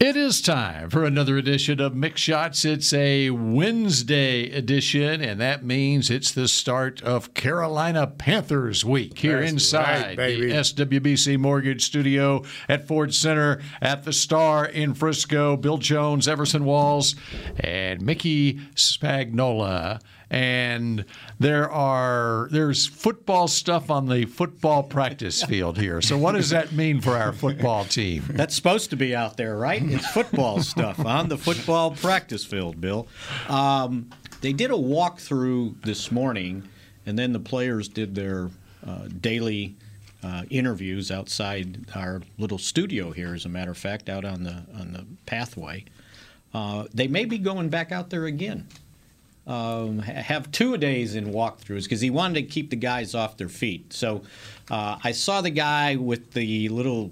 It 0.00 0.16
is 0.16 0.40
time 0.40 0.88
for 0.88 1.04
another 1.04 1.36
edition 1.36 1.78
of 1.78 1.92
Mick 1.92 2.16
Shots. 2.16 2.64
It's 2.64 2.90
a 2.94 3.28
Wednesday 3.28 4.50
edition, 4.50 5.20
and 5.20 5.38
that 5.42 5.62
means 5.62 6.08
it's 6.08 6.32
the 6.32 6.48
start 6.48 7.02
of 7.02 7.34
Carolina 7.34 8.06
Panthers 8.06 8.82
week 8.82 9.18
here 9.18 9.40
That's 9.40 9.52
inside 9.52 10.16
right, 10.16 10.38
the 10.38 10.52
SWBC 10.52 11.36
Mortgage 11.38 11.84
Studio 11.84 12.42
at 12.66 12.88
Ford 12.88 13.12
Center 13.12 13.60
at 13.82 14.04
the 14.04 14.14
Star 14.14 14.64
in 14.64 14.94
Frisco. 14.94 15.58
Bill 15.58 15.76
Jones, 15.76 16.26
Everson 16.26 16.64
Walls, 16.64 17.14
and 17.58 18.00
Mickey 18.00 18.54
Spagnola. 18.74 20.00
And 20.30 21.04
there 21.40 21.68
are 21.70 22.48
there's 22.52 22.86
football 22.86 23.48
stuff 23.48 23.90
on 23.90 24.06
the 24.06 24.26
football 24.26 24.84
practice 24.84 25.42
field 25.48 25.78
here. 25.78 26.00
So 26.00 26.16
what 26.16 26.32
does 26.32 26.50
that 26.50 26.72
mean 26.72 27.00
for 27.00 27.16
our 27.16 27.32
football 27.32 27.84
team? 27.84 28.24
That's 28.30 28.54
supposed 28.54 28.90
to 28.90 28.96
be 28.96 29.14
out 29.14 29.36
there, 29.36 29.56
right? 29.56 29.82
It's 29.82 30.06
football 30.10 30.62
stuff 30.62 31.04
on 31.04 31.28
the 31.28 31.36
football 31.36 31.90
practice 31.90 32.44
field, 32.44 32.80
Bill. 32.80 33.08
Um, 33.48 34.10
they 34.40 34.52
did 34.52 34.70
a 34.70 34.74
walkthrough 34.74 35.82
this 35.82 36.12
morning, 36.12 36.68
and 37.06 37.18
then 37.18 37.32
the 37.32 37.40
players 37.40 37.88
did 37.88 38.14
their 38.14 38.50
uh, 38.86 39.08
daily 39.20 39.76
uh, 40.22 40.44
interviews 40.50 41.10
outside 41.10 41.86
our 41.94 42.22
little 42.38 42.58
studio 42.58 43.10
here. 43.10 43.34
As 43.34 43.44
a 43.44 43.48
matter 43.48 43.70
of 43.70 43.78
fact, 43.78 44.08
out 44.08 44.24
on 44.24 44.44
the 44.44 44.64
on 44.78 44.92
the 44.92 45.06
pathway. 45.26 45.84
Uh, 46.52 46.84
they 46.92 47.06
may 47.06 47.24
be 47.24 47.38
going 47.38 47.68
back 47.68 47.92
out 47.92 48.10
there 48.10 48.26
again. 48.26 48.66
Um, 49.46 49.98
have 50.00 50.52
two 50.52 50.74
a 50.74 50.78
days 50.78 51.14
in 51.16 51.32
walkthroughs 51.32 51.84
because 51.84 52.00
he 52.00 52.10
wanted 52.10 52.34
to 52.34 52.42
keep 52.42 52.70
the 52.70 52.76
guys 52.76 53.14
off 53.14 53.36
their 53.36 53.48
feet. 53.48 53.92
So 53.92 54.22
uh, 54.70 54.98
I 55.02 55.12
saw 55.12 55.40
the 55.40 55.50
guy 55.50 55.96
with 55.96 56.32
the 56.32 56.68
little 56.68 57.10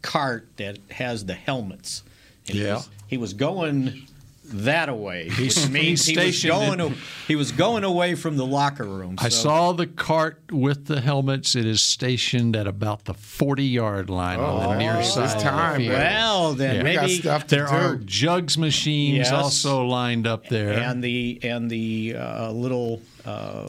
cart 0.00 0.48
that 0.56 0.78
has 0.90 1.26
the 1.26 1.34
helmets. 1.34 2.02
And 2.48 2.56
He 2.56 2.64
Yeah. 2.64 2.74
was, 2.76 2.88
he 3.08 3.16
was 3.18 3.34
going 3.34 4.06
that 4.50 4.88
away. 4.88 5.28
He's- 5.30 5.56
which 5.62 5.70
means 5.70 6.06
he 6.06 6.16
was 6.16 6.42
going. 6.44 6.80
in- 6.80 6.96
he 7.26 7.36
was 7.36 7.52
going 7.52 7.84
away 7.84 8.14
from 8.14 8.36
the 8.36 8.46
locker 8.46 8.84
room. 8.84 9.16
I 9.18 9.28
so- 9.28 9.42
saw 9.42 9.72
the 9.72 9.86
cart 9.86 10.40
with 10.50 10.86
the 10.86 11.00
helmets. 11.00 11.54
It 11.54 11.66
is 11.66 11.80
stationed 11.82 12.56
at 12.56 12.66
about 12.66 13.04
the 13.04 13.14
40 13.14 13.64
yard 13.64 14.08
line 14.10 14.40
on 14.40 14.70
the 14.70 14.78
near 14.78 14.94
it's 14.96 15.14
side. 15.14 15.24
of 15.24 15.34
the 15.34 15.40
time. 15.48 15.86
Well, 15.86 16.54
then 16.54 16.76
Yeah. 16.76 16.82
Maybe 16.82 17.18
stuff 17.18 17.46
There 17.46 17.66
do. 17.66 17.72
are 17.72 17.96
jugs 17.96 18.56
machines 18.58 19.18
Yes. 19.18 19.32
also 19.32 19.84
lined 19.84 20.26
up 20.26 20.48
there. 20.48 20.72
and 20.72 21.02
the 21.04 21.38
and 21.42 21.70
the 21.70 22.14
uh, 22.18 22.50
little 22.50 23.00
uh, 23.26 23.68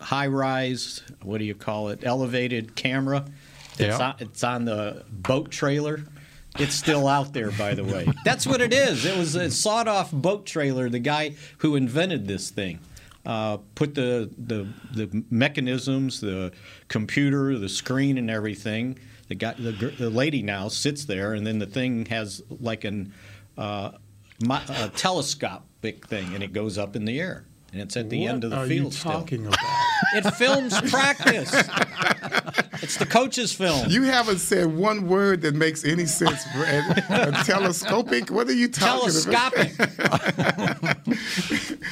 high 0.00 0.26
rise 0.28 1.02
what 1.22 1.38
do 1.38 1.44
you 1.44 1.54
call 1.54 1.88
it 1.88 2.00
elevated 2.04 2.76
camera 2.76 3.24
it's, 3.72 3.80
Yeah. 3.80 3.98
on, 3.98 4.14
it's 4.20 4.44
on 4.44 4.64
the 4.64 5.02
boat 5.10 5.50
trailer 5.50 6.04
it's 6.58 6.74
still 6.74 7.08
out 7.08 7.32
there 7.32 7.50
by 7.52 7.74
the 7.74 7.84
way. 7.84 8.06
That's 8.24 8.46
what 8.46 8.60
it 8.60 8.72
is. 8.72 9.04
It 9.04 9.16
was 9.16 9.34
a 9.34 9.50
sawed 9.50 9.88
off 9.88 10.12
boat 10.12 10.46
trailer 10.46 10.88
the 10.88 10.98
guy 10.98 11.34
who 11.58 11.76
invented 11.76 12.26
this 12.26 12.50
thing. 12.50 12.80
Uh, 13.24 13.58
put 13.76 13.94
the, 13.94 14.30
the 14.36 14.66
the 14.92 15.24
mechanisms 15.30 16.20
the 16.20 16.50
computer 16.88 17.56
the 17.58 17.68
screen 17.68 18.18
and 18.18 18.30
everything. 18.30 18.98
The 19.28 19.34
guy 19.36 19.54
the, 19.54 19.94
the 19.98 20.10
lady 20.10 20.42
now 20.42 20.68
sits 20.68 21.04
there 21.04 21.34
and 21.34 21.46
then 21.46 21.58
the 21.58 21.66
thing 21.66 22.06
has 22.06 22.42
like 22.48 22.84
an 22.84 23.12
uh, 23.56 23.92
mi- 24.40 24.56
a 24.68 24.88
telescopic 24.88 26.06
thing 26.08 26.34
and 26.34 26.42
it 26.42 26.52
goes 26.52 26.78
up 26.78 26.96
in 26.96 27.04
the 27.04 27.20
air 27.20 27.44
and 27.72 27.80
it's 27.80 27.96
at 27.96 28.10
the 28.10 28.26
end 28.26 28.44
of 28.44 28.50
the 28.50 28.56
what 28.56 28.66
are 28.66 28.68
field 28.68 28.86
you 28.86 28.90
still. 28.98 29.12
talking 29.12 29.46
about? 29.46 29.58
It 30.14 30.30
films 30.34 30.78
practice. 30.90 31.50
it's 32.82 32.98
the 32.98 33.06
coach's 33.06 33.50
film. 33.50 33.88
You 33.88 34.02
haven't 34.02 34.40
said 34.40 34.66
one 34.76 35.08
word 35.08 35.40
that 35.40 35.54
makes 35.54 35.86
any 35.86 36.04
sense. 36.04 36.44
Brad. 36.54 36.98
A 37.08 37.32
telescopic? 37.44 38.30
What 38.30 38.46
are 38.48 38.52
you 38.52 38.68
talking 38.68 39.08
about? 39.30 39.54
Telescopic. 39.54 40.98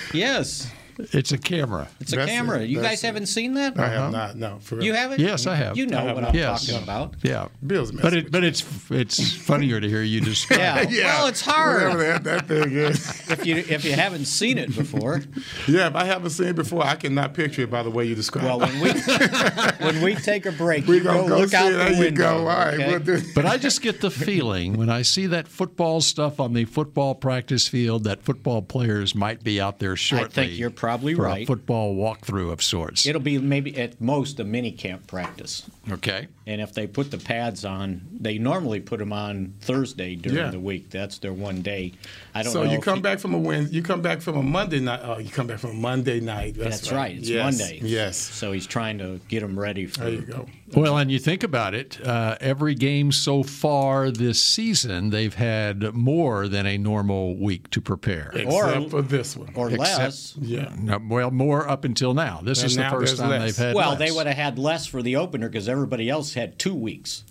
yes, 0.12 0.70
it's 1.12 1.33
a 1.33 1.38
camera. 1.38 1.88
it's 2.00 2.12
a 2.12 2.16
That's 2.16 2.31
camera. 2.31 2.61
it. 2.61 2.69
You 2.71 2.81
guys 2.81 3.03
it. 3.03 3.06
haven't 3.06 3.27
seen 3.27 3.55
that? 3.55 3.78
I 3.78 3.88
have 3.88 3.99
uh-huh. 4.03 4.11
not. 4.11 4.37
No, 4.37 4.59
for 4.61 4.77
real. 4.77 4.84
You 4.84 4.94
haven't? 4.94 5.21
Yes, 5.21 5.47
I 5.47 5.55
have. 5.56 5.77
You 5.77 5.87
know 5.87 5.99
have 5.99 6.15
what 6.16 6.21
not. 6.22 6.31
I'm 6.31 6.37
Yes. 6.37 6.66
talking 6.66 6.83
about. 6.83 7.15
Yeah. 7.22 7.49
Bill's 7.66 7.93
messing 7.93 8.03
But 8.11 8.15
it 8.16 8.31
but 8.33 8.43
you. 8.43 8.49
it's 8.49 8.65
it's 8.91 9.33
funnier 9.37 9.81
to 9.81 9.88
hear 9.88 10.03
you 10.03 10.21
describe. 10.33 10.59
Yeah. 10.61 11.00
it. 11.00 11.05
Well, 11.05 11.27
it's 11.28 11.41
hard 11.41 11.83
Whatever 11.94 12.03
that, 12.05 12.25
that 12.25 12.49
thing 12.49 12.72
is. 12.72 13.31
if 13.31 13.47
you 13.47 13.56
if 13.56 13.84
you 13.84 13.93
haven't 13.93 14.27
seen 14.27 14.59
it 14.59 14.75
before. 14.75 15.22
Yeah, 15.66 15.88
if 15.88 15.94
I 15.94 16.05
haven't 16.05 16.31
seen 16.31 16.49
it 16.49 16.56
before, 16.56 16.84
I 16.84 16.97
cannot 16.97 17.34
picture 17.34 17.62
it 17.62 17.71
by 17.71 17.82
the 17.82 17.91
way 17.91 18.05
you 18.05 18.15
describe 18.15 18.44
Well, 18.44 18.62
it. 18.62 18.71
when 18.71 18.81
we 18.82 18.91
when 19.84 20.03
we 20.03 20.15
take 20.15 20.47
a 20.47 20.53
break, 20.53 20.87
We're 20.87 21.03
go 21.03 21.27
go 21.28 21.38
look 21.38 21.50
see 21.50 21.56
out 21.56 21.69
it. 21.72 21.72
the 21.72 21.78
There 21.78 21.93
you 21.93 21.99
window. 22.00 22.22
go. 22.22 22.38
All 22.38 22.44
right, 22.47 22.75
okay? 22.75 22.88
we'll 22.88 23.00
do 23.00 23.21
But 23.34 23.47
I 23.47 23.56
just 23.56 23.82
get 23.82 24.00
the 24.00 24.11
feeling 24.11 24.77
when 24.77 24.88
I 24.91 25.03
see 25.03 25.27
that 25.27 25.49
football 25.49 26.00
stuff 26.00 26.41
on 26.41 26.53
the 26.53 26.65
football 26.65 27.15
practice 27.15 27.69
field 27.69 28.05
that 28.05 28.22
football 28.22 28.62
players 28.62 29.15
might 29.15 29.43
be 29.43 29.61
out 29.61 29.78
there 29.78 29.97
shortly. 29.97 30.27
I 30.27 30.28
think 30.31 30.59
you're 30.59 30.71
probably 30.71 30.89
for 30.98 31.14
right. 31.22 31.42
A 31.42 31.46
football 31.46 31.94
walkthrough 31.94 32.50
of 32.52 32.62
sorts. 32.62 33.06
It'll 33.06 33.20
be 33.20 33.38
maybe 33.38 33.76
at 33.78 34.00
most 34.00 34.40
a 34.40 34.44
mini 34.44 34.72
camp 34.72 35.06
practice. 35.06 35.62
okay. 35.90 36.28
And 36.46 36.60
if 36.60 36.72
they 36.74 36.86
put 36.88 37.12
the 37.12 37.18
pads 37.18 37.64
on, 37.64 38.00
they 38.12 38.36
normally 38.38 38.80
put 38.80 38.98
them 38.98 39.12
on 39.12 39.54
Thursday 39.60 40.16
during 40.16 40.38
Yeah. 40.38 40.50
the 40.50 40.58
week. 40.58 40.90
That's 40.90 41.18
their 41.18 41.32
one 41.32 41.62
day. 41.62 41.92
I 42.34 42.42
don't 42.42 42.52
So 42.52 42.64
know. 42.64 42.72
you 42.72 42.80
come 42.80 42.96
he- 42.96 43.02
back 43.02 43.20
from 43.20 43.34
a 43.34 43.38
win. 43.38 43.68
You 43.70 43.82
come 43.82 44.00
back 44.02 44.20
from 44.20 44.36
a 44.36 44.42
Monday 44.42 44.80
night. 44.80 45.00
Oh, 45.04 45.18
you 45.18 45.30
come 45.30 45.46
back 45.46 45.58
from 45.60 45.70
a 45.70 45.74
Monday 45.74 46.18
night. 46.18 46.54
That's, 46.56 46.80
That's 46.80 46.92
right. 46.92 47.16
It's 47.16 47.28
Yes, 47.28 47.58
Monday. 47.58 47.80
Yes. 47.82 48.16
So 48.16 48.50
he's 48.50 48.66
trying 48.66 48.98
to 48.98 49.20
get 49.28 49.40
them 49.40 49.56
ready 49.58 49.86
for. 49.86 50.00
There 50.00 50.10
you 50.10 50.22
go. 50.22 50.46
Well, 50.74 50.98
and 50.98 51.10
you 51.10 51.18
think 51.18 51.42
about 51.42 51.74
it, 51.74 51.98
uh, 52.04 52.36
every 52.40 52.74
game 52.74 53.10
so 53.12 53.42
far 53.42 54.10
this 54.10 54.42
season, 54.42 55.10
they've 55.10 55.34
had 55.34 55.94
more 55.94 56.46
than 56.48 56.64
a 56.66 56.78
normal 56.78 57.36
week 57.36 57.70
to 57.70 57.80
prepare. 57.80 58.30
Except 58.34 58.90
for 58.90 59.02
this 59.02 59.36
one. 59.36 59.50
Or 59.54 59.70
less. 59.70 60.34
yeah. 60.40 60.69
No, 60.78 61.00
well, 61.08 61.31
more 61.31 61.69
up 61.69 61.84
until 61.84 62.14
now. 62.14 62.41
This 62.42 62.62
And 62.62 62.70
is 62.70 62.76
the 62.76 62.88
first 62.91 63.16
time 63.19 63.31
less. 63.31 63.56
they've 63.56 63.66
had. 63.66 63.75
Well, 63.75 63.91
less. 63.91 63.98
they 63.98 64.10
would 64.10 64.26
have 64.26 64.36
had 64.36 64.58
less 64.58 64.86
for 64.86 65.03
the 65.03 65.16
opener 65.16 65.48
because 65.48 65.69
everybody 65.69 66.08
else 66.08 66.34
had 66.34 66.58
two 66.58 66.75
weeks. 66.75 67.25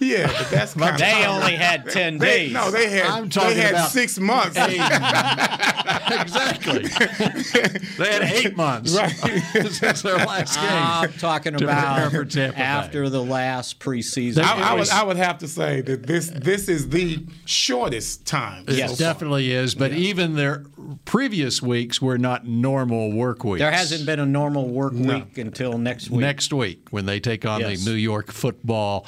Yeah, 0.00 0.26
but 0.26 0.50
that's 0.50 0.74
kind 0.74 0.98
They 0.98 1.26
only 1.26 1.56
had 1.56 1.88
ten 1.90 2.18
They, 2.18 2.44
days. 2.46 2.52
no, 2.52 2.70
they 2.70 2.88
had 2.90 3.06
I'm 3.06 3.28
talking 3.28 3.56
they 3.56 3.62
had 3.62 3.72
about 3.72 3.90
six 3.90 4.18
months. 4.18 4.56
exactly. 6.10 6.82
they 7.98 8.12
had 8.12 8.22
eight 8.22 8.56
months 8.56 8.96
Right. 8.96 9.10
since 9.70 10.02
their 10.02 10.16
last 10.18 10.56
game. 10.56 10.64
I'm 10.70 11.12
talking 11.14 11.54
about 11.60 12.10
for 12.12 12.24
Tampa 12.24 12.56
Bay. 12.56 12.62
after 12.62 13.08
the 13.08 13.22
last 13.22 13.78
preseason. 13.80 14.42
I, 14.42 14.70
I 14.70 14.74
would 14.74 14.88
I 14.90 15.02
would 15.04 15.16
have 15.16 15.38
to 15.38 15.48
say 15.48 15.80
that 15.82 16.06
this 16.06 16.30
this 16.34 16.68
is 16.68 16.88
the 16.90 17.24
shortest 17.44 18.26
time. 18.26 18.64
It 18.68 18.76
Yes. 18.76 18.92
so 18.92 18.96
definitely 19.04 19.52
is. 19.52 19.74
But 19.74 19.92
even 19.92 20.34
their 20.34 20.64
previous 21.04 21.60
weeks 21.62 22.00
were 22.00 22.18
not 22.18 22.46
normal 22.46 23.12
work 23.12 23.44
weeks. 23.44 23.60
there 23.60 23.72
hasn't 23.72 24.06
been 24.06 24.20
a 24.20 24.26
normal 24.26 24.68
work 24.68 24.92
week 24.92 25.38
until 25.38 25.78
next 25.78 26.10
week. 26.10 26.20
next 26.20 26.52
week 26.52 26.88
when 26.90 27.06
they 27.06 27.20
take 27.20 27.44
on 27.44 27.60
Yes. 27.60 27.84
the 27.84 27.90
New 27.90 27.96
York 27.96 28.30
Football 28.32 29.06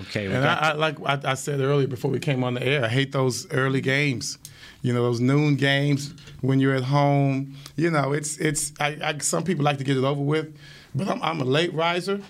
Okay. 0.00 0.26
And 0.26 0.44
I, 0.44 0.54
I 0.70 0.72
like 0.72 0.96
I, 1.06 1.18
I 1.24 1.34
said 1.34 1.60
earlier 1.60 1.86
before 1.86 2.10
we 2.10 2.18
came 2.18 2.44
on 2.44 2.54
the 2.54 2.62
air, 2.62 2.84
I 2.84 2.88
hate 2.88 3.12
those 3.12 3.50
early 3.52 3.80
games. 3.80 4.38
You 4.82 4.92
know, 4.92 5.02
those 5.02 5.20
noon 5.20 5.56
games 5.56 6.12
when 6.42 6.60
you're 6.60 6.74
at 6.74 6.82
home. 6.84 7.56
You 7.76 7.90
know, 7.90 8.12
it's 8.12 8.36
it's. 8.38 8.72
I, 8.78 8.98
I, 9.02 9.18
some 9.18 9.42
people 9.44 9.64
like 9.64 9.78
to 9.78 9.84
get 9.84 9.96
it 9.96 10.04
over 10.04 10.20
with, 10.20 10.54
but 10.94 11.08
I'm, 11.08 11.22
I'm 11.22 11.40
a 11.40 11.44
late 11.44 11.72
riser, 11.72 12.20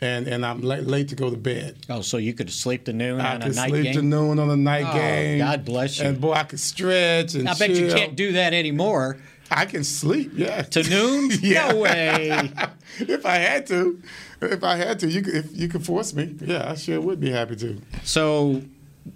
and 0.00 0.26
and 0.26 0.46
I'm 0.46 0.62
late, 0.62 0.84
late 0.84 1.08
to 1.08 1.14
go 1.14 1.28
to 1.30 1.36
bed. 1.36 1.76
oh, 1.90 2.00
so 2.00 2.16
you 2.16 2.32
could 2.32 2.50
sleep 2.50 2.86
to 2.86 2.92
noon 2.94 3.20
I 3.20 3.34
on 3.34 3.42
a 3.42 3.48
night 3.48 3.52
game. 3.52 3.52
could 3.52 3.56
night 3.56 3.70
sleep 3.82 3.92
to 3.96 4.02
noon 4.02 4.38
on 4.38 4.48
a 4.50 4.56
night 4.56 4.86
Oh, 4.88 4.94
game. 4.94 5.38
God 5.38 5.64
bless 5.66 5.98
you. 6.00 6.06
And 6.06 6.20
boy, 6.20 6.32
I 6.32 6.44
could 6.44 6.60
stretch 6.60 7.34
and 7.34 7.48
I 7.48 7.54
bet 7.54 7.70
you 7.70 7.88
can't 7.88 8.16
do 8.16 8.32
that 8.32 8.54
anymore. 8.54 9.18
I 9.50 9.66
can 9.66 9.84
sleep. 9.84 10.32
Yeah. 10.34 10.62
To 10.62 10.82
noon? 10.88 11.30
Yeah. 11.42 11.68
No 11.68 11.76
way. 11.76 12.50
if 12.98 13.26
I 13.26 13.34
had 13.36 13.66
to, 13.68 14.00
if 14.44 14.64
I 14.64 14.76
had 14.76 14.98
to, 15.00 15.08
you 15.08 15.22
could, 15.22 15.34
if 15.34 15.56
you 15.56 15.68
could 15.68 15.84
force 15.84 16.14
me. 16.14 16.36
Yeah, 16.40 16.70
I 16.70 16.74
sure 16.74 17.00
would 17.00 17.20
be 17.20 17.30
happy 17.30 17.56
to. 17.56 17.80
So 18.02 18.62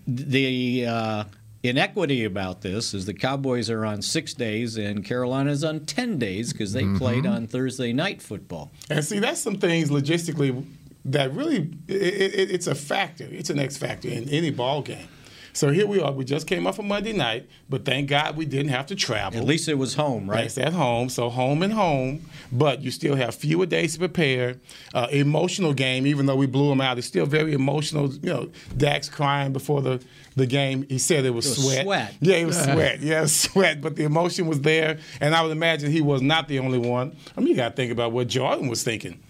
the 0.06 0.86
uh, 0.86 1.25
inequity 1.62 2.25
about 2.25 2.60
this 2.62 2.94
is 2.94 3.06
the 3.06 3.14
Cowboys 3.14 3.70
are 3.70 3.84
on 3.84 4.02
six 4.02 4.34
days 4.34 4.76
and 4.76 5.04
Carolina's 5.04 5.64
on 5.64 5.80
ten 5.86 6.19
days 6.19 6.52
because 6.52 6.72
they 6.72 6.84
played 6.96 7.26
on 7.26 7.46
Thursday 7.46 7.92
night 7.92 8.22
football. 8.22 8.70
And 8.90 9.04
see, 9.04 9.19
that's 9.19 9.40
some 9.40 9.58
things 9.58 9.90
logistically 9.90 10.64
that 11.04 11.32
really 11.32 11.70
it, 11.88 11.94
it, 11.94 12.50
it's 12.50 12.66
a 12.66 12.75
factor. 12.75 13.26
It's 13.30 13.50
an 13.50 13.58
X 13.58 13.76
factor 13.76 14.08
in 14.08 14.28
any 14.28 14.50
ball 14.50 14.82
game. 14.82 15.08
So 15.52 15.70
here 15.70 15.86
we 15.86 16.00
are. 16.00 16.12
We 16.12 16.24
just 16.24 16.46
came 16.46 16.66
off 16.66 16.78
a 16.78 16.82
Monday 16.82 17.12
night, 17.12 17.48
but 17.68 17.84
thank 17.84 18.08
God 18.08 18.36
we 18.36 18.44
didn't 18.44 18.68
have 18.68 18.86
to 18.86 18.94
travel. 18.94 19.38
At 19.40 19.44
least 19.46 19.68
it 19.68 19.74
was 19.74 19.94
home, 19.94 20.28
right? 20.28 20.44
It's 20.44 20.58
at 20.58 20.72
home, 20.72 21.08
so 21.08 21.28
home 21.30 21.62
and 21.62 21.72
home, 21.72 22.26
but 22.52 22.82
you 22.82 22.90
still 22.90 23.16
have 23.16 23.34
fewer 23.34 23.66
days 23.66 23.94
to 23.94 23.98
prepare. 23.98 24.56
Uh, 24.94 25.08
emotional 25.10 25.72
game, 25.74 26.06
even 26.06 26.26
though 26.26 26.36
we 26.36 26.46
blew 26.46 26.68
them 26.68 26.80
out, 26.80 26.98
it's 26.98 27.06
still 27.06 27.26
very 27.26 27.52
emotional. 27.52 28.12
You 28.14 28.30
know, 28.30 28.50
Dak's 28.76 29.08
crying 29.08 29.52
before 29.52 29.82
the, 29.82 30.02
the 30.36 30.46
game. 30.46 30.86
He 30.88 30.98
said 30.98 31.24
it 31.24 31.30
was, 31.30 31.46
It 31.46 31.50
was 31.50 31.64
sweat. 31.64 31.84
sweat. 31.84 32.14
Yeah, 32.20 32.36
it 32.36 32.44
was 32.46 32.62
sweat. 32.62 33.00
Yeah, 33.00 33.26
sweat. 33.26 33.80
But 33.80 33.96
the 33.96 34.04
emotion 34.04 34.46
was 34.46 34.60
there, 34.60 34.98
and 35.20 35.34
I 35.34 35.42
would 35.42 35.52
imagine 35.52 35.90
he 35.90 36.00
was 36.00 36.22
not 36.22 36.48
the 36.48 36.58
only 36.60 36.78
one. 36.78 37.16
I 37.36 37.40
mean, 37.40 37.48
you 37.48 37.56
got 37.56 37.70
to 37.70 37.76
think 37.76 37.90
about 37.90 38.12
what 38.12 38.28
Jarwin 38.28 38.68
was 38.68 38.82
thinking. 38.82 39.20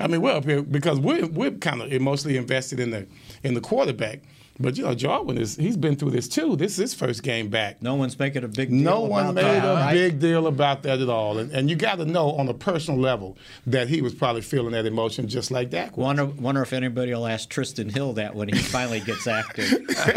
I 0.00 0.06
mean, 0.06 0.20
we're 0.22 0.32
up 0.32 0.44
here 0.44 0.62
because 0.62 0.98
we're 0.98 1.26
we're 1.26 1.50
kind 1.52 1.80
of 1.82 1.92
emotionally 1.92 2.36
invested 2.36 2.80
in 2.80 2.90
the 2.90 3.06
in 3.42 3.54
the 3.54 3.60
quarterback. 3.60 4.20
But 4.60 4.76
you 4.76 4.84
know, 4.84 4.94
Jarwin 4.94 5.38
is 5.38 5.56
he's 5.56 5.76
been 5.76 5.96
through 5.96 6.10
this 6.10 6.28
too. 6.28 6.56
This 6.56 6.72
is 6.72 6.78
his 6.78 6.94
first 6.94 7.22
game 7.22 7.48
back. 7.48 7.82
No 7.82 7.94
one's 7.94 8.18
making 8.18 8.44
a 8.44 8.48
big 8.48 8.68
deal 8.68 8.78
No 8.82 9.00
one 9.00 9.24
about 9.28 9.34
made 9.34 9.44
that, 9.44 9.64
a 9.64 9.74
right? 9.74 9.92
big 9.94 10.20
deal 10.20 10.46
about 10.46 10.82
that 10.84 11.00
at 11.00 11.08
all. 11.08 11.38
And, 11.38 11.50
and 11.52 11.70
you 11.70 11.74
got 11.74 11.96
to 11.98 12.04
know 12.04 12.32
on 12.32 12.48
a 12.48 12.54
personal 12.54 13.00
level 13.00 13.36
that 13.66 13.88
he 13.88 14.02
was 14.02 14.14
probably 14.14 14.42
feeling 14.42 14.72
that 14.72 14.84
emotion 14.86 15.26
just 15.26 15.50
like 15.50 15.70
was. 15.70 15.96
Wonder, 15.96 16.26
wonder 16.26 16.62
if 16.62 16.72
anybody 16.72 17.12
will 17.14 17.26
ask 17.26 17.50
Trysten 17.50 17.90
Hill 17.90 18.12
that 18.14 18.34
when 18.34 18.48
he 18.48 18.58
finally 18.58 19.00
gets 19.00 19.26
active. 19.26 19.68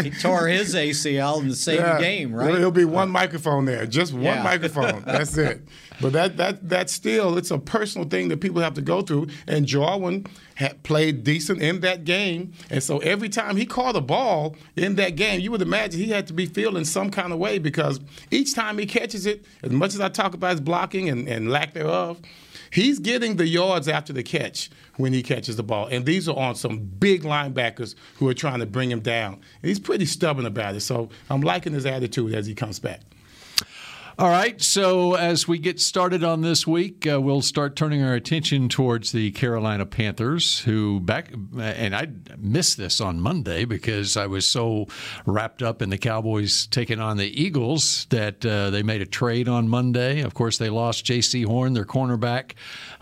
he 0.03 0.11
tore 0.11 0.47
his 0.47 0.75
ACL 0.75 1.39
in 1.41 1.47
the 1.47 1.55
same 1.55 1.77
Yeah. 1.79 1.99
game, 1.99 2.31
Well, 2.33 2.45
right? 2.47 2.55
There'll 2.55 2.71
be 2.71 2.85
one 2.85 3.09
microphone 3.09 3.65
there, 3.65 3.85
just 3.85 4.13
one 4.13 4.23
Yeah. 4.23 4.43
microphone. 4.43 5.03
That's 5.05 5.37
it. 5.37 5.61
But 6.01 6.13
that 6.13 6.37
that 6.37 6.69
that's 6.69 6.93
still 6.93 7.37
it's 7.37 7.51
a 7.51 7.59
personal 7.59 8.07
thing 8.07 8.27
that 8.29 8.41
people 8.41 8.61
have 8.61 8.73
to 8.75 8.81
go 8.81 9.01
through. 9.01 9.27
And 9.47 9.65
Jarwin 9.65 10.25
had 10.55 10.81
played 10.83 11.23
decent 11.23 11.61
in 11.61 11.81
that 11.81 12.05
game, 12.05 12.53
and 12.69 12.81
so 12.81 12.99
every 12.99 13.29
time 13.29 13.57
he 13.57 13.65
caught 13.65 13.95
a 13.95 14.01
ball 14.01 14.55
in 14.75 14.95
that 14.95 15.15
game, 15.15 15.41
you 15.41 15.51
would 15.51 15.61
imagine 15.61 15.99
he 15.99 16.09
had 16.09 16.27
to 16.27 16.33
be 16.33 16.45
feeling 16.45 16.85
some 16.85 17.09
kind 17.11 17.33
of 17.33 17.39
way 17.39 17.59
because 17.59 17.99
each 18.31 18.55
time 18.55 18.77
he 18.77 18.85
catches 18.85 19.25
it, 19.25 19.45
as 19.63 19.71
much 19.71 19.93
as 19.93 19.99
I 19.99 20.09
talk 20.09 20.33
about 20.33 20.51
his 20.51 20.61
blocking 20.61 21.09
and, 21.09 21.27
and 21.27 21.49
lack 21.49 21.73
thereof. 21.73 22.19
He's 22.71 22.99
getting 22.99 23.37
the 23.37 23.47
yards 23.47 23.87
after 23.87 24.11
the 24.11 24.21
catch 24.21 24.69
when 24.97 25.13
he 25.13 25.23
catches 25.23 25.55
the 25.55 25.63
ball. 25.63 25.87
And 25.87 26.05
these 26.05 26.27
are 26.27 26.35
on 26.35 26.55
some 26.55 26.79
big 26.79 27.23
linebackers 27.23 27.95
who 28.15 28.27
are 28.27 28.33
trying 28.33 28.59
to 28.59 28.65
bring 28.65 28.91
him 28.91 28.99
down. 28.99 29.35
And 29.35 29.69
he's 29.69 29.79
pretty 29.79 30.05
stubborn 30.05 30.45
about 30.45 30.75
it. 30.75 30.81
So 30.81 31.09
I'm 31.29 31.39
liking 31.39 31.71
his 31.71 31.85
attitude 31.85 32.33
as 32.33 32.45
he 32.47 32.53
comes 32.53 32.79
back. 32.79 32.99
All 34.17 34.29
right, 34.29 34.61
so 34.61 35.15
as 35.15 35.45
we 35.45 35.59
get 35.59 35.77
started 35.77 36.23
on 36.23 36.39
this 36.39 36.65
week, 36.65 37.05
uh, 37.05 37.19
we'll 37.19 37.41
start 37.41 37.75
turning 37.75 38.01
our 38.01 38.13
attention 38.13 38.69
towards 38.69 39.11
the 39.11 39.31
Carolina 39.31 39.85
Panthers, 39.85 40.61
who 40.61 41.01
back, 41.01 41.33
and 41.59 41.93
I 41.93 42.07
missed 42.37 42.77
this 42.77 43.01
on 43.01 43.19
Monday 43.19 43.65
because 43.65 44.15
I 44.15 44.27
was 44.27 44.45
so 44.45 44.87
wrapped 45.25 45.61
up 45.61 45.81
in 45.81 45.89
the 45.89 45.97
Cowboys 45.97 46.65
taking 46.67 47.01
on 47.01 47.17
the 47.17 47.27
Eagles 47.27 48.07
that 48.09 48.45
uh, 48.45 48.69
they 48.69 48.83
made 48.83 49.01
a 49.01 49.05
trade 49.05 49.49
on 49.49 49.67
Monday. 49.67 50.21
Of 50.21 50.33
course, 50.33 50.57
they 50.57 50.69
lost 50.69 51.03
Jaycee 51.03 51.45
Horn, 51.45 51.73
their 51.73 51.83
cornerback, 51.83 52.53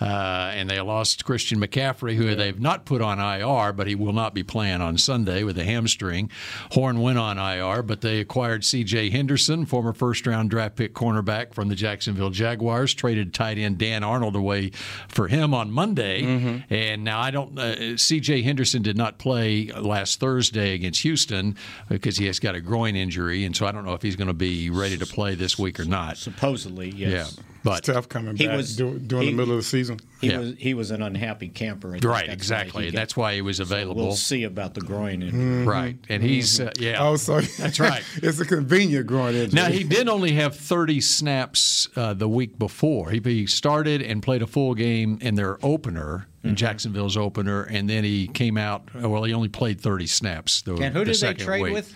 uh, 0.02 0.52
and 0.56 0.68
they 0.68 0.82
lost 0.82 1.26
Christian 1.26 1.60
McCaffrey, 1.60 2.16
who 2.16 2.34
they've 2.34 2.60
not 2.60 2.86
put 2.86 3.04
on 3.04 3.20
IR, 3.20 3.72
but 3.74 3.86
he 3.86 3.94
will 3.94 4.14
not 4.14 4.34
be 4.34 4.42
playing 4.42 4.82
on 4.82 4.98
Sunday 4.98 5.44
with 5.44 5.60
a 5.60 5.64
hamstring. 5.64 6.32
Horn 6.72 7.02
went 7.02 7.20
on 7.20 7.38
IR, 7.38 7.84
but 7.84 8.02
they 8.02 8.20
acquired 8.20 8.66
C.J. 8.66 9.12
Henderson, 9.12 9.68
former 9.68 9.94
first-round 9.94 10.50
draft 10.50 10.76
pick 10.76 10.96
cornerback 11.04 11.54
from 11.54 11.68
the 11.68 11.76
Jacksonville 11.76 12.30
Jaguars, 12.30 12.94
traded 12.94 13.34
tight 13.34 13.58
end 13.58 13.78
Dan 13.78 14.04
Arnold 14.04 14.36
away 14.36 14.72
for 15.08 15.28
him 15.28 15.54
on 15.54 15.72
Monday. 15.72 16.24
And 16.70 17.04
now 17.04 17.20
I 17.20 17.32
don't. 17.32 17.58
Uh, 17.58 17.98
C.J. 17.98 18.42
Henderson 18.44 18.82
did 18.82 18.96
not 18.98 19.18
play 19.18 19.68
last 19.68 20.20
Thursday 20.20 20.74
against 20.74 21.02
Houston 21.02 21.56
because 21.90 22.18
he 22.18 22.26
has 22.28 22.40
got 22.40 22.56
a 22.56 22.62
groin 22.62 22.96
injury, 22.96 23.44
and 23.46 23.56
so 23.56 23.66
I 23.66 23.72
don't 23.72 23.86
know 23.86 23.94
if 23.94 24.02
he's 24.02 24.16
going 24.16 24.28
to 24.28 24.34
be 24.34 24.70
ready 24.70 24.98
to 24.98 25.06
play 25.06 25.36
this 25.36 25.60
week 25.60 25.80
or 25.80 25.86
not. 25.86 26.18
Supposedly, 26.18 26.90
yes. 26.90 27.38
Yeah, 27.38 27.44
but 27.64 27.84
Tough 27.84 28.10
coming 28.10 28.36
He 28.36 28.46
back 28.48 28.58
was- 28.58 28.76
dur- 28.76 28.98
during 29.00 29.26
he- 29.26 29.32
the 29.32 29.38
middle 29.38 29.54
of 29.54 29.60
the 29.60 29.64
season. 29.64 30.00
He 30.22 30.28
Yeah. 30.30 30.40
was 30.40 30.54
he 30.58 30.74
was 30.74 30.92
an 30.92 31.02
unhappy 31.02 31.50
camper. 31.50 31.90
Right, 31.90 32.02
that's 32.28 32.34
exactly. 32.34 32.86
he 32.86 32.92
got- 32.92 32.98
That's 33.00 33.18
why 33.18 33.36
he 33.36 33.42
was 33.42 33.60
available. 33.60 34.04
We'll 34.08 34.16
see 34.16 34.44
about 34.44 34.74
the 34.74 34.82
groin 34.82 35.22
injury. 35.22 35.66
Right, 35.66 35.98
and 36.10 36.24
he's 36.24 36.60
uh, 36.60 36.72
yeah. 36.80 36.98
Oh, 37.00 37.16
so 37.18 37.42
That's 37.60 37.80
right. 37.80 38.04
it's 38.18 38.40
a 38.40 38.46
convenient 38.46 39.08
groin 39.08 39.36
injury. 39.36 39.56
Now 39.62 39.68
he 39.70 39.84
did 39.84 40.08
only 40.08 40.34
have 40.34 40.56
30 40.56 41.02
snaps 41.02 41.90
uh, 41.96 42.14
the 42.14 42.30
week 42.30 42.58
before. 42.58 43.12
He, 43.12 43.20
he 43.24 43.48
started 43.48 44.02
and 44.02 44.22
played 44.24 44.42
a 44.42 44.48
full 44.48 44.74
game 44.76 45.18
in 45.22 45.36
their 45.36 45.58
opener, 45.66 46.28
Mm-hmm. 46.40 46.50
in 46.50 46.56
Jacksonville's 46.58 47.16
opener, 47.16 47.64
and 47.64 47.90
then 47.90 48.04
he 48.04 48.28
came 48.28 48.58
out. 48.58 48.94
Well, 48.94 49.24
he 49.24 49.34
only 49.34 49.48
played 49.48 49.80
30 49.80 50.08
snaps. 50.08 50.62
The, 50.64 50.74
And 50.76 50.94
who 50.94 51.06
the 51.06 51.14
did 51.14 51.22
they 51.22 51.34
trade 51.36 51.62
week. 51.64 51.74
with? 51.74 51.96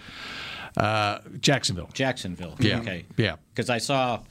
Uh, 0.78 1.20
Jacksonville. 1.42 1.90
Jacksonville. 1.94 2.56
Yeah. 2.60 2.80
Okay. 2.80 3.06
Yeah. 3.18 3.36
Because 3.54 3.70
I 3.70 3.80
saw 3.80 4.22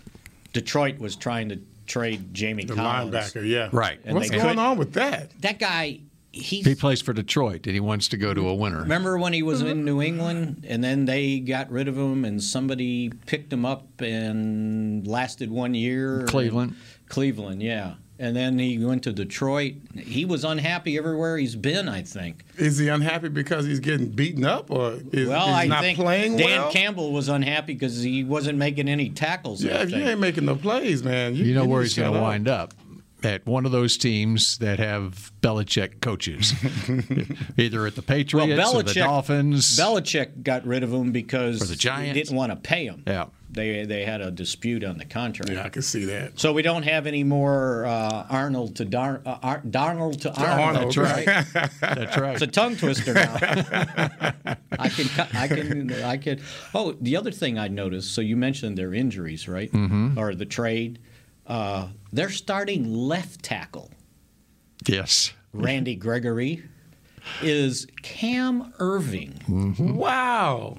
Detroit 0.61 0.99
was 0.99 1.15
trying 1.17 1.51
to 1.51 1.59
trade 1.87 2.33
Jamie 2.33 2.65
the 2.65 2.75
Collins. 2.75 3.15
linebacker, 3.15 3.47
yeah. 3.47 3.69
Right. 3.73 4.01
And 4.05 4.15
What's 4.17 4.31
they 4.31 4.37
going 4.37 4.49
couldn't- 4.49 4.59
on 4.65 4.79
with 4.79 4.95
that? 4.95 5.31
That 5.43 5.59
guy, 5.59 6.01
he's. 6.33 6.65
He 6.67 6.75
plays 6.75 7.01
for 7.03 7.13
Detroit, 7.13 7.67
and 7.67 7.75
he 7.75 7.81
wants 7.81 8.09
to 8.09 8.17
go 8.17 8.33
to 8.35 8.49
a 8.49 8.55
winner. 8.55 8.81
Remember 8.81 9.19
when 9.19 9.33
he 9.35 9.43
was 9.43 9.61
in 9.63 9.85
New 9.85 10.01
England 10.01 10.65
and 10.69 10.83
then 10.83 11.05
they 11.05 11.39
got 11.41 11.71
rid 11.71 11.89
of 11.89 11.97
him 11.99 12.25
and 12.25 12.43
somebody 12.43 13.11
picked 13.27 13.53
him 13.53 13.65
up 13.67 13.87
and 14.01 15.07
lasted 15.07 15.51
one 15.51 15.75
year? 15.75 16.25
Cleveland. 16.27 16.75
Cleveland, 17.09 17.63
yeah. 17.63 17.95
And 18.19 18.35
then 18.35 18.59
he 18.59 18.83
went 18.83 19.03
to 19.05 19.13
Detroit. 19.13 19.75
He 19.95 20.25
was 20.25 20.43
unhappy 20.43 20.97
everywhere 20.97 21.37
he's 21.37 21.55
been, 21.55 21.87
I 21.89 22.01
think. 22.03 22.45
Is 22.57 22.79
he 22.79 22.89
unhappy 22.89 23.29
because 23.29 23.67
he's 23.67 23.81
getting 23.81 24.09
beaten 24.09 24.45
up, 24.45 24.71
or 24.71 24.99
is, 25.13 25.29
Well, 25.29 25.49
is 25.49 25.55
I 25.55 25.63
he 25.65 25.69
not 25.69 25.83
think 25.83 25.99
playing 25.99 26.37
Dan 26.39 26.61
well? 26.63 26.73
Campbell 26.73 27.13
was 27.13 27.29
unhappy 27.29 27.75
because 27.75 28.03
he 28.03 28.25
wasn't 28.25 28.59
making 28.59 28.89
any 28.89 29.11
tackles. 29.11 29.63
yeah, 29.63 29.83
if 29.83 29.91
you 29.91 29.99
ain't 29.99 30.21
making 30.21 30.47
no 30.47 30.57
plays, 30.57 31.03
man, 31.03 31.35
you, 31.35 31.45
You 31.45 31.55
know 31.55 31.65
you 31.65 31.69
where 31.69 31.83
he's 31.83 31.95
going 31.95 32.15
to 32.15 32.21
wind 32.21 32.49
up. 32.49 32.73
At 33.27 33.45
one 33.45 33.67
of 33.67 33.73
those 33.73 33.97
teams 33.97 34.59
that 34.59 34.79
have 34.79 35.33
Belichick 35.41 36.01
coaches, 36.01 36.53
either 37.59 37.85
at 37.87 37.97
the 37.97 38.01
well, 38.03 38.07
Patriots 38.07 38.73
or 38.73 38.83
the 38.85 38.91
Belichick, 38.93 38.95
Dolphins. 38.95 39.77
Belichick 39.77 40.45
got 40.45 40.65
rid 40.65 40.85
of 40.85 40.93
him 40.93 41.11
because 41.11 41.61
Or 41.61 41.65
the 41.67 41.75
Giants. 41.75 42.07
he 42.17 42.23
didn't 42.23 42.37
want 42.37 42.53
to 42.53 42.57
pay 42.57 42.85
him. 42.87 43.03
Yeah. 43.05 43.27
They 43.51 43.85
they 43.85 44.05
had 44.05 44.21
a 44.21 44.31
dispute 44.31 44.85
on 44.85 44.99
the 44.99 45.05
contract. 45.05 45.51
Yeah, 45.51 45.65
I 45.65 45.71
can 45.71 45.83
see 45.83 46.05
that. 46.05 46.39
So 46.39 46.53
we 46.53 46.63
don't 46.63 46.85
have 46.85 47.07
any 47.09 47.25
more 47.25 47.85
uh, 47.87 48.27
Arnold 48.31 48.77
to 48.77 48.85
Dar- 48.85 49.23
uh, 49.27 49.39
Ar- 49.43 49.63
Darnold 49.63 50.21
to 50.23 50.33
Arnold. 50.35 50.77
Arnold, 50.77 50.97
right? 50.97 51.27
That's 51.81 52.17
right. 52.19 52.35
It's 52.35 52.43
a 52.43 52.47
tongue 52.47 52.77
twister 52.77 53.15
now. 53.15 53.35
I 54.79 54.89
can, 54.89 55.27
I 55.35 55.49
can, 55.49 55.93
I 56.05 56.17
can. 56.17 56.41
Oh, 56.75 56.93
the 57.01 57.17
other 57.17 57.31
thing 57.33 57.59
I 57.59 57.67
noticed. 57.69 58.15
So 58.15 58.21
you 58.21 58.37
mentioned 58.37 58.77
their 58.79 58.95
injuries, 58.95 59.49
right? 59.49 59.73
Mm-hmm. 59.73 60.17
Or 60.19 60.35
the 60.35 60.47
trade. 60.47 61.01
Uh, 61.47 61.89
they're 62.13 62.31
starting 62.31 62.93
left 62.93 63.43
tackle, 63.43 63.91
yes. 64.87 65.33
Randy 65.53 65.95
Gregory, 65.95 66.63
is 67.43 67.87
Cam 68.03 68.73
Erving. 68.79 69.95
Wow. 69.95 70.79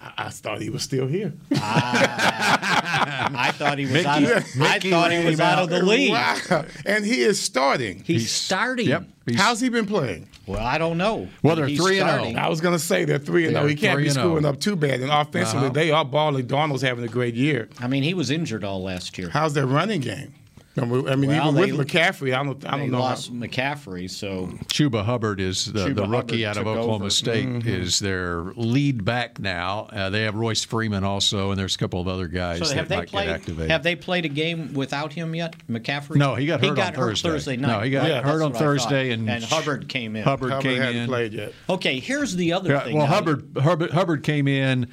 I, 0.00 0.12
I 0.16 0.30
thought 0.30 0.60
he 0.60 0.70
was 0.70 0.82
still 0.82 1.06
here. 1.06 1.32
I 1.52 3.52
thought 3.56 3.78
he 3.78 3.84
was 3.84 3.94
Mickey- 3.94 4.06
out. 4.08 4.22
Of, 4.22 4.44
I 4.60 4.78
thought 4.78 5.12
he 5.12 5.24
was 5.24 5.40
out 5.40 5.58
out. 5.58 5.64
of 5.64 5.70
the 5.70 5.82
league. 5.82 6.12
Wow. 6.12 6.64
And 6.86 7.04
he 7.04 7.20
is 7.20 7.40
starting. 7.40 8.02
He's, 8.04 8.30
starting. 8.30 8.88
Yep. 8.88 9.04
He's- 9.26 9.40
How's 9.40 9.60
he 9.60 9.68
been 9.68 9.86
playing? 9.86 10.28
Well, 10.46 10.64
I 10.64 10.78
don't 10.78 10.98
know. 10.98 11.28
Well, 11.42 11.54
they're 11.54 11.66
He's 11.66 11.80
3 11.80 12.00
and 12.00 12.08
oh. 12.08 12.12
starting. 12.14 12.38
I 12.38 12.48
was 12.48 12.60
going 12.60 12.74
to 12.74 12.78
say 12.78 13.04
they're 13.04 13.18
3 13.18 13.46
and 13.46 13.54
They're 13.54 13.62
0. 13.62 13.68
He 13.68 13.76
can't 13.76 13.98
be 13.98 14.04
3 14.04 14.08
and 14.10 14.18
oh. 14.18 14.22
screwing 14.22 14.44
up 14.46 14.58
too 14.60 14.74
bad. 14.74 15.00
And 15.00 15.10
offensively, 15.10 15.66
Uh-huh. 15.66 15.74
they 15.74 15.90
are 15.92 16.04
balling. 16.04 16.46
Darnold's 16.46 16.82
having 16.82 17.04
a 17.04 17.08
great 17.08 17.34
year. 17.34 17.68
I 17.78 17.86
mean, 17.86 18.02
he 18.02 18.14
was 18.14 18.30
injured 18.30 18.64
all 18.64 18.82
last 18.82 19.16
year. 19.18 19.28
How's 19.28 19.54
their 19.54 19.66
running 19.66 20.00
game? 20.00 20.34
I 20.76 20.84
mean, 20.84 21.02
Well, 21.04 21.48
even 21.48 21.54
they- 21.56 21.72
with 21.72 21.88
McCaffrey, 21.88 22.32
I 22.32 22.44
don't, 22.44 22.64
I 22.64 22.70
They 22.76 22.82
don't 22.84 22.90
know. 22.92 22.98
how- 22.98 23.02
lost 23.10 23.34
McCaffrey, 23.34 24.08
so 24.08 24.46
Chuba 24.66 25.04
Hubbard 25.04 25.40
is 25.40 25.66
the, 25.66 25.88
Chuba 25.88 25.94
the 25.96 26.06
rookie 26.06 26.44
Hubbard 26.44 26.46
out 26.46 26.56
of 26.58 26.66
Oklahoma 26.68 26.94
over. 27.06 27.10
State 27.10 27.46
Mm-hmm. 27.48 27.68
is 27.68 27.98
their 27.98 28.42
lead 28.54 29.04
back 29.04 29.40
now. 29.40 29.88
Uh, 29.92 30.10
they 30.10 30.22
have 30.22 30.36
Royce 30.36 30.64
Freeman 30.64 31.02
also, 31.02 31.50
and 31.50 31.58
there's 31.58 31.74
a 31.74 31.78
couple 31.78 32.00
of 32.00 32.06
other 32.06 32.28
guys 32.28 32.60
So 32.60 32.66
that 32.66 32.76
have 32.76 32.88
they 32.88 32.96
might 32.98 33.08
played? 33.08 33.26
get 33.26 33.34
activated. 33.34 33.70
Have 33.72 33.82
they 33.82 33.96
played 33.96 34.24
a 34.24 34.28
game 34.28 34.72
without 34.72 35.12
him 35.12 35.34
yet, 35.34 35.56
McCaffrey? 35.68 36.16
No, 36.16 36.36
he 36.36 36.46
got 36.46 36.60
hurt 36.64 36.78
on 36.78 36.94
hurt 36.94 37.18
Thursday. 37.18 37.56
night. 37.56 37.68
No, 37.68 37.80
he 37.80 37.90
got 37.90 38.08
Right, 38.08 38.22
hurt 38.22 38.34
on 38.34 38.40
what 38.40 38.48
I 38.50 38.52
thought. 38.52 38.58
Thursday, 38.60 39.10
and 39.10 39.28
and 39.28 39.42
Hubbard 39.42 39.88
came 39.88 40.14
in. 40.14 40.22
Hubbard, 40.22 40.52
Hubbard 40.52 40.62
came 40.70 40.80
hadn't 40.80 40.96
in. 41.02 41.08
played 41.08 41.32
yet. 41.32 41.52
Okay, 41.68 41.98
here's 41.98 42.36
the 42.36 42.52
other 42.52 42.70
Yeah, 42.70 42.80
thing. 42.84 42.96
well, 42.96 43.06
Hubbard, 43.06 43.44
Hubbard 43.60 43.90
Hubbard 43.90 44.22
came 44.22 44.46
in, 44.46 44.86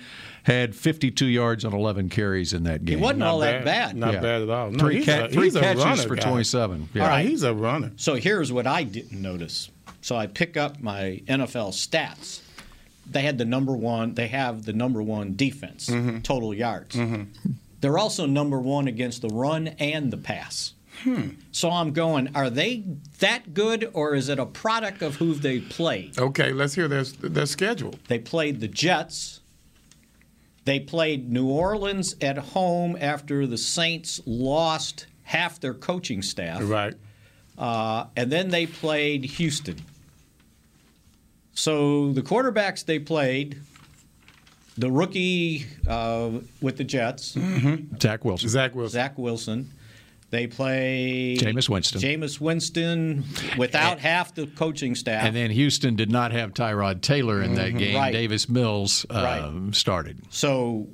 had 0.47 0.73
52 0.75 1.25
yards 1.27 1.63
on 1.65 1.73
11 1.73 2.09
carries 2.09 2.53
in 2.53 2.63
that 2.63 2.83
game. 2.85 2.97
He 2.97 3.03
wasn't 3.03 3.23
all 3.23 3.39
that 3.39 3.63
bad. 3.65 3.95
Not 3.95 4.13
Yeah. 4.15 4.19
bad 4.21 4.41
at 4.41 4.49
all. 4.49 4.71
No, 4.71 4.79
three 4.79 4.95
he's 4.97 5.05
ca- 5.05 5.25
a, 5.25 5.29
three 5.29 5.43
he's 5.45 5.53
catches 5.57 5.83
runner 5.83 6.03
for 6.03 6.15
guy. 6.15 6.27
27. 6.29 6.89
Yeah. 6.93 7.03
All 7.03 7.09
right, 7.09 7.25
he's 7.27 7.43
a 7.43 7.53
runner. 7.53 7.91
So 7.97 8.15
here's 8.15 8.51
what 8.51 8.65
I 8.65 8.83
didn't 8.83 9.21
notice. 9.21 9.69
So 10.01 10.15
I 10.15 10.25
pick 10.27 10.57
up 10.57 10.81
my 10.81 11.21
NFL 11.27 11.71
stats. 11.73 12.41
They 13.09 13.21
had 13.21 13.37
the 13.37 13.45
number 13.45 13.73
one. 13.73 14.15
They 14.15 14.27
have 14.27 14.63
the 14.65 14.73
number 14.73 15.01
one 15.03 15.35
defense, 15.35 15.89
Mm-hmm. 15.89 16.19
total 16.19 16.53
yards. 16.53 16.97
They're 17.81 17.97
also 17.97 18.25
number 18.25 18.59
one 18.59 18.87
against 18.87 19.21
the 19.21 19.29
run 19.29 19.67
and 19.79 20.11
the 20.11 20.17
pass. 20.17 20.73
Hmm. 21.03 21.29
So 21.51 21.69
I'm 21.69 21.91
going, 21.91 22.29
are 22.35 22.49
they 22.49 22.83
that 23.19 23.53
good 23.53 23.87
or 23.93 24.15
is 24.15 24.29
it 24.29 24.39
a 24.39 24.47
product 24.47 25.03
of 25.03 25.17
who 25.17 25.35
they 25.35 25.59
played? 25.59 26.17
Okay, 26.17 26.51
let's 26.53 26.73
hear 26.73 26.87
their 26.87 27.03
their 27.03 27.45
schedule. 27.45 27.93
They 28.07 28.17
played 28.17 28.61
the 28.61 28.67
Jets. 28.67 29.36
They 30.67 30.81
played 30.81 31.31
New 31.31 31.47
Orleans 31.47 32.13
at 32.19 32.37
home 32.37 32.97
after 32.99 33.47
the 33.47 33.57
Saints 33.57 34.19
lost 34.25 35.07
half 35.23 35.61
their 35.61 35.73
coaching 35.73 36.21
staff. 36.21 36.59
Right. 36.61 36.93
Uh, 37.57 38.07
and 38.17 38.29
then 38.29 38.49
they 38.49 38.65
played 38.65 39.23
Houston. 39.23 39.77
So 41.53 42.11
the 42.11 42.21
quarterbacks 42.21 42.83
they 42.83 42.99
played, 42.99 43.61
the 44.77 44.91
rookie 44.91 45.67
uh, 45.87 46.31
with 46.59 46.75
the 46.75 46.83
Jets, 46.83 47.37
Zach 48.01 48.25
Wilson. 48.25 48.49
Zach 48.49 48.75
Wilson. 48.75 48.93
Zach 48.93 49.17
Wilson. 49.17 49.71
They 50.29 50.47
play 50.47 51.37
Jameis 51.39 51.69
Winston. 51.69 52.01
Jameis 52.01 52.41
Winston 52.41 53.23
without 53.57 53.99
half 53.99 54.35
the 54.35 54.45
coaching 54.47 54.93
staff. 54.93 55.23
And 55.23 55.33
then 55.33 55.51
Houston 55.51 55.95
did 55.95 56.11
not 56.11 56.33
have 56.33 56.53
Tyrod 56.53 57.01
Taylor 57.01 57.41
in 57.41 57.55
that 57.55 57.77
game. 57.77 57.95
Right. 57.95 58.11
Davis 58.11 58.49
Mills 58.49 59.05
um, 59.09 59.71
started. 59.71 60.19
So, 60.29 60.87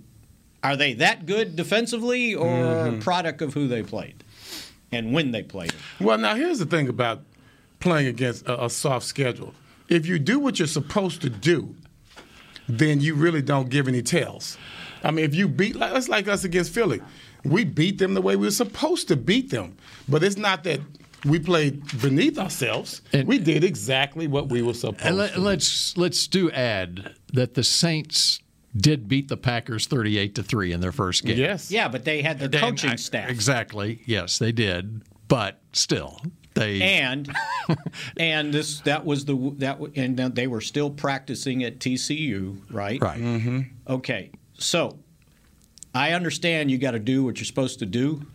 are 0.62 0.78
they 0.78 0.94
that 0.96 1.26
good 1.26 1.56
defensively, 1.56 2.36
or 2.36 2.88
a 2.88 3.00
product 3.00 3.42
of 3.42 3.56
who 3.56 3.68
they 3.68 3.82
played 3.82 4.24
and 4.92 5.14
when 5.14 5.32
they 5.32 5.42
played? 5.42 5.74
Well, 6.00 6.20
now 6.20 6.36
here's 6.36 6.60
the 6.60 6.68
thing 6.68 6.88
about 6.88 7.24
playing 7.80 8.08
against 8.08 8.46
a, 8.46 8.66
a 8.66 8.70
soft 8.70 9.06
schedule. 9.06 9.56
If 9.90 10.06
you 10.06 10.20
do 10.20 10.40
what 10.40 10.60
you're 10.60 10.68
supposed 10.68 11.22
to 11.24 11.30
do, 11.30 11.76
then 12.70 13.02
you 13.02 13.16
really 13.16 13.42
don't 13.42 13.70
give 13.70 13.88
any 13.88 14.04
tells. 14.04 14.58
I 15.04 15.12
mean, 15.12 15.26
if 15.26 15.36
you 15.36 15.48
beat, 15.48 15.76
like, 15.76 15.94
it's 15.96 16.08
like 16.08 16.28
us 16.28 16.46
against 16.46 16.74
Philly. 16.74 17.02
We 17.44 17.64
beat 17.66 17.98
them 17.98 18.14
the 18.14 18.22
way 18.22 18.36
we 18.36 18.48
were 18.48 18.52
supposed 18.52 19.08
to 19.10 19.16
beat 19.16 19.50
them. 19.50 19.78
But 20.08 20.24
it's 20.24 20.38
not 20.38 20.64
that 20.64 20.80
we 21.26 21.40
played 21.40 21.84
beneath 22.02 22.38
ourselves. 22.38 23.02
And- 23.12 23.28
we 23.28 23.38
did 23.38 23.64
exactly 23.64 24.28
what 24.28 24.50
we 24.50 24.62
were 24.62 24.74
supposed 24.74 25.06
And 25.06 25.18
let, 25.18 25.34
to. 25.34 25.40
let's 25.42 25.98
let's 25.98 26.28
do 26.28 26.52
add 26.52 27.16
that 27.34 27.54
the 27.54 27.64
Saints 27.64 28.40
did 28.76 29.08
beat 29.08 29.28
the 29.28 29.38
Packers 29.38 29.86
38 29.86 30.36
to 30.36 30.44
3 30.44 30.72
in 30.72 30.80
their 30.82 30.92
first 30.92 31.24
game. 31.26 31.38
Yes. 31.38 31.70
Yeah, 31.70 31.88
but 31.90 32.06
they 32.06 32.22
had 32.24 32.40
the 32.40 32.48
They- 32.48 32.60
coaching 32.60 32.90
I- 32.92 32.96
staff. 32.96 33.30
Exactly. 33.30 34.02
Yes, 34.06 34.38
they 34.40 34.52
did. 34.52 35.02
But 35.28 35.62
still, 35.74 36.22
they 36.54 36.82
and 36.82 37.32
and 38.18 38.54
this 38.54 38.80
that 38.82 39.06
was 39.06 39.26
the 39.26 39.54
that 39.58 39.80
and 39.96 40.18
they 40.36 40.48
were 40.48 40.62
still 40.62 40.90
practicing 40.90 41.64
at 41.64 41.80
TCU, 41.80 42.58
right? 42.70 43.02
right. 43.02 43.20
Mm-hmm. 43.20 43.60
Okay, 43.88 44.32
so 44.58 45.00
I 45.94 46.12
understand 46.14 46.72
you 46.72 46.78
got 46.78 46.92
to 46.92 47.00
do 47.00 47.24
what 47.24 47.38
you're 47.38 47.46
supposed 47.46 47.80
to 47.80 47.86
do. 47.86 48.26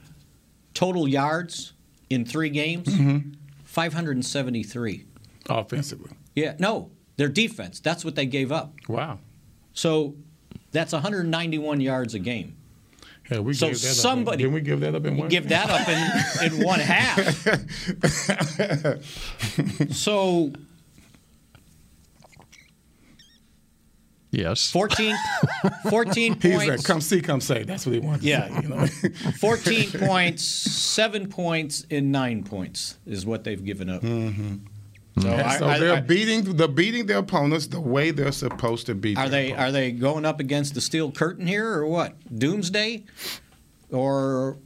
Total 0.74 1.08
yards 1.08 1.72
in 2.10 2.24
three 2.24 2.50
games, 2.50 2.86
Mm-hmm. 2.88 3.32
573. 3.64 5.04
Offensively. 5.48 6.10
Yeah, 6.34 6.54
no, 6.58 6.90
their 7.16 7.28
defense. 7.28 7.80
That's 7.80 8.04
what 8.04 8.14
they 8.14 8.26
gave 8.26 8.50
up. 8.52 8.74
Wow. 8.88 9.18
So 9.72 10.14
that's 10.72 10.92
191 10.92 11.80
yards 11.80 12.14
a 12.14 12.18
game. 12.18 12.54
Hell, 13.24 13.42
we 13.42 13.52
So 13.54 13.66
gave 13.68 13.74
that 13.82 13.94
somebody- 13.94 14.44
Up 14.44 14.48
in, 14.48 14.52
didn't 14.52 14.54
we 14.54 14.60
give 14.62 14.80
that 14.80 14.94
up 14.94 15.04
in 15.04 15.16
one? 15.16 15.28
Give 15.28 15.48
that 15.48 15.68
up 15.70 15.88
in, 15.88 16.52
in 16.60 16.64
one 16.66 16.80
half. 16.80 17.46
so 19.92 20.52
Yes. 24.30 24.70
14, 24.70 25.16
14 25.90 26.40
He's 26.40 26.66
like, 26.68 26.84
come 26.84 27.00
see, 27.00 27.20
come 27.22 27.40
say. 27.40 27.62
That's 27.64 27.86
what 27.86 27.94
he 27.94 28.00
wants. 28.00 28.24
Yeah. 28.24 28.60
You 28.62 28.68
know? 28.68 28.86
14 29.40 29.90
points, 29.92 30.44
seven 30.44 31.28
points, 31.28 31.86
and 31.90 32.12
nine 32.12 32.44
points 32.44 32.98
is 33.06 33.24
what 33.24 33.44
they've 33.44 33.64
given 33.64 33.88
up. 33.88 34.02
Mm-hmm. 34.02 34.56
So, 35.20 35.32
I- 35.32 35.58
so 35.58 35.66
I- 35.68 35.78
they're 35.78 35.94
I- 35.96 36.00
beating 36.00 36.56
they're 36.56 36.68
beating 36.68 37.06
their 37.06 37.18
opponents 37.18 37.66
the 37.68 37.80
way 37.80 38.10
they're 38.10 38.30
supposed 38.32 38.86
to 38.86 38.94
beat. 38.94 39.16
are 39.18 39.28
their 39.28 39.40
they 39.42 39.46
opponents. 39.52 39.68
are 39.68 39.72
they 39.72 39.90
going 39.92 40.24
up 40.26 40.40
against 40.40 40.74
the 40.74 40.80
steel 40.80 41.10
curtain 41.10 41.46
here 41.46 41.72
or 41.72 41.86
what? 41.86 42.14
Doomsday, 42.38 43.04
or 43.90 44.58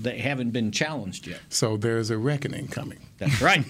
they 0.00 0.18
haven't 0.18 0.50
been 0.50 0.72
challenged 0.72 1.26
yet? 1.26 1.40
So 1.50 1.76
there's 1.76 2.10
a 2.10 2.18
reckoning 2.18 2.66
coming. 2.68 2.98
That's 3.18 3.40
right. 3.42 3.64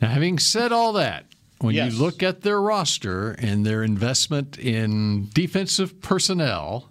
Now, 0.00 0.08
having 0.08 0.38
said 0.38 0.70
all 0.72 0.92
that, 0.94 1.24
when 1.62 1.74
Yes. 1.74 1.92
you 1.92 1.98
look 1.98 2.22
at 2.22 2.42
their 2.42 2.60
roster 2.60 3.30
and 3.32 3.64
their 3.64 3.82
investment 3.82 4.58
in 4.58 5.28
defensive 5.32 6.00
personnel, 6.00 6.90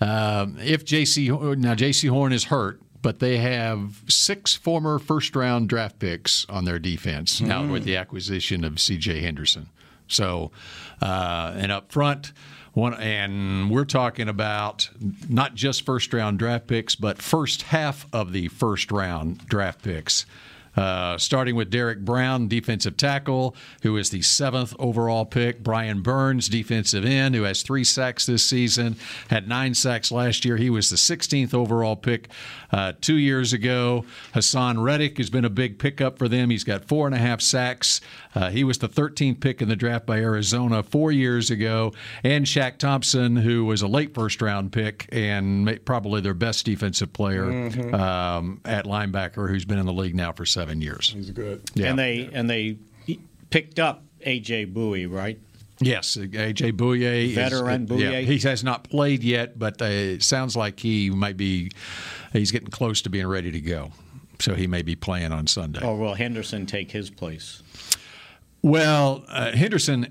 um, 0.00 0.56
if 0.62 0.84
Jaycee 0.84 1.28
now 1.58 1.74
Jaycee 1.74 2.08
Horn 2.08 2.32
is 2.32 2.44
hurt, 2.44 2.80
but 3.02 3.18
they 3.18 3.38
have 3.38 4.02
six 4.08 4.54
former 4.54 4.98
first 4.98 5.36
round 5.36 5.68
draft 5.68 5.98
picks 5.98 6.46
on 6.48 6.64
their 6.64 6.78
defense 6.78 7.40
now 7.40 7.66
with 7.66 7.84
the 7.84 7.96
acquisition 7.96 8.64
of 8.64 8.80
C.J. 8.80 9.20
Henderson. 9.20 9.68
So, 10.08 10.50
uh, 11.02 11.52
and 11.56 11.70
up 11.72 11.90
front. 11.92 12.32
One, 12.72 12.94
and 12.94 13.70
we're 13.70 13.84
talking 13.84 14.28
about 14.28 14.90
not 15.28 15.54
just 15.54 15.86
first 15.86 16.12
round 16.12 16.38
draft 16.40 16.66
picks, 16.66 16.96
but 16.96 17.22
first 17.22 17.62
half 17.62 18.06
of 18.12 18.32
the 18.32 18.48
first 18.48 18.90
round 18.90 19.46
draft 19.46 19.82
picks. 19.82 20.26
Uh, 20.76 21.16
starting 21.18 21.54
with 21.54 21.70
Derrick 21.70 22.00
Brown, 22.00 22.48
defensive 22.48 22.96
tackle, 22.96 23.54
who 23.82 23.96
is 23.96 24.10
the 24.10 24.22
seventh 24.22 24.74
overall 24.78 25.24
pick. 25.24 25.62
Brian 25.62 26.02
Burns, 26.02 26.48
defensive 26.48 27.04
end, 27.04 27.36
who 27.36 27.44
has 27.44 27.62
three 27.62 27.84
sacks 27.84 28.26
this 28.26 28.44
season, 28.44 28.96
had 29.28 29.46
nine 29.46 29.74
sacks 29.74 30.10
last 30.10 30.44
year. 30.44 30.56
He 30.56 30.70
was 30.70 30.90
the 30.90 30.96
16th 30.96 31.54
overall 31.54 31.94
pick 31.94 32.28
uh, 32.72 32.94
two 33.00 33.14
years 33.14 33.52
ago. 33.52 34.04
Haason 34.34 34.82
Reddick 34.82 35.18
has 35.18 35.30
been 35.30 35.44
a 35.44 35.50
big 35.50 35.78
pickup 35.78 36.18
for 36.18 36.26
them. 36.26 36.50
He's 36.50 36.64
got 36.64 36.84
four 36.84 37.06
and 37.06 37.14
a 37.14 37.18
half 37.18 37.40
sacks. 37.40 38.00
Uh, 38.34 38.50
he 38.50 38.64
was 38.64 38.78
the 38.78 38.88
13th 38.88 39.38
pick 39.38 39.62
in 39.62 39.68
the 39.68 39.76
draft 39.76 40.06
by 40.06 40.18
Arizona 40.18 40.82
four 40.82 41.12
years 41.12 41.52
ago. 41.52 41.92
And 42.24 42.46
Shaq 42.46 42.78
Thompson, 42.78 43.36
who 43.36 43.64
was 43.64 43.82
a 43.82 43.86
late 43.86 44.12
first 44.12 44.42
round 44.42 44.72
pick 44.72 45.08
and 45.12 45.78
probably 45.84 46.20
their 46.20 46.34
best 46.34 46.66
defensive 46.66 47.12
player 47.12 47.44
um, 47.94 48.60
at 48.64 48.86
linebacker, 48.86 49.48
who's 49.48 49.64
been 49.64 49.78
in 49.78 49.86
the 49.86 49.92
league 49.92 50.16
now 50.16 50.32
for 50.32 50.44
seven 50.44 50.63
years. 50.80 51.10
He's 51.10 51.30
good. 51.30 51.62
Yeah. 51.74 51.90
And 51.90 51.98
they 51.98 52.28
and 52.32 52.48
they 52.50 52.78
picked 53.50 53.78
up 53.78 54.02
AJ 54.26 54.72
Bouye, 54.72 55.06
right? 55.10 55.38
Yes, 55.80 56.16
AJ 56.16 56.72
Bouye. 56.76 57.28
is- 57.28 57.34
Veteran 57.34 57.86
Yeah, 57.90 58.10
Bouye. 58.22 58.24
he 58.26 58.38
has 58.48 58.62
not 58.64 58.84
played 58.88 59.22
yet, 59.24 59.58
but 59.58 59.82
uh, 59.82 59.86
it 59.86 60.22
sounds 60.22 60.56
like 60.56 60.80
he 60.80 61.10
might 61.10 61.36
be. 61.36 61.70
He's 62.32 62.50
getting 62.52 62.68
close 62.68 63.02
to 63.02 63.10
being 63.10 63.26
ready 63.26 63.50
to 63.50 63.60
go, 63.60 63.90
so 64.38 64.54
he 64.54 64.66
may 64.66 64.82
be 64.82 64.94
playing 64.96 65.32
on 65.32 65.46
Sunday. 65.46 65.84
Or 65.84 65.96
will 65.96 66.14
Henderson 66.14 66.66
take 66.66 66.90
his 66.92 67.10
place? 67.10 67.62
Well, 68.62 69.24
uh, 69.28 69.52
Henderson, 69.52 70.06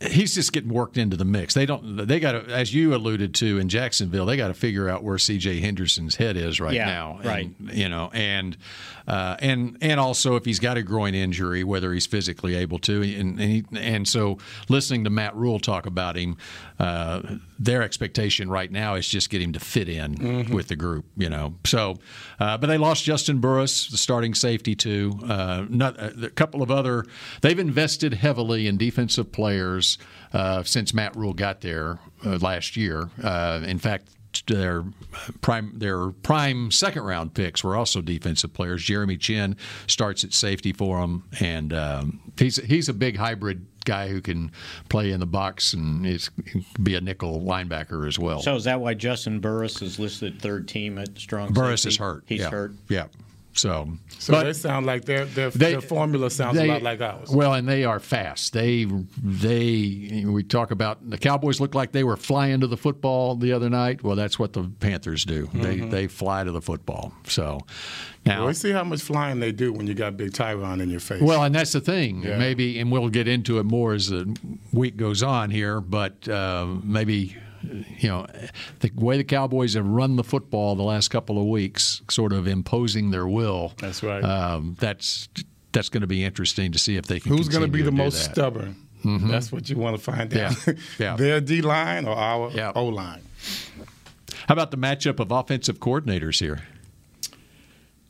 he's 0.00 0.34
just 0.34 0.52
getting 0.52 0.72
worked 0.72 0.96
into 0.96 1.16
the 1.16 1.24
mix. 1.24 1.54
They 1.54 1.66
don't. 1.66 2.06
They 2.06 2.20
got 2.20 2.32
to, 2.32 2.44
as 2.52 2.72
you 2.72 2.94
alluded 2.94 3.34
to 3.36 3.58
in 3.58 3.68
Jacksonville, 3.68 4.26
they 4.26 4.36
got 4.36 4.48
to 4.48 4.54
figure 4.54 4.88
out 4.88 5.02
where 5.02 5.18
C.J. 5.18 5.60
Henderson's 5.60 6.16
head 6.16 6.36
is 6.36 6.60
right 6.60 6.74
Yeah, 6.74 6.86
now. 6.86 7.16
And, 7.16 7.26
right. 7.26 7.50
You 7.74 7.88
know, 7.88 8.10
and 8.12 8.56
uh, 9.06 9.36
and 9.40 9.76
and 9.80 9.98
also 9.98 10.36
if 10.36 10.44
he's 10.44 10.60
got 10.60 10.76
a 10.76 10.82
groin 10.82 11.14
injury, 11.14 11.64
whether 11.64 11.92
he's 11.92 12.06
physically 12.06 12.54
able 12.54 12.78
to, 12.80 13.02
and 13.02 13.40
and, 13.40 13.50
he, 13.50 13.64
and 13.76 14.06
so 14.08 14.38
listening 14.68 15.04
to 15.04 15.10
Matt 15.10 15.34
Rhule 15.34 15.58
talk 15.58 15.86
about 15.86 16.16
him, 16.16 16.36
uh, 16.78 17.20
their 17.58 17.82
expectation 17.82 18.48
right 18.48 18.70
now 18.70 18.94
is 18.94 19.08
just 19.08 19.30
get 19.30 19.42
him 19.42 19.52
to 19.52 19.60
fit 19.60 19.88
in 19.88 20.48
with 20.50 20.68
the 20.68 20.76
group. 20.76 21.06
You 21.16 21.28
know, 21.28 21.54
so 21.64 21.96
uh, 22.38 22.56
but 22.58 22.68
they 22.68 22.78
lost 22.78 23.04
Juston 23.04 23.40
Burris, 23.40 23.88
the 23.88 23.96
starting 23.96 24.34
safety 24.34 24.74
too. 24.74 25.18
Uh, 25.24 25.66
not, 25.68 25.98
uh, 25.98 26.10
a 26.22 26.30
couple 26.30 26.62
of 26.62 26.70
other. 26.70 27.04
They've 27.40 27.58
invested 27.58 28.14
heavily 28.14 28.66
in 28.66 28.76
defensive 28.76 29.32
players 29.32 29.98
uh, 30.32 30.62
since 30.62 30.94
Matt 30.94 31.16
Rhule 31.16 31.34
got 31.34 31.60
there 31.60 31.98
uh, 32.24 32.38
last 32.40 32.76
year. 32.76 33.10
Uh, 33.22 33.62
in 33.66 33.78
fact, 33.78 34.10
their 34.46 34.84
prime 35.40 35.72
their 35.78 36.10
prime 36.10 36.70
second 36.70 37.02
round 37.02 37.34
picks 37.34 37.64
were 37.64 37.76
also 37.76 38.00
defensive 38.00 38.52
players. 38.52 38.84
Jeremy 38.84 39.16
Chinn 39.16 39.56
starts 39.86 40.22
at 40.22 40.32
safety 40.32 40.72
for 40.72 41.00
them, 41.00 41.24
and 41.40 41.72
um, 41.72 42.20
he's 42.38 42.56
he's 42.56 42.88
a 42.88 42.94
big 42.94 43.16
hybrid 43.16 43.66
guy 43.88 44.08
who 44.08 44.20
can 44.20 44.52
play 44.90 45.10
in 45.10 45.18
the 45.18 45.26
box 45.26 45.72
and 45.72 46.06
is, 46.06 46.30
be 46.82 46.94
a 46.94 47.00
nickel 47.00 47.40
linebacker 47.40 48.06
as 48.06 48.18
well. 48.18 48.40
So 48.42 48.54
is 48.54 48.64
that 48.64 48.80
why 48.80 48.94
Juston 48.94 49.40
Burris 49.40 49.80
is 49.80 49.98
listed 49.98 50.40
third 50.40 50.68
team 50.68 50.98
at 50.98 51.18
strong? 51.18 51.52
Burris 51.52 51.82
safety? 51.82 51.94
is 51.94 51.98
hurt. 51.98 52.24
He's 52.26 52.40
yeah. 52.40 52.50
hurt. 52.50 52.72
Yeah. 52.88 53.06
So, 53.58 53.88
So 54.18 54.40
they 54.42 54.52
sound 54.52 54.86
like 54.86 55.04
their 55.04 55.24
their, 55.24 55.50
They- 55.50 55.72
their 55.72 55.80
formula 55.80 56.30
sounds 56.30 56.56
they- 56.56 56.68
a 56.68 56.72
lot 56.72 56.82
like 56.82 57.00
ours. 57.00 57.28
Well, 57.30 57.54
and 57.54 57.68
they 57.68 57.84
are 57.84 57.98
fast. 58.00 58.52
They 58.52 58.86
they 59.42 60.24
we 60.26 60.42
talk 60.42 60.70
about 60.70 61.08
the 61.10 61.18
Cowboys 61.18 61.60
look 61.60 61.74
like 61.74 61.92
they 61.92 62.04
were 62.04 62.16
flying 62.16 62.60
to 62.60 62.66
the 62.66 62.76
football 62.76 63.36
the 63.36 63.52
other 63.52 63.68
night. 63.70 64.02
Well, 64.02 64.16
that's 64.16 64.38
what 64.38 64.52
the 64.52 64.70
Panthers 64.80 65.24
do. 65.24 65.48
They 65.54 65.76
Mm-hmm. 65.78 65.90
they 65.90 66.06
fly 66.06 66.44
to 66.44 66.50
the 66.52 66.62
football. 66.62 67.12
So 67.26 67.60
now 68.26 68.38
Well, 68.38 68.46
we 68.48 68.54
see 68.54 68.70
how 68.72 68.84
much 68.84 69.02
flying 69.02 69.40
they 69.40 69.52
do 69.52 69.72
when 69.72 69.86
you 69.86 69.94
got 69.94 70.16
big 70.16 70.32
Tyron 70.32 70.80
in 70.80 70.90
your 70.90 71.00
face. 71.00 71.20
Well, 71.22 71.42
and 71.44 71.54
that's 71.54 71.72
the 71.72 71.80
thing. 71.80 72.22
Yeah. 72.22 72.38
Maybe, 72.38 72.78
and 72.80 72.90
we'll 72.90 73.08
get 73.10 73.28
into 73.28 73.58
it 73.58 73.64
more 73.64 73.92
as 73.94 74.08
the 74.08 74.36
week 74.72 74.96
goes 74.96 75.22
on 75.22 75.50
here. 75.50 75.80
But 75.80 76.28
uh, 76.28 76.66
maybe 76.82 77.36
you 77.62 78.08
know, 78.08 78.26
the 78.80 78.90
way 78.94 79.16
the 79.16 79.24
Cowboys 79.24 79.74
have 79.74 79.86
run 79.86 80.16
the 80.16 80.24
football 80.24 80.74
the 80.76 80.82
last 80.82 81.08
couple 81.08 81.38
of 81.40 81.46
weeks, 81.46 82.02
sort 82.10 82.32
of 82.32 82.46
imposing 82.46 83.10
their 83.10 83.26
will. 83.26 83.72
That's 83.78 84.02
right. 84.02 84.22
Um, 84.24 84.76
that's 84.80 85.28
that's 85.72 85.88
going 85.88 86.00
to 86.00 86.06
be 86.06 86.24
interesting 86.24 86.72
to 86.72 86.78
see 86.78 86.96
if 86.96 87.06
they 87.06 87.20
can. 87.20 87.36
Who's 87.36 87.48
going 87.48 87.62
to 87.64 87.68
be 87.68 87.82
the 87.82 87.92
most 87.92 88.24
that. 88.24 88.32
stubborn? 88.34 88.76
That's 89.04 89.52
what 89.52 89.68
you 89.70 89.76
want 89.76 89.96
to 89.96 90.02
find 90.02 90.36
out. 90.36 90.66
Yeah. 90.66 90.72
Yeah. 90.98 91.16
Their 91.16 91.40
D 91.40 91.62
line 91.62 92.06
or 92.06 92.16
our 92.16 92.50
Yeah. 92.50 92.72
O 92.74 92.86
line. 92.86 93.22
How 94.48 94.54
about 94.54 94.70
the 94.70 94.76
matchup 94.78 95.20
of 95.20 95.30
offensive 95.30 95.78
coordinators 95.78 96.40
here? 96.40 96.62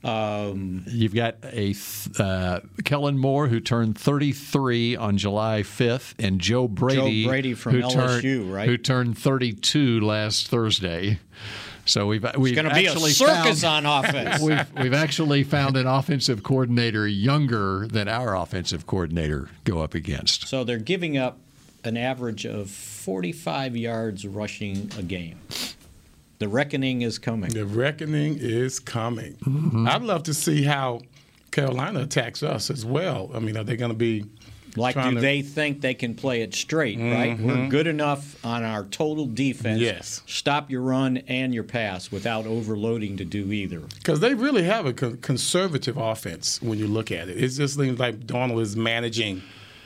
Um, 0.08 0.84
You've 0.86 1.14
got 1.14 1.36
a 1.44 1.72
th- 1.74 2.08
uh, 2.18 2.60
Kellen 2.84 3.18
Moore 3.18 3.48
who 3.48 3.60
turned 3.60 3.98
33 3.98 4.96
on 4.96 5.18
July 5.18 5.62
5th, 5.62 6.14
and 6.18 6.40
Joe 6.40 6.68
Brady, 6.68 7.26
Brady 7.26 7.54
from 7.54 7.74
who 7.74 7.82
LSU, 7.82 7.92
turned, 7.92 8.52
right? 8.52 8.68
Who 8.68 8.78
turned 8.78 9.18
32 9.18 10.00
last 10.00 10.48
Thursday. 10.48 11.18
So 11.84 12.06
we've 12.06 12.24
we've 12.36 12.54
going 12.54 12.68
to 12.68 12.74
be 12.74 12.84
a 12.84 12.98
circus 12.98 13.62
found, 13.62 13.86
on 13.86 14.04
offense. 14.04 14.42
We've, 14.42 14.66
we've 14.78 14.92
actually 14.92 15.42
found 15.42 15.74
an 15.78 15.86
offensive 15.86 16.42
coordinator 16.42 17.08
younger 17.08 17.86
than 17.88 18.08
our 18.08 18.36
offensive 18.36 18.86
coordinator 18.86 19.48
go 19.64 19.80
up 19.80 19.94
against. 19.94 20.48
so 20.48 20.64
they're 20.64 20.76
giving 20.78 21.16
up 21.16 21.38
an 21.84 21.96
average 21.96 22.44
of 22.44 22.70
45 22.70 23.74
yards 23.74 24.26
rushing 24.26 24.90
a 24.98 25.02
game. 25.02 25.38
The 26.38 26.48
reckoning 26.48 27.02
is 27.02 27.18
coming. 27.18 27.50
The 27.50 27.66
reckoning 27.66 28.38
is 28.40 28.78
coming. 28.78 29.34
Mm-hmm. 29.44 29.88
I'd 29.88 30.02
love 30.02 30.22
to 30.24 30.34
see 30.34 30.62
how 30.62 31.00
Carolina 31.50 32.00
attacks 32.02 32.42
us 32.42 32.70
as 32.70 32.84
well. 32.84 33.30
I 33.34 33.40
mean, 33.40 33.56
are 33.56 33.64
they 33.64 33.76
going 33.76 33.90
to 33.90 33.96
be 33.96 34.24
Like, 34.76 34.94
do 34.94 35.14
to- 35.14 35.20
they 35.20 35.42
think 35.42 35.80
they 35.80 35.94
can 35.94 36.14
play 36.14 36.42
it 36.42 36.54
straight, 36.54 36.98
right? 37.00 37.36
We're 37.40 37.68
good 37.68 37.88
enough 37.88 38.44
on 38.44 38.62
our 38.62 38.84
total 38.84 39.26
defense. 39.26 39.80
Yes. 39.80 40.22
Stop 40.26 40.70
your 40.70 40.82
run 40.82 41.16
and 41.26 41.52
your 41.52 41.64
pass 41.64 42.12
without 42.12 42.46
overloading 42.46 43.16
to 43.16 43.24
do 43.24 43.50
either. 43.50 43.80
Because 43.80 44.20
they 44.20 44.34
really 44.34 44.62
have 44.62 44.86
a 44.86 44.92
conservative 44.92 45.96
offense 45.96 46.62
when 46.62 46.78
you 46.78 46.86
look 46.86 47.10
at 47.10 47.28
it. 47.28 47.36
It 47.42 47.48
just 47.48 47.76
seems 47.76 47.98
like 47.98 48.20
Darnold 48.26 48.60
is 48.62 48.76
managing 48.76 49.42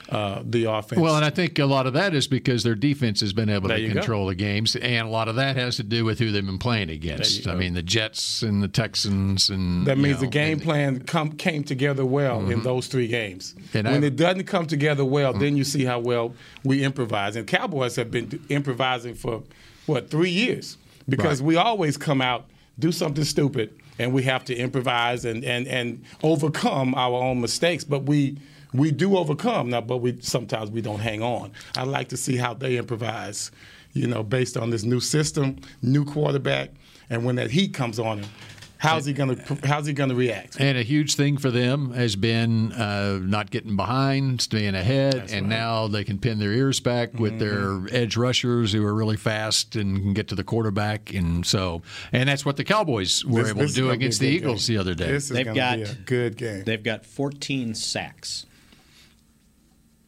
uh, 0.09 0.41
the 0.45 0.65
offense. 0.65 1.01
Well, 1.01 1.15
and 1.15 1.23
I 1.25 1.29
think 1.29 1.57
a 1.59 1.65
lot 1.65 1.87
of 1.87 1.93
that 1.93 2.13
is 2.13 2.27
because 2.27 2.63
their 2.63 2.75
defense 2.75 3.21
has 3.21 3.33
been 3.33 3.49
able 3.49 3.69
There 3.69 3.77
to 3.77 3.83
you 3.83 3.89
go. 3.89 3.99
control 4.01 4.27
the 4.27 4.35
games, 4.35 4.75
and 4.75 5.07
a 5.07 5.09
lot 5.09 5.27
of 5.27 5.35
that 5.35 5.55
has 5.55 5.77
to 5.77 5.83
do 5.83 6.03
with 6.05 6.19
who 6.19 6.31
they've 6.31 6.45
been 6.45 6.57
playing 6.57 6.89
against. 6.89 7.47
I 7.47 7.55
mean, 7.55 7.73
the 7.73 7.81
Jets 7.81 8.43
and 8.43 8.61
the 8.61 8.67
Texans, 8.67 9.49
and 9.49 9.85
that 9.87 9.97
means 9.97 10.17
know, 10.17 10.21
the 10.21 10.27
game 10.27 10.59
plan 10.59 10.99
come, 11.03 11.31
came 11.31 11.63
together 11.63 12.05
well 12.05 12.49
in 12.51 12.61
those 12.63 12.87
three 12.87 13.07
games. 13.07 13.55
And 13.73 13.87
when 13.87 14.03
I- 14.03 14.07
it 14.07 14.15
doesn't 14.15 14.43
come 14.45 14.65
together 14.67 15.05
well, 15.05 15.33
then 15.33 15.55
you 15.57 15.63
see 15.63 15.85
how 15.85 15.99
well 15.99 16.35
we 16.63 16.83
improvise. 16.83 17.35
And 17.35 17.47
Cowboys 17.47 17.95
have 17.95 18.11
been 18.11 18.39
improvising 18.49 19.15
for 19.15 19.43
what 19.85 20.09
three 20.09 20.29
years 20.29 20.77
because 21.09 21.39
Right. 21.41 21.47
we 21.47 21.55
always 21.55 21.97
come 21.97 22.21
out 22.21 22.45
do 22.79 22.91
something 22.91 23.23
stupid 23.23 23.69
and 23.99 24.11
we 24.13 24.23
have 24.23 24.43
to 24.45 24.55
improvise 24.55 25.25
and, 25.25 25.43
and, 25.43 25.67
and 25.67 26.03
overcome 26.23 26.95
our 26.95 27.21
own 27.21 27.39
mistakes. 27.39 27.83
But 27.83 28.03
we 28.03 28.37
we 28.73 28.91
do 28.91 29.17
overcome 29.17 29.69
now, 29.69 29.81
but 29.81 29.97
we 29.97 30.17
sometimes 30.21 30.71
we 30.71 30.81
don't 30.81 30.99
hang 30.99 31.21
on. 31.21 31.51
I 31.77 31.83
like 31.83 32.09
to 32.09 32.17
see 32.17 32.35
how 32.37 32.53
they 32.53 32.77
improvise, 32.77 33.51
you 33.93 34.07
know, 34.07 34.23
based 34.23 34.57
on 34.57 34.69
this 34.69 34.83
new 34.83 34.99
system, 34.99 35.57
new 35.81 36.05
quarterback, 36.05 36.71
and 37.09 37.25
when 37.25 37.35
that 37.35 37.51
heat 37.51 37.73
comes 37.73 37.99
on 37.99 38.19
him, 38.19 38.29
how's 38.77 39.05
he 39.05 39.13
gonna 39.13 39.37
how's 39.63 39.85
he 39.85 39.93
gonna 39.93 40.15
react? 40.15 40.59
And 40.59 40.77
a 40.77 40.83
huge 40.83 41.15
thing 41.15 41.37
for 41.37 41.51
them 41.51 41.91
has 41.93 42.15
been 42.15 42.71
uh, 42.73 43.19
not 43.21 43.51
getting 43.51 43.75
behind, 43.75 44.41
staying 44.41 44.75
ahead, 44.75 45.29
and 45.31 45.47
now 45.47 45.87
they 45.87 46.03
can 46.03 46.17
pin 46.17 46.39
their 46.39 46.51
ears 46.51 46.79
back 46.79 47.13
with 47.13 47.33
Mm-hmm. 47.39 47.85
their 47.87 47.95
edge 48.01 48.17
rushers 48.17 48.73
who 48.73 48.83
are 48.85 48.93
really 48.93 49.17
fast 49.17 49.75
and 49.75 49.97
can 50.01 50.13
get 50.13 50.27
to 50.29 50.35
the 50.35 50.43
quarterback. 50.43 51.13
And 51.13 51.45
so, 51.45 51.81
and 52.11 52.27
that's 52.27 52.43
what 52.45 52.57
the 52.57 52.63
Cowboys 52.63 53.23
were 53.23 53.41
This- 53.43 53.49
able 53.51 53.61
this 53.61 53.71
to 53.71 53.75
do 53.75 53.81
gonna 53.83 53.89
be 53.91 53.93
a 53.93 53.97
against 54.07 54.19
the 54.19 54.27
Eagles 54.27 54.67
game. 54.67 54.75
the 54.75 54.81
other 54.81 54.93
day 54.95 55.07
This 55.11 55.23
is 55.25 55.29
They've 55.29 55.45
gonna 55.45 55.77
be 55.77 55.83
got- 55.83 55.91
a 55.93 55.95
good 56.05 56.35
game. 56.37 56.63
They've 56.65 56.83
got 56.83 57.05
14 57.05 57.75
sacks 57.75 58.45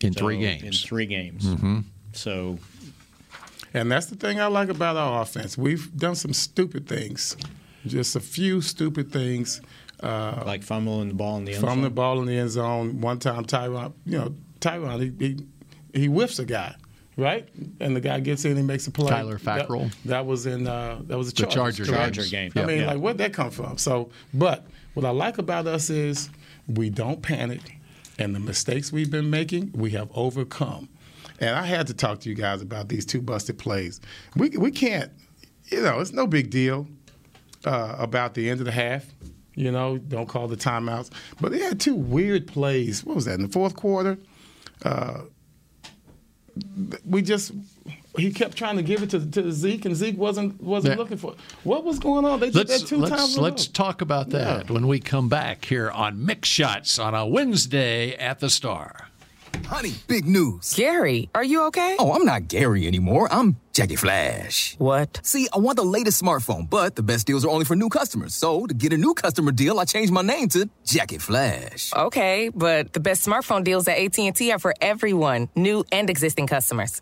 in 0.02 0.14
so- 0.14 0.20
three 0.20 0.36
In 0.44 0.60
games. 0.60 0.84
three 0.84 1.06
games. 1.06 1.48
So 2.14 2.60
And 3.74 3.92
that's 3.92 4.06
the 4.08 4.16
thing 4.16 4.40
I 4.40 4.48
like 4.48 4.70
about 4.70 4.96
our 4.96 5.22
offense. 5.22 5.58
We've 5.58 5.94
done 5.98 6.16
some 6.16 6.32
stupid 6.34 6.88
things, 6.88 7.36
just 7.86 8.16
a 8.16 8.20
few 8.22 8.62
stupid 8.62 9.12
things. 9.12 9.62
Uh, 10.02 10.44
like 10.46 10.62
fumbling 10.62 11.08
the 11.08 11.14
ball 11.14 11.38
in 11.38 11.46
the 11.46 11.54
end 11.54 11.62
from 11.62 11.80
the 11.82 11.88
zone. 11.88 11.94
ball 11.94 12.20
in 12.20 12.26
the 12.28 12.38
end 12.38 12.50
zone. 12.52 13.00
One 13.00 13.18
time, 13.18 13.46
Tyron, 13.46 13.94
you 14.06 14.18
know, 14.18 14.36
Tyron, 14.60 15.00
he, 15.20 15.28
he, 15.94 16.02
he 16.02 16.06
whiffs 16.08 16.38
a 16.38 16.46
guy, 16.46 16.76
right? 17.16 17.48
And 17.80 17.96
the 17.96 18.02
guy 18.02 18.20
gets 18.20 18.44
in, 18.44 18.58
he 18.58 18.62
makes 18.62 18.86
a 18.88 18.92
play. 18.92 19.10
Kyler 19.12 19.40
Fackrell? 19.40 19.90
That, 20.04 20.10
that 20.10 20.26
was 20.26 20.46
in 20.48 20.68
uh, 20.68 21.00
that 21.08 21.18
was 21.18 21.30
a 21.30 21.36
The 21.36 21.46
Chargers, 21.48 21.88
Charger? 21.88 21.92
Charger 22.22 22.30
game. 22.30 22.52
I 22.56 22.60
Yeah. 22.60 22.66
mean, 22.66 22.80
Yeah. 22.82 22.88
like, 22.88 23.00
where'd 23.00 23.18
that 23.20 23.32
come 23.34 23.52
from? 23.52 23.78
So, 23.78 24.10
but 24.34 24.68
what 24.96 25.06
I 25.06 25.12
like 25.12 25.38
about 25.38 25.66
us 25.66 25.90
is 25.90 26.30
we 26.68 26.90
don't 26.90 27.22
panic, 27.22 27.62
and 28.18 28.36
the 28.36 28.40
mistakes 28.40 28.92
we've 28.92 29.12
been 29.12 29.30
making, 29.30 29.72
we 29.74 29.92
have 29.92 30.10
overcome. 30.14 30.90
And 31.40 31.56
I 31.56 31.66
had 31.66 31.88
to 31.88 31.94
talk 31.94 32.22
to 32.22 32.30
you 32.30 32.36
guys 32.36 32.62
about 32.62 32.88
these 32.88 33.06
two 33.06 33.22
busted 33.22 33.58
plays. 33.58 34.00
We 34.36 34.50
we 34.50 34.72
can't, 34.72 35.12
you 35.66 35.82
know, 35.82 36.00
it's 36.00 36.14
no 36.14 36.28
big 36.28 36.50
deal 36.50 36.88
uh, 37.66 37.96
about 38.00 38.34
the 38.36 38.50
end 38.50 38.62
of 38.62 38.66
the 38.66 38.72
half. 38.72 39.06
You 39.56 39.72
know, 39.72 39.98
don't 39.98 40.28
call 40.28 40.48
the 40.48 40.58
timeouts. 40.58 41.12
But 41.40 41.52
they 41.52 41.60
had 41.60 41.80
two 41.80 41.96
weird 41.96 42.48
plays. 42.48 43.04
What 43.04 43.16
was 43.16 43.26
that 43.26 43.36
in 43.36 43.42
the 43.42 43.50
fourth 43.50 43.76
quarter? 43.76 44.18
Uh, 44.84 45.22
we 47.06 47.22
just 47.22 47.52
he 48.18 48.32
kept 48.32 48.56
trying 48.58 48.78
to 48.78 48.84
give 48.84 49.04
it 49.04 49.10
to, 49.12 49.26
to 49.26 49.52
Zeke, 49.52 49.86
and 49.86 49.96
Zeke 49.96 50.18
wasn't 50.18 50.62
wasn't 50.62 50.94
Yeah. 50.94 50.98
looking 51.00 51.18
for 51.18 51.34
it. 51.34 51.38
What 51.64 51.84
was 51.84 52.00
going 52.00 52.26
on? 52.26 52.40
They 52.40 52.48
did 52.52 52.68
Let's 52.70 52.82
that 52.82 52.88
2 52.88 52.98
let's, 52.98 53.16
times. 53.16 53.38
in 53.38 53.44
let's 53.44 53.68
talk 53.68 54.02
about 54.02 54.30
that 54.32 54.66
Yeah. 54.68 54.74
when 54.74 54.88
we 54.88 55.00
come 55.00 55.30
back 55.30 55.66
here 55.66 55.90
on 55.92 56.18
Mick 56.18 56.46
Shots 56.46 56.98
on 57.00 57.14
a 57.16 57.26
Wednesday 57.26 58.14
at 58.16 58.40
the 58.40 58.50
Star. 58.50 59.10
Honey, 59.68 59.94
big 60.08 60.26
news. 60.28 60.74
Gary, 60.76 61.30
are 61.34 61.44
you 61.44 61.64
okay? 61.68 61.96
Oh, 61.98 62.12
I'm 62.14 62.26
not 62.26 62.50
Gary 62.50 62.86
anymore. 62.86 63.30
I'm 63.32 63.56
Jackie 63.74 63.96
Flash. 63.96 64.76
What? 64.78 65.22
See, 65.24 65.48
I 65.54 65.60
want 65.60 65.78
the 65.78 65.84
latest 65.86 66.22
smartphone, 66.22 66.70
but 66.70 66.96
the 66.98 67.02
best 67.02 67.26
deals 67.26 67.46
are 67.46 67.50
only 67.50 67.64
for 67.66 67.76
new 67.76 67.88
customers. 67.90 68.36
So, 68.36 68.68
to 68.68 68.74
get 68.74 68.92
a 68.92 68.98
new 68.98 69.14
customer 69.14 69.54
deal, 69.54 69.80
I 69.80 69.86
changed 69.86 70.12
my 70.12 70.22
name 70.22 70.50
to 70.50 70.70
Jackie 70.86 71.20
Flash. 71.20 71.92
Okay, 71.96 72.52
but 72.54 72.92
the 72.94 73.00
best 73.00 73.26
smartphone 73.26 73.64
deals 73.64 73.88
at 73.88 73.98
AT&T 73.98 74.52
are 74.52 74.60
for 74.60 74.74
everyone, 74.82 75.48
new 75.56 75.86
and 75.92 76.10
existing 76.10 76.48
customers. 76.48 77.02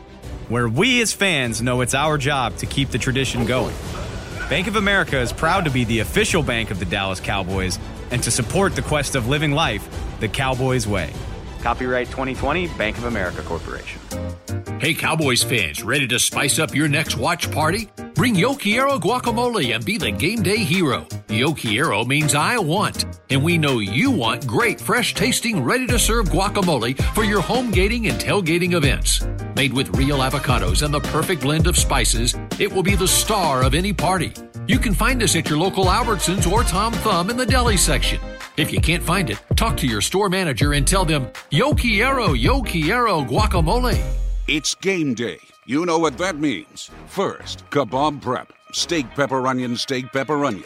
Where 0.51 0.67
we 0.67 1.01
as 1.01 1.13
fans 1.13 1.61
know 1.61 1.79
it's 1.79 1.93
our 1.93 2.17
job 2.17 2.57
to 2.57 2.65
keep 2.65 2.89
the 2.89 2.97
tradition 2.97 3.45
going. 3.45 3.73
Bank 4.49 4.67
of 4.67 4.75
America 4.75 5.17
is 5.17 5.31
proud 5.31 5.63
to 5.63 5.71
be 5.71 5.85
the 5.85 5.99
official 5.99 6.43
bank 6.43 6.71
of 6.71 6.79
the 6.79 6.83
Dallas 6.83 7.21
Cowboys 7.21 7.79
and 8.11 8.21
to 8.23 8.31
support 8.31 8.75
the 8.75 8.81
quest 8.81 9.15
of 9.15 9.29
living 9.29 9.53
life 9.53 9.87
the 10.19 10.27
Cowboys 10.27 10.85
way. 10.85 11.13
Copyright 11.61 12.07
2020 12.07 12.67
Bank 12.77 12.97
of 12.97 13.05
America 13.05 13.41
Corporation. 13.43 14.01
Hey, 14.81 14.93
Cowboys 14.93 15.41
fans, 15.41 15.83
ready 15.83 16.05
to 16.07 16.19
spice 16.19 16.59
up 16.59 16.75
your 16.75 16.89
next 16.89 17.15
watch 17.15 17.49
party? 17.49 17.89
Bring 18.13 18.35
Yo 18.35 18.53
Quiero 18.53 18.99
guacamole 18.99 19.73
and 19.73 19.85
be 19.85 19.97
the 19.97 20.11
game 20.11 20.43
day 20.43 20.57
hero. 20.57 21.07
Yo 21.31 21.53
Quiero 21.53 22.03
means 22.03 22.35
I 22.35 22.57
want, 22.57 23.05
and 23.29 23.41
we 23.41 23.57
know 23.57 23.79
you 23.79 24.11
want 24.11 24.45
great, 24.45 24.81
fresh 24.81 25.13
tasting, 25.13 25.63
ready 25.63 25.87
to 25.87 25.97
serve 25.97 26.27
guacamole 26.27 27.01
for 27.15 27.23
your 27.23 27.39
home 27.39 27.71
gating 27.71 28.09
and 28.09 28.19
tailgating 28.19 28.73
events. 28.73 29.25
Made 29.55 29.71
with 29.71 29.95
real 29.95 30.17
avocados 30.17 30.83
and 30.83 30.93
the 30.93 30.99
perfect 30.99 31.43
blend 31.43 31.67
of 31.67 31.77
spices, 31.77 32.35
it 32.59 32.69
will 32.69 32.83
be 32.83 32.95
the 32.95 33.07
star 33.07 33.63
of 33.63 33.73
any 33.73 33.93
party. 33.93 34.33
You 34.67 34.77
can 34.77 34.93
find 34.93 35.23
us 35.23 35.37
at 35.37 35.49
your 35.49 35.57
local 35.57 35.85
Albertsons 35.85 36.51
or 36.51 36.63
Tom 36.63 36.91
Thumb 36.95 37.29
in 37.29 37.37
the 37.37 37.45
deli 37.45 37.77
section. 37.77 38.19
If 38.57 38.73
you 38.73 38.81
can't 38.81 39.01
find 39.01 39.29
it, 39.29 39.39
talk 39.55 39.77
to 39.77 39.87
your 39.87 40.01
store 40.01 40.27
manager 40.27 40.73
and 40.73 40.85
tell 40.85 41.05
them, 41.05 41.29
yo 41.49 41.73
quiero 41.73 42.35
guacamole. 42.35 44.03
It's 44.49 44.75
game 44.75 45.13
day. 45.13 45.39
You 45.65 45.85
know 45.85 45.97
what 45.97 46.17
that 46.17 46.35
means. 46.35 46.91
First, 47.05 47.63
kebab 47.69 48.21
prep. 48.21 48.51
Steak, 48.73 49.09
pepper, 49.11 49.47
onion, 49.47 49.77
steak, 49.77 50.11
pepper, 50.11 50.43
onion. 50.43 50.65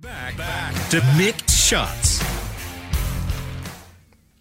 Back, 0.00 0.36
back 0.36 0.74
to 0.90 1.00
Mick 1.16 1.50
Shots. 1.50 2.22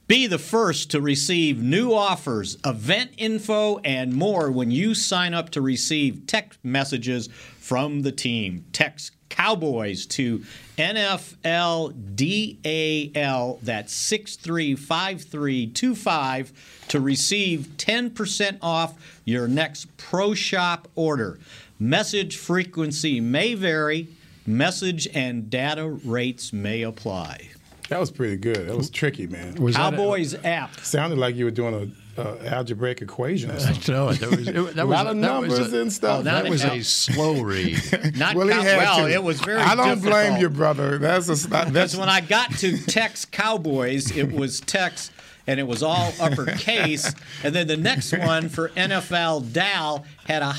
Be 0.06 0.28
the 0.28 0.38
first 0.38 0.92
to 0.92 1.02
receive 1.02 1.64
new 1.64 1.94
offers, 1.94 2.60
event 2.64 3.14
info, 3.18 3.80
and 3.80 4.14
more 4.14 4.52
when 4.52 4.70
you 4.70 4.94
sign 4.94 5.34
up 5.34 5.50
to 5.50 5.60
receive 5.60 6.28
text 6.28 6.60
messages 6.64 7.28
from 7.58 8.04
the 8.04 8.12
team. 8.12 8.66
Text 8.72 9.14
Cowboys 9.30 10.06
to 10.06 10.44
NFLDAL, 10.78 11.98
that's 13.64 13.94
635325, 13.94 16.52
to 16.90 17.00
receive 17.00 17.68
10% 17.78 18.58
off 18.62 19.20
your 19.26 19.48
next 19.48 19.98
Pro 19.98 20.36
Shop 20.36 20.88
order. 20.94 21.40
Message 21.80 22.38
frequency 22.38 23.20
may 23.20 23.56
vary, 23.56 24.10
message 24.48 25.08
and 25.14 25.50
data 25.50 25.88
rates 25.88 26.52
may 26.54 26.82
apply. 26.84 27.50
That 27.90 28.00
was 28.00 28.12
pretty 28.12 28.36
good. 28.38 28.68
That 28.68 28.76
was 28.76 28.90
tricky, 28.90 29.28
man. 29.28 29.56
Was 29.56 29.76
that 29.76 29.94
a- 29.94 29.98
Cowboys 29.98 30.36
app. 30.44 30.78
Sounded 30.82 31.18
like 31.20 31.36
you 31.36 31.46
were 31.46 31.52
doing 31.52 31.94
a, 32.18 32.22
a 32.22 32.54
algebraic 32.54 33.02
equation 33.02 33.50
or 33.52 33.60
something. 33.60 33.94
No, 33.94 34.12
that 34.12 34.30
was, 34.30 34.48
it, 34.48 34.54
that 34.54 34.56
a 34.58 34.60
was 34.60 34.78
of 34.78 34.86
that 34.86 35.06
was 35.06 35.16
numbers 35.16 35.60
a- 35.74 35.78
and 35.82 35.88
oh, 35.88 35.90
stuff. 35.90 36.20
Oh, 36.20 36.24
now 36.24 36.42
That 36.42 36.50
was 36.50 36.64
Yeah. 36.66 36.74
a 36.74 36.84
slow 36.84 37.42
read. 37.42 37.80
Not 38.18 38.36
well, 38.36 38.48
he 38.48 38.54
cow- 38.54 38.64
well, 38.78 39.08
to. 39.08 39.14
it 39.14 39.24
was 39.24 39.40
very 39.40 39.60
I 39.62 39.74
don't 39.76 40.02
blame 40.02 40.34
difficult. 40.34 40.40
you, 40.42 40.50
brother. 40.50 40.98
That's 40.98 41.30
a 41.30 41.48
that's 41.48 41.70
Because 41.72 41.96
when 41.98 42.10
I 42.10 42.20
got 42.20 42.52
to 42.58 42.78
text 42.78 43.32
Cowboys, 43.32 44.12
it 44.18 44.34
was 44.34 44.60
text 44.60 45.14
and 45.48 45.60
it 45.60 45.68
was 45.68 45.82
all 45.82 46.14
uppercase. 46.20 47.14
and 47.44 47.56
then 47.56 47.68
the 47.68 47.78
next 47.78 48.12
one 48.18 48.50
for 48.50 48.70
NFL 48.70 49.54
Dal 49.54 50.06
had 50.26 50.42
a, 50.42 50.54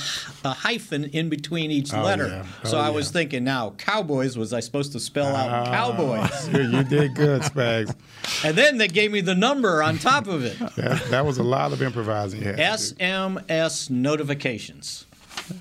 a 0.45 0.53
hyphen 0.55 1.05
in 1.05 1.29
between 1.29 1.71
each 1.71 1.93
Oh, 1.93 2.03
letter. 2.03 2.27
yeah. 2.29 2.47
So 2.65 2.79
Oh, 2.79 2.81
I 2.81 2.91
was 2.91 3.11
thinking 3.11 3.45
now, 3.45 3.71
Cowboys, 3.77 4.37
was 4.39 4.53
I 4.53 4.61
supposed 4.61 4.93
to 4.93 5.01
spell 5.01 5.37
out 5.37 5.51
Ah, 5.51 5.71
Cowboys? 5.71 6.49
you, 6.49 6.83
did 6.85 7.15
good, 7.15 7.43
Spags. 7.43 7.95
And 8.45 8.57
then 8.57 8.79
they 8.79 8.89
gave 8.89 9.11
me 9.13 9.21
the 9.21 9.35
number 9.35 9.83
on 9.83 9.99
top 9.99 10.27
of 10.27 10.45
it 10.45 10.59
That, 10.77 11.03
that 11.11 11.25
was 11.27 11.39
a 11.39 11.43
lot 11.43 11.73
of 11.73 11.81
improvising. 11.83 12.41
You 12.41 12.47
had 12.53 12.57
to 12.57 12.95
do. 12.95 12.95
SMS 12.95 13.91
notifications. 13.91 15.07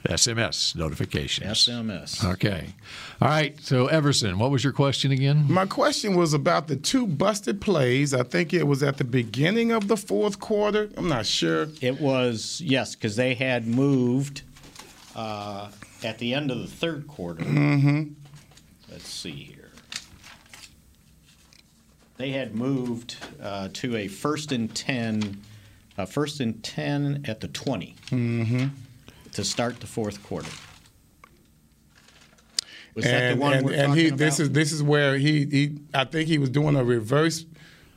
SMS 0.04 0.76
notifications. 0.76 1.48
SMS. 1.48 2.24
Okay. 2.34 2.74
All 3.22 3.28
right. 3.28 3.60
So, 3.62 3.88
Everson, 3.88 4.38
what 4.40 4.52
was 4.52 4.64
your 4.64 4.74
question 4.74 5.12
again? 5.12 5.46
My 5.50 5.66
question 5.66 6.16
was 6.16 6.34
about 6.34 6.68
the 6.68 6.76
two 6.76 7.08
busted 7.08 7.62
plays. 7.62 8.14
I 8.14 8.24
think 8.24 8.54
it 8.54 8.64
was 8.66 8.84
at 8.84 8.98
the 8.98 9.04
beginning 9.04 9.72
of 9.72 9.88
the 9.88 9.98
fourth 9.98 10.40
quarter. 10.40 10.90
I'm 10.98 11.10
not 11.10 11.26
sure. 11.26 11.68
It 11.82 12.00
was, 12.00 12.62
yes, 12.64 12.96
because 12.96 13.16
they 13.16 13.34
had 13.34 13.68
moved 13.68 14.42
uh, 15.16 15.70
at 16.04 16.18
the 16.20 16.34
end 16.34 16.52
of 16.52 16.60
the 16.60 16.68
third 16.68 17.08
quarter. 17.08 17.44
Mm-hmm. 17.44 18.14
Let's 18.92 19.08
see 19.10 19.32
here. 19.32 19.70
They 22.18 22.32
had 22.32 22.56
moved 22.56 23.16
uh, 23.42 23.70
to 23.74 23.96
a 23.96 24.08
first 24.08 24.52
and 24.52 24.74
10, 24.74 25.42
uh, 25.98 26.06
first 26.06 26.40
and 26.40 26.64
10 26.64 27.26
at 27.28 27.42
the 27.42 27.48
20 27.48 27.96
Mm-hmm. 28.10 28.68
To 29.38 29.44
start 29.46 29.80
the 29.80 29.88
fourth 29.88 30.22
quarter. 30.24 30.50
Was 32.96 33.06
that 33.06 33.14
and 33.24 33.40
the 33.40 33.44
one 33.44 33.54
and, 33.54 33.66
we're 33.66 33.74
and 33.74 33.82
talking 33.90 33.96
he 34.02 34.08
about? 34.08 34.18
this 34.20 34.40
is 34.40 34.52
this 34.52 34.72
is 34.72 34.82
where 34.84 35.18
he 35.18 35.46
he 35.46 35.78
I 35.94 36.04
think 36.06 36.28
he 36.28 36.38
was 36.40 36.50
doing 36.50 36.76
a 36.76 36.84
reverse 36.84 37.46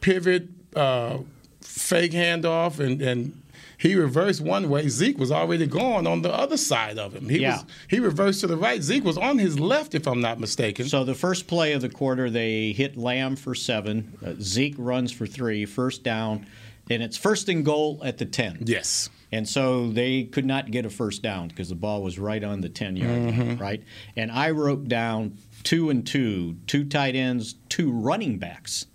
pivot 0.00 0.48
uh, 0.76 1.18
fake 1.62 2.12
handoff 2.12 2.78
and 2.78 3.00
and 3.00 3.42
he 3.78 3.94
reversed 3.94 4.42
one 4.42 4.68
way. 4.68 4.88
Zeke 4.90 5.16
was 5.16 5.32
already 5.32 5.66
gone 5.66 6.06
on 6.06 6.20
the 6.20 6.30
other 6.30 6.58
side 6.58 6.98
of 6.98 7.14
him. 7.14 7.30
He 7.30 7.38
Yeah. 7.38 7.52
was 7.56 7.64
he 7.88 7.98
reversed 7.98 8.42
to 8.42 8.46
the 8.46 8.58
right. 8.58 8.82
Zeke 8.82 9.04
was 9.04 9.16
on 9.16 9.38
his 9.38 9.58
left, 9.58 9.94
if 9.94 10.06
I'm 10.06 10.20
not 10.20 10.38
mistaken. 10.38 10.86
So 10.86 11.02
the 11.04 11.14
first 11.14 11.46
play 11.46 11.72
of 11.72 11.80
the 11.80 11.88
quarter, 11.88 12.28
they 12.28 12.72
hit 12.72 12.98
Lamb 12.98 13.36
for 13.36 13.54
seven. 13.54 14.18
Uh, 14.24 14.34
Zeke 14.38 14.74
runs 14.76 15.10
for 15.12 15.26
three, 15.26 15.64
first 15.64 16.02
down, 16.02 16.44
and 16.90 17.02
it's 17.02 17.16
first 17.16 17.48
and 17.48 17.64
goal 17.64 17.98
at 18.04 18.18
the 18.18 18.26
ten. 18.26 18.58
Yes. 18.66 19.08
And 19.32 19.48
so 19.48 19.90
they 19.90 20.24
could 20.24 20.44
not 20.44 20.70
get 20.70 20.84
a 20.84 20.90
first 20.90 21.22
down 21.22 21.48
because 21.48 21.68
the 21.68 21.74
ball 21.76 22.02
was 22.02 22.18
right 22.18 22.42
on 22.42 22.60
the 22.62 22.68
ten 22.68 22.96
yard 22.96 23.10
line, 23.16 23.56
Mhm. 23.56 23.60
right? 23.60 23.82
And 24.16 24.30
I 24.32 24.50
wrote 24.50 24.88
down 24.88 25.38
two 25.62 25.88
and 25.90 26.04
two, 26.06 26.56
two 26.66 26.84
tight 26.84 27.14
ends, 27.14 27.54
two 27.68 27.92
running 27.92 28.38
backs, 28.38 28.86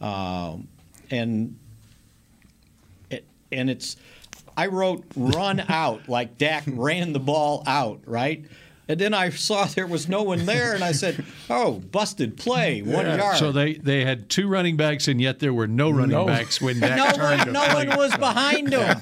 um, 0.00 0.66
and 1.10 1.56
it, 3.10 3.24
and 3.52 3.70
it's 3.70 3.96
I 4.56 4.66
wrote 4.68 5.04
run 5.14 5.60
out 5.68 6.08
like 6.08 6.38
Dak 6.38 6.64
ran 6.66 7.12
the 7.12 7.20
ball 7.20 7.62
out, 7.66 8.00
right? 8.06 8.44
And 8.88 9.00
then 9.00 9.14
I 9.14 9.30
saw 9.30 9.64
there 9.64 9.86
was 9.86 10.08
no 10.08 10.22
one 10.22 10.46
there, 10.46 10.72
and 10.72 10.84
I 10.84 10.92
said, 10.92 11.24
"Oh, 11.50 11.80
busted 11.90 12.36
play, 12.36 12.82
one 12.82 13.04
yard." 13.04 13.36
So 13.38 13.50
they, 13.50 13.74
they 13.74 14.04
had 14.04 14.28
two 14.30 14.46
running 14.46 14.76
backs, 14.76 15.08
and 15.08 15.20
yet 15.20 15.40
there 15.40 15.52
were 15.52 15.66
no 15.66 15.90
running 15.90 16.10
No. 16.12 16.24
backs 16.26 16.60
when 16.60 16.78
Dak 16.80 16.96
no 16.96 17.10
turned 17.10 17.40
one, 17.46 17.52
no 17.52 17.64
play. 17.66 17.88
one 17.88 17.96
was 17.98 18.16
behind 18.16 18.72
him, 18.72 18.96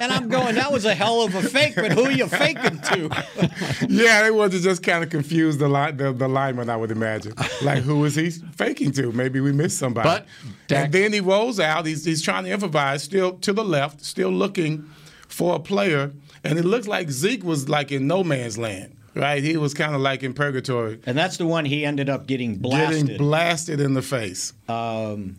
and 0.00 0.12
I'm 0.12 0.28
going. 0.28 0.54
That 0.54 0.70
was 0.70 0.84
a 0.84 0.94
hell 0.94 1.22
of 1.22 1.34
a 1.34 1.42
fake, 1.42 1.74
but 1.74 1.90
who 1.90 2.04
are 2.04 2.12
you 2.12 2.28
faking 2.28 2.78
to? 2.80 3.10
yeah, 3.88 4.22
they 4.22 4.30
wanted 4.30 4.52
to 4.58 4.62
just 4.62 4.84
kind 4.84 5.02
of 5.02 5.10
confuse 5.10 5.56
the 5.58 5.68
line, 5.68 5.96
the, 5.96 6.12
the 6.12 6.28
lineman, 6.28 6.70
I 6.70 6.76
would 6.76 6.92
imagine. 6.92 7.34
Like, 7.62 7.82
who 7.82 8.04
is 8.04 8.14
he 8.14 8.30
faking 8.30 8.92
to? 8.92 9.10
Maybe 9.10 9.40
we 9.40 9.50
missed 9.50 9.78
somebody. 9.78 10.08
But 10.08 10.26
and 10.70 10.92
then 10.92 11.12
he 11.12 11.18
rolls 11.18 11.58
out. 11.58 11.86
He's, 11.86 12.04
he's 12.04 12.22
trying 12.22 12.44
to 12.44 12.50
improvise, 12.50 13.02
still 13.02 13.32
to 13.38 13.52
the 13.52 13.64
left, 13.64 14.04
still 14.04 14.30
looking 14.30 14.88
for 15.26 15.56
a 15.56 15.58
player. 15.58 16.12
And 16.44 16.56
it 16.56 16.64
looked 16.64 16.86
like 16.86 17.10
Zeke 17.10 17.42
was 17.42 17.68
like 17.68 17.90
in 17.90 18.06
no 18.06 18.22
man's 18.22 18.58
land, 18.58 18.94
right? 19.14 19.42
He 19.42 19.56
was 19.56 19.74
kind 19.74 19.94
of 19.94 20.00
like 20.00 20.22
in 20.22 20.34
purgatory. 20.34 21.00
And 21.06 21.16
that's 21.16 21.36
the 21.36 21.46
one 21.46 21.64
he 21.64 21.84
ended 21.84 22.08
up 22.08 22.26
getting 22.26 22.56
blasted. 22.56 23.06
Getting 23.06 23.16
blasted 23.18 23.80
in 23.80 23.94
the 23.94 24.02
face. 24.02 24.52
Um, 24.68 25.36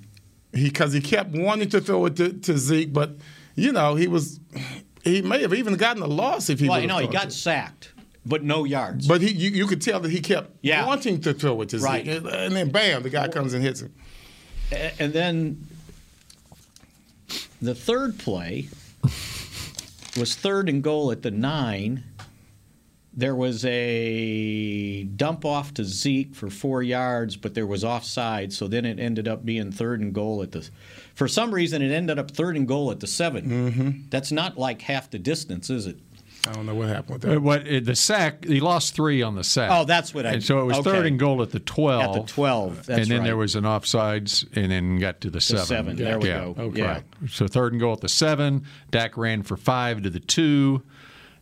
he 0.54 0.66
because 0.66 0.94
he 0.94 1.02
kept 1.02 1.32
wanting 1.32 1.70
to 1.70 1.82
throw 1.82 2.06
it 2.06 2.16
to, 2.18 2.32
to 2.34 2.58
Zeke, 2.58 2.94
but 2.94 3.12
you 3.56 3.72
know 3.72 3.96
he 3.96 4.08
was 4.08 4.40
he 5.04 5.22
may 5.22 5.42
have 5.42 5.54
even 5.54 5.76
gotten 5.76 6.02
a 6.02 6.08
loss 6.08 6.50
if 6.50 6.60
he. 6.60 6.70
well, 6.70 6.80
you 6.82 6.88
know, 6.88 6.98
he 7.00 7.08
got 7.08 7.28
it 7.28 7.32
sacked, 7.34 7.92
but 8.26 8.42
no 8.44 8.64
yards. 8.64 9.08
But 9.08 9.22
he, 9.22 9.32
you, 9.32 9.50
you 9.52 9.68
could 9.68 9.82
tell 9.82 10.00
that 10.00 10.12
he 10.12 10.20
kept 10.22 10.52
Yeah. 10.62 10.86
wanting 10.86 11.22
to 11.22 11.34
throw 11.34 11.62
it 11.62 11.70
to 11.70 11.80
Right. 11.80 12.06
Zeke, 12.06 12.16
and, 12.18 12.28
and 12.28 12.56
then 12.56 12.70
bam, 12.70 13.04
the 13.04 13.10
guy 13.10 13.28
comes 13.28 13.54
and 13.54 13.64
hits 13.64 13.82
him. 13.82 13.94
And 15.00 15.14
then 15.14 15.68
the 17.62 17.76
third 17.76 18.18
play 18.18 18.68
was 20.18 20.36
third 20.36 20.70
and 20.70 20.82
goal 20.82 21.12
at 21.12 21.22
the 21.22 21.32
nine. 21.32 22.04
There 23.18 23.36
was 23.36 23.64
a 23.66 25.04
dump 25.04 25.46
off 25.46 25.74
to 25.76 25.86
Zeke 25.86 26.36
for 26.36 26.50
four 26.50 26.84
yards, 26.84 27.38
but 27.38 27.54
there 27.54 27.66
was 27.68 27.84
offside, 27.84 28.52
so 28.52 28.68
then 28.68 28.84
it 28.86 29.00
ended 29.00 29.28
up 29.28 29.46
being 29.46 29.72
third 29.72 30.02
and 30.02 30.14
goal 30.14 30.42
at 30.44 30.52
the. 30.52 30.70
For 31.14 31.28
some 31.28 31.54
reason, 31.54 31.82
it 31.82 31.92
ended 31.94 32.20
up 32.20 32.32
third 32.32 32.58
and 32.58 32.68
goal 32.68 32.92
at 32.92 33.00
the 33.00 33.08
7 33.08 33.46
Mm-hmm. 33.46 33.90
That's 34.10 34.32
not 34.32 34.58
like 34.58 34.82
half 34.82 35.10
the 35.10 35.20
distance, 35.20 35.70
is 35.70 35.88
it? 35.88 35.98
I 36.48 36.52
don't 36.52 36.66
know 36.68 36.76
what 36.76 36.90
happened 36.90 37.24
with 37.24 37.26
Uh, 37.26 37.30
that. 37.36 37.42
What 37.42 37.62
uh, 37.68 37.80
the 37.82 37.96
sack? 37.96 38.46
He 38.46 38.60
lost 38.60 38.94
three 38.96 39.22
on 39.24 39.34
the 39.36 39.44
sack. 39.44 39.72
Oh, 39.74 39.84
that's 39.86 40.14
what 40.14 40.26
I- 40.28 40.34
And 40.34 40.44
so 40.44 40.60
it 40.60 40.66
was 40.66 40.78
okay. 40.78 40.92
third 40.92 41.06
and 41.08 41.18
goal 41.18 41.42
at 41.42 41.50
the 41.52 41.60
twelve. 41.60 42.18
At 42.18 42.28
the 42.28 42.32
12, 42.34 42.86
that's 42.86 43.00
and 43.00 43.08
then 43.10 43.20
right. 43.20 43.26
there 43.26 43.38
was 43.38 43.56
an 43.56 43.64
offsides, 43.64 44.46
and 44.56 44.72
then 44.72 45.00
got 45.00 45.22
to 45.22 45.30
the, 45.32 45.42
seven. 45.42 45.66
seven, 45.66 45.96
there 45.96 46.20
we 46.20 46.26
go. 46.26 46.54
Okay. 46.58 46.82
Yeah. 46.82 46.92
Right. 46.92 47.04
So 47.30 47.48
third 47.48 47.72
and 47.72 47.80
goal 47.80 47.94
at 47.94 48.02
the 48.02 48.10
seven. 48.10 48.66
Dak 48.92 49.18
ran 49.18 49.42
for 49.42 49.58
five 49.58 50.04
to 50.04 50.10
the 50.12 50.20
two, 50.20 50.84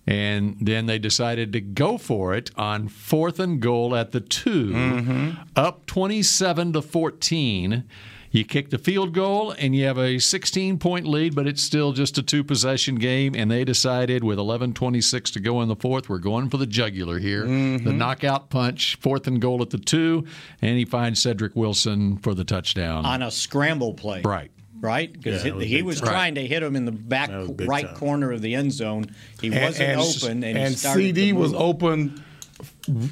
and 0.06 0.58
then 0.60 0.86
they 0.86 1.00
decided 1.00 1.54
to 1.54 1.62
go 1.62 1.98
for 1.98 2.34
it 2.34 2.52
on 2.56 2.88
fourth 2.88 3.40
and 3.40 3.62
goal 3.62 3.96
at 3.96 4.12
the 4.12 4.20
2 4.20 4.66
Mm-hmm. 4.72 5.32
up 5.56 5.86
twenty-seven 5.86 6.74
to 6.74 6.82
fourteen. 6.82 7.84
You 8.32 8.44
kick 8.44 8.72
the 8.72 8.80
field 8.80 9.14
goal 9.14 9.52
and 9.60 9.76
you 9.76 9.86
have 9.86 10.00
a 10.00 10.18
16 10.18 10.80
point 10.80 11.06
lead, 11.06 11.36
but 11.36 11.46
it's 11.46 11.62
still 11.62 11.92
just 11.94 12.18
a 12.18 12.24
two 12.24 12.44
possession 12.44 12.96
game. 12.96 13.36
And 13.36 13.52
they 13.52 13.64
decided 13.64 14.24
with 14.24 14.40
11.26 14.40 15.32
to 15.34 15.40
go 15.40 15.62
in 15.62 15.68
the 15.68 15.76
fourth, 15.76 16.10
we're 16.10 16.18
going 16.18 16.50
for 16.50 16.58
the 16.58 16.66
jugular 16.66 17.20
here. 17.20 17.44
Mm-hmm. 17.46 17.86
The 17.86 17.94
knockout 17.94 18.50
punch, 18.50 18.96
fourth 19.00 19.28
and 19.28 19.40
goal 19.40 19.62
at 19.62 19.70
the 19.70 19.78
two. 19.78 20.26
And 20.64 20.80
he 20.80 20.84
finds 20.86 21.22
Cedric 21.22 21.56
Wilson 21.56 22.18
for 22.18 22.34
the 22.34 22.44
touchdown. 22.44 23.06
On 23.06 23.22
a 23.22 23.30
scramble 23.30 23.94
play. 23.94 24.24
Right. 24.24 24.50
Right? 24.84 25.12
Because 25.14 25.46
Yeah, 25.46 25.52
that 25.52 25.56
was 25.56 25.66
he 25.66 25.82
was 25.82 26.00
time. 26.02 26.10
trying 26.10 26.36
to 26.36 26.46
hit 26.46 26.62
him 26.62 26.76
in 26.76 26.84
the 26.84 26.92
back 26.92 27.30
right 27.32 27.86
time. 27.86 27.96
corner 27.96 28.34
of 28.34 28.42
the 28.42 28.54
end 28.54 28.74
zone. 28.74 29.06
He 29.40 29.48
And- 29.48 29.62
wasn't 29.64 29.90
and, 29.90 30.02
open, 30.02 30.44
and, 30.44 30.58
he 30.58 30.64
and 30.66 30.78
started 30.78 31.02
CD 31.02 31.28
to 31.30 31.38
was 31.38 31.54
open 31.54 32.22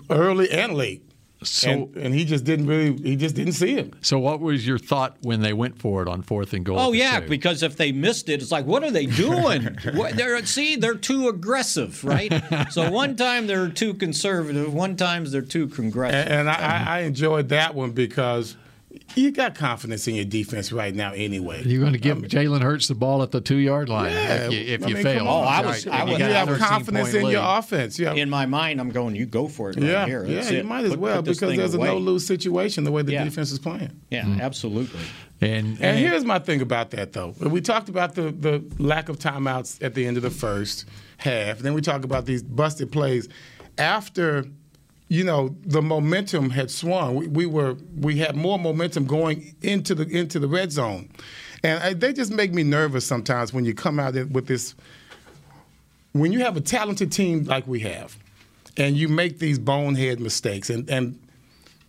early 0.09 0.51
and 0.51 0.73
late. 0.73 1.03
So- 1.43 1.69
and, 1.71 1.97
and 1.97 2.13
he 2.13 2.23
just 2.25 2.43
didn't 2.43 2.67
really 2.67 2.95
he 3.01 3.15
just 3.15 3.35
didn't 3.35 3.53
see 3.53 3.73
him. 3.73 3.91
So, 4.01 4.19
what 4.19 4.41
was 4.41 4.67
your 4.67 4.77
thought 4.77 5.15
when 5.21 5.41
they 5.41 5.53
went 5.53 5.79
for 5.79 6.03
it 6.03 6.07
on 6.07 6.21
fourth 6.21 6.53
and 6.53 6.63
goal? 6.63 6.77
Oh 6.77 6.91
yeah, 6.91 7.19
two? 7.19 7.29
because 7.29 7.63
if 7.63 7.77
they 7.77 7.91
missed 7.91 8.29
it, 8.29 8.41
it's 8.43 8.51
like, 8.51 8.65
what 8.67 8.83
are 8.83 8.91
they 8.91 9.07
doing? 9.07 9.63
what, 9.95 10.15
they're 10.17 10.45
see, 10.45 10.75
they're 10.75 10.93
too 10.93 11.29
aggressive, 11.29 12.03
right? 12.03 12.31
so 12.69 12.91
one 12.91 13.15
time 13.15 13.47
they're 13.47 13.69
too 13.69 13.95
conservative, 13.95 14.71
one 14.71 14.95
time 14.95 15.25
they're 15.25 15.41
too 15.41 15.67
progressive. 15.67 16.27
And, 16.27 16.47
and 16.47 16.49
I, 16.49 16.53
I 16.55 16.97
I 16.97 16.99
enjoyed 17.03 17.49
that 17.49 17.73
one 17.73 17.91
because 17.91 18.55
you 19.15 19.31
got 19.31 19.55
confidence 19.55 20.07
in 20.07 20.15
your 20.15 20.25
defense 20.25 20.71
right 20.71 20.93
now 20.93 21.11
anyway. 21.13 21.63
You're 21.63 21.81
going 21.81 21.93
to 21.93 21.99
give 21.99 22.17
um, 22.17 22.23
Jalen 22.23 22.61
Hurts 22.61 22.87
the 22.87 22.95
ball 22.95 23.23
at 23.23 23.31
the 23.31 23.41
two 23.41 23.57
yard 23.57 23.89
line 23.89 24.11
Yeah, 24.11 24.47
if 24.47 24.51
you, 24.53 24.59
if 24.59 24.83
I 24.83 24.87
you 24.87 24.93
mean, 24.95 25.03
fail. 25.03 25.27
Oh, 25.27 25.41
I 25.41 25.57
All 25.57 25.63
was- 25.65 25.85
right, 25.85 25.99
I 26.01 26.03
was- 26.05 26.17
got 26.17 26.27
you 26.29 26.33
have 26.33 26.59
confidence 26.59 27.11
point 27.11 27.23
in 27.23 27.29
your 27.31 27.41
lead. 27.41 27.57
offense. 27.59 27.99
Yeah. 27.99 28.13
In 28.13 28.29
my 28.29 28.45
mind, 28.45 28.79
I'm 28.79 28.89
going, 28.89 29.15
you 29.15 29.25
go 29.25 29.47
for 29.47 29.69
it 29.69 29.75
right 29.77 29.83
yeah, 29.85 30.05
here. 30.05 30.25
yeah, 30.25 30.35
That's 30.35 30.51
you 30.51 30.57
it. 30.59 30.65
might 30.65 30.85
as 30.85 30.91
Put- 30.91 30.99
well 30.99 31.15
put 31.23 31.25
because 31.39 31.55
there's 31.57 31.73
away. 31.73 31.87
a 31.89 31.91
no 31.91 31.97
lose 31.97 32.25
situation 32.25 32.83
the 32.83 32.91
way 32.91 33.01
the 33.01 33.13
Yeah. 33.13 33.23
defense 33.23 33.51
is 33.51 33.59
playing. 33.59 33.91
Yeah, 34.09 34.23
mm-hmm. 34.23 34.41
absolutely. 34.41 34.99
And, 35.43 35.81
And 35.81 35.97
here's 35.97 36.23
my 36.23 36.37
thing 36.37 36.61
about 36.61 36.91
that, 36.91 37.13
though. 37.13 37.33
We 37.39 37.61
talked 37.61 37.89
about 37.89 38.13
the, 38.13 38.31
the 38.31 38.63
lack 38.77 39.09
of 39.09 39.17
timeouts 39.17 39.83
at 39.83 39.95
the 39.95 40.05
end 40.05 40.17
of 40.17 40.23
the 40.23 40.29
first 40.29 40.85
half. 41.17 41.57
Then 41.59 41.73
we 41.73 41.81
talk 41.81 42.03
about 42.03 42.25
these 42.25 42.43
busted 42.43 42.91
plays. 42.91 43.27
After, 43.77 44.45
you 45.11 45.25
know, 45.25 45.53
the 45.65 45.81
momentum 45.81 46.49
had 46.51 46.71
swung, 46.71 47.15
we, 47.15 47.27
we 47.27 47.45
were 47.45 47.75
we 47.97 48.17
had 48.19 48.33
more 48.33 48.57
momentum 48.57 49.05
going 49.05 49.53
into 49.61 49.93
the 49.93 50.07
into 50.07 50.39
the 50.39 50.47
red 50.47 50.71
zone, 50.71 51.09
and 51.65 51.83
I, 51.83 51.93
they 51.93 52.13
just 52.13 52.31
make 52.31 52.53
me 52.53 52.63
nervous 52.63 53.05
sometimes 53.05 53.53
when 53.53 53.65
you 53.65 53.73
come 53.73 53.99
out 53.99 54.13
with 54.29 54.47
this. 54.47 54.73
When 56.13 56.31
you 56.31 56.39
have 56.39 56.55
a 56.55 56.61
talented 56.61 57.11
team 57.11 57.43
like 57.43 57.67
we 57.67 57.81
have, 57.81 58.17
and 58.77 58.95
you 58.95 59.09
make 59.09 59.39
these 59.39 59.59
bonehead 59.59 60.21
mistakes, 60.21 60.69
and 60.69 60.89
and 60.89 61.19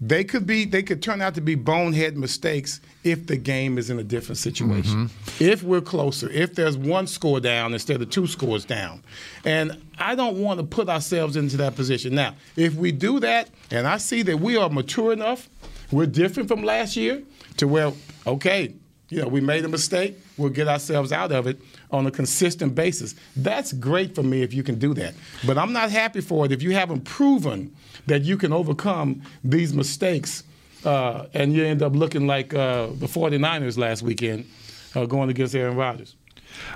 they 0.05 0.25
could 0.25 0.45
be 0.45 0.65
they 0.65 0.83
could 0.83 1.01
turn 1.01 1.23
out 1.23 1.33
to 1.37 1.41
be 1.41 1.55
bonehead 1.55 2.17
mistakes 2.17 2.81
if 3.05 3.29
the 3.29 3.37
game 3.37 3.79
is 3.79 3.89
in 3.89 4.01
a 4.01 4.03
different 4.03 4.37
situation. 4.37 5.07
Mm-hmm. 5.07 5.45
If 5.45 5.63
we're 5.63 5.81
closer 5.81 6.29
if 6.29 6.57
there's 6.57 6.77
one 6.77 7.07
score 7.07 7.39
down 7.39 7.73
instead 7.73 8.03
of 8.03 8.11
two 8.11 8.27
scores 8.27 8.65
down. 8.65 9.05
And 9.45 9.81
i 9.99 10.17
don't 10.17 10.43
want 10.43 10.59
to 10.59 10.67
put 10.67 10.89
ourselves 10.89 11.37
into 11.37 11.57
that 11.59 11.77
position. 11.77 12.17
Now 12.17 12.35
if 12.57 12.75
we 12.75 12.91
do 12.91 13.21
that 13.21 13.49
and 13.71 13.87
i 13.87 13.97
see 13.97 14.23
that 14.23 14.41
we 14.41 14.57
are 14.57 14.69
mature 14.69 15.13
enough 15.13 15.49
we're 15.93 16.07
different 16.07 16.49
from 16.49 16.65
last 16.65 16.97
year 16.97 17.23
to 17.59 17.69
where 17.69 17.93
okay 18.27 18.75
you 19.09 19.23
know 19.23 19.29
we 19.29 19.41
made 19.41 19.65
a 19.65 19.69
mistake 19.69 20.17
we'll 20.37 20.51
get 20.51 20.67
ourselves 20.67 21.13
out 21.13 21.31
of 21.31 21.47
it 21.47 21.61
on 21.93 22.07
a 22.07 22.11
consistent 22.11 22.75
basis. 22.75 23.15
That's 23.37 23.75
great 23.75 24.15
for 24.15 24.23
me 24.23 24.43
if 24.43 24.55
you 24.55 24.63
can 24.63 24.79
do 24.81 24.95
that. 24.95 25.15
But 25.47 25.59
i'm 25.59 25.73
not 25.73 25.91
happy 25.93 26.23
for 26.23 26.45
it 26.45 26.51
if 26.51 26.61
you 26.61 26.73
haven't 26.73 27.05
proven 27.05 27.73
that 28.07 28.23
you 28.23 28.37
can 28.37 28.53
overcome 28.53 29.23
these 29.45 29.73
mistakes 29.75 30.45
uh, 30.85 31.27
and 31.35 31.53
you 31.55 31.65
end 31.65 31.83
up 31.83 31.95
looking 31.95 32.27
like 32.27 32.53
uh, 32.55 32.87
the 32.87 33.07
49ers 33.07 33.79
last 33.79 34.03
weekend 34.03 34.47
uh, 34.95 35.07
going 35.07 35.31
against 35.31 35.55
Aaron 35.55 35.77
Rodgers. 35.77 36.17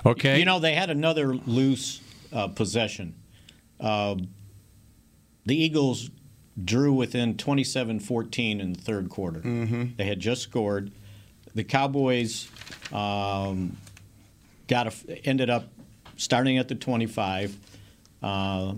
Okay. 0.05 0.39
You 0.39 0.45
know, 0.45 0.59
they 0.61 0.75
had 0.75 0.91
another 0.91 1.35
loose 1.35 2.01
uh, 2.33 2.49
possession. 2.49 3.15
Uh, 3.81 4.17
the 5.45 5.57
Eagles 5.57 6.11
drew 6.65 6.93
within 6.93 7.37
27 7.37 8.01
14 8.01 8.61
in 8.61 8.73
the 8.73 8.81
third 8.81 9.11
quarter. 9.11 9.41
Mhm. 9.41 9.97
They 9.97 10.05
had 10.05 10.21
just 10.21 10.43
scored. 10.43 10.91
The 11.55 11.65
Cowboys 11.65 12.49
um, 12.93 13.77
got 14.69 14.87
a, 14.87 15.27
ended 15.27 15.51
up 15.51 15.69
starting 16.17 16.59
at 16.59 16.69
the 16.69 16.75
25. 16.75 17.57
Uh, 18.23 18.75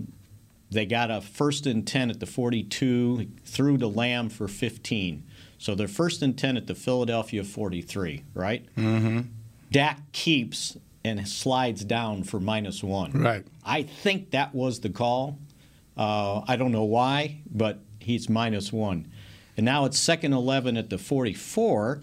they 0.71 0.85
got 0.85 1.09
a 1.09 1.21
first 1.21 1.65
and 1.65 1.85
10 1.85 2.09
at 2.11 2.19
the 2.19 2.25
42, 2.25 3.27
threw 3.43 3.77
to 3.77 3.87
Lamb 3.87 4.29
for 4.29 4.47
15. 4.47 5.23
So 5.57 5.75
they're 5.75 5.87
first 5.87 6.21
and 6.21 6.37
10 6.37 6.57
at 6.57 6.67
the 6.67 6.75
Philadelphia 6.75 7.43
43, 7.43 8.23
right? 8.33 8.65
Mm-hmm. 8.75 9.21
Dak 9.71 10.11
keeps 10.11 10.77
and 11.03 11.27
slides 11.27 11.83
down 11.83 12.23
for 12.23 12.39
minus 12.39 12.83
one. 12.83 13.11
Right. 13.11 13.45
I 13.65 13.83
think 13.83 14.31
that 14.31 14.53
was 14.53 14.79
the 14.81 14.89
call. 14.89 15.39
Uh, 15.97 16.41
I 16.47 16.55
don't 16.55 16.71
know 16.71 16.83
why, 16.83 17.41
but 17.49 17.79
he's 17.99 18.29
minus 18.29 18.71
one. 18.71 19.11
And 19.57 19.65
now 19.65 19.85
it's 19.85 19.99
second 19.99 20.33
11 20.33 20.77
at 20.77 20.89
the 20.89 20.97
44, 20.97 22.01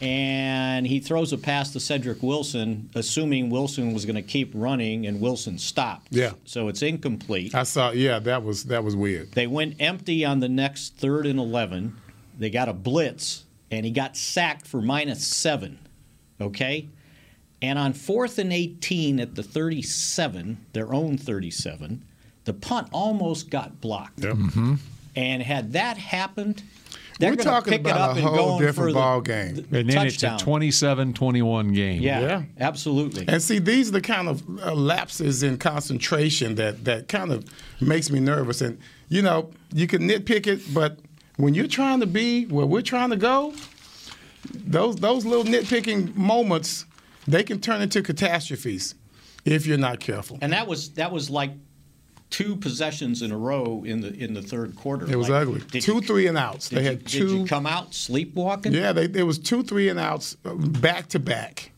and 0.00 0.86
he 0.86 1.00
throws 1.00 1.32
a 1.32 1.38
pass 1.38 1.72
to 1.72 1.80
Cedric 1.80 2.22
Wilson, 2.22 2.90
assuming 2.94 3.50
Wilson 3.50 3.94
was 3.94 4.04
going 4.04 4.16
to 4.16 4.22
keep 4.22 4.52
running, 4.54 5.06
and 5.06 5.20
Wilson 5.20 5.58
stopped. 5.58 6.08
Yeah. 6.10 6.32
So 6.44 6.68
it's 6.68 6.82
incomplete. 6.82 7.54
I 7.54 7.62
saw. 7.62 7.90
Yeah, 7.90 8.18
that 8.20 8.42
was 8.42 8.64
that 8.64 8.84
was 8.84 8.94
weird. 8.94 9.32
They 9.32 9.46
went 9.46 9.76
empty 9.80 10.24
on 10.24 10.40
the 10.40 10.48
next 10.48 10.96
third 10.96 11.26
and 11.26 11.38
11. 11.38 11.96
They 12.38 12.50
got 12.50 12.68
a 12.68 12.74
blitz, 12.74 13.44
and 13.70 13.86
he 13.86 13.92
got 13.92 14.16
sacked 14.16 14.66
for 14.66 14.82
minus 14.82 15.26
seven. 15.26 15.78
Okay? 16.40 16.88
And 17.62 17.78
on 17.78 17.94
fourth 17.94 18.38
and 18.38 18.52
18 18.52 19.18
at 19.18 19.34
the 19.34 19.42
37, 19.42 20.66
their 20.72 20.92
own 20.92 21.16
37, 21.16 22.04
the 22.44 22.52
punt 22.52 22.88
almost 22.92 23.50
got 23.50 23.80
blocked. 23.80 24.20
Mm-hmm. 24.20 24.74
And 25.14 25.42
had 25.42 25.72
that 25.72 25.96
happened, 25.96 26.62
they're 27.18 27.30
We're 27.30 27.36
talking 27.36 27.72
pick 27.72 27.80
it 27.80 27.86
about 27.90 28.10
up 28.10 28.16
a 28.16 28.20
and 28.20 28.28
whole 28.28 28.58
go 28.58 28.64
different 28.66 28.90
for 28.90 28.94
ball 28.94 29.20
the, 29.20 29.28
game. 29.28 29.54
the 29.70 29.78
And 29.80 29.90
then 29.90 30.06
it's 30.06 30.16
a 30.16 30.20
touchdown. 30.20 30.38
27 30.38 31.14
21 31.14 31.72
game. 31.72 32.02
yeah, 32.02 32.20
Yeah. 32.20 32.42
absolutely. 32.60 33.24
And 33.28 33.42
see, 33.42 33.58
these 33.58 33.88
are 33.88 33.92
the 33.92 34.00
kind 34.00 34.28
of 34.28 34.42
uh, 34.60 34.74
lapses 34.74 35.42
in 35.42 35.56
concentration 35.58 36.54
that 36.56 36.84
that 36.84 37.08
kind 37.08 37.32
of 37.32 37.44
makes 37.80 38.10
me 38.10 38.20
nervous. 38.20 38.60
And 38.60 38.78
you 39.08 39.22
know, 39.22 39.50
you 39.72 39.86
can 39.86 40.02
nitpick 40.08 40.46
it, 40.46 40.74
but 40.74 40.98
when 41.36 41.54
you're 41.54 41.66
trying 41.68 42.00
to 42.00 42.06
be 42.06 42.44
where 42.46 42.66
we're 42.66 42.82
trying 42.82 43.10
to 43.10 43.16
go, 43.16 43.54
those 44.52 44.96
those 44.96 45.24
little 45.24 45.44
nitpicking 45.44 46.14
moments 46.16 46.84
they 47.28 47.42
can 47.42 47.60
turn 47.60 47.82
into 47.82 48.02
catastrophes 48.02 48.94
if 49.44 49.66
you're 49.66 49.78
not 49.78 50.00
careful. 50.00 50.38
And 50.40 50.52
that 50.52 50.66
was 50.66 50.90
that 50.90 51.10
was 51.12 51.28
like 51.30 51.50
two 52.30 52.56
possessions 52.56 53.22
in 53.22 53.30
a 53.32 53.36
row 53.38 53.82
in 53.86 54.00
the 54.00 54.12
in 54.14 54.34
the 54.34 54.42
third 54.42 54.74
quarter. 54.76 55.10
It 55.10 55.16
was 55.16 55.28
Like, 55.28 55.42
ugly. 55.42 55.60
Two 55.80 55.94
you- 55.96 56.00
three 56.00 56.26
and 56.26 56.36
outs. 56.36 56.68
Did 56.68 56.76
They 56.78 56.82
you, 56.82 56.88
had 56.88 56.98
did 57.04 57.08
two. 57.08 57.36
you 57.38 57.46
come 57.46 57.66
out 57.66 57.94
sleepwalking? 57.94 58.72
Yeah, 58.72 58.92
they, 58.92 59.06
there 59.06 59.26
was 59.26 59.38
two 59.38 59.62
three 59.62 59.88
and 59.88 59.98
outs 59.98 60.36
uh, 60.44 60.54
back 60.54 61.08
to 61.08 61.18
back. 61.18 61.70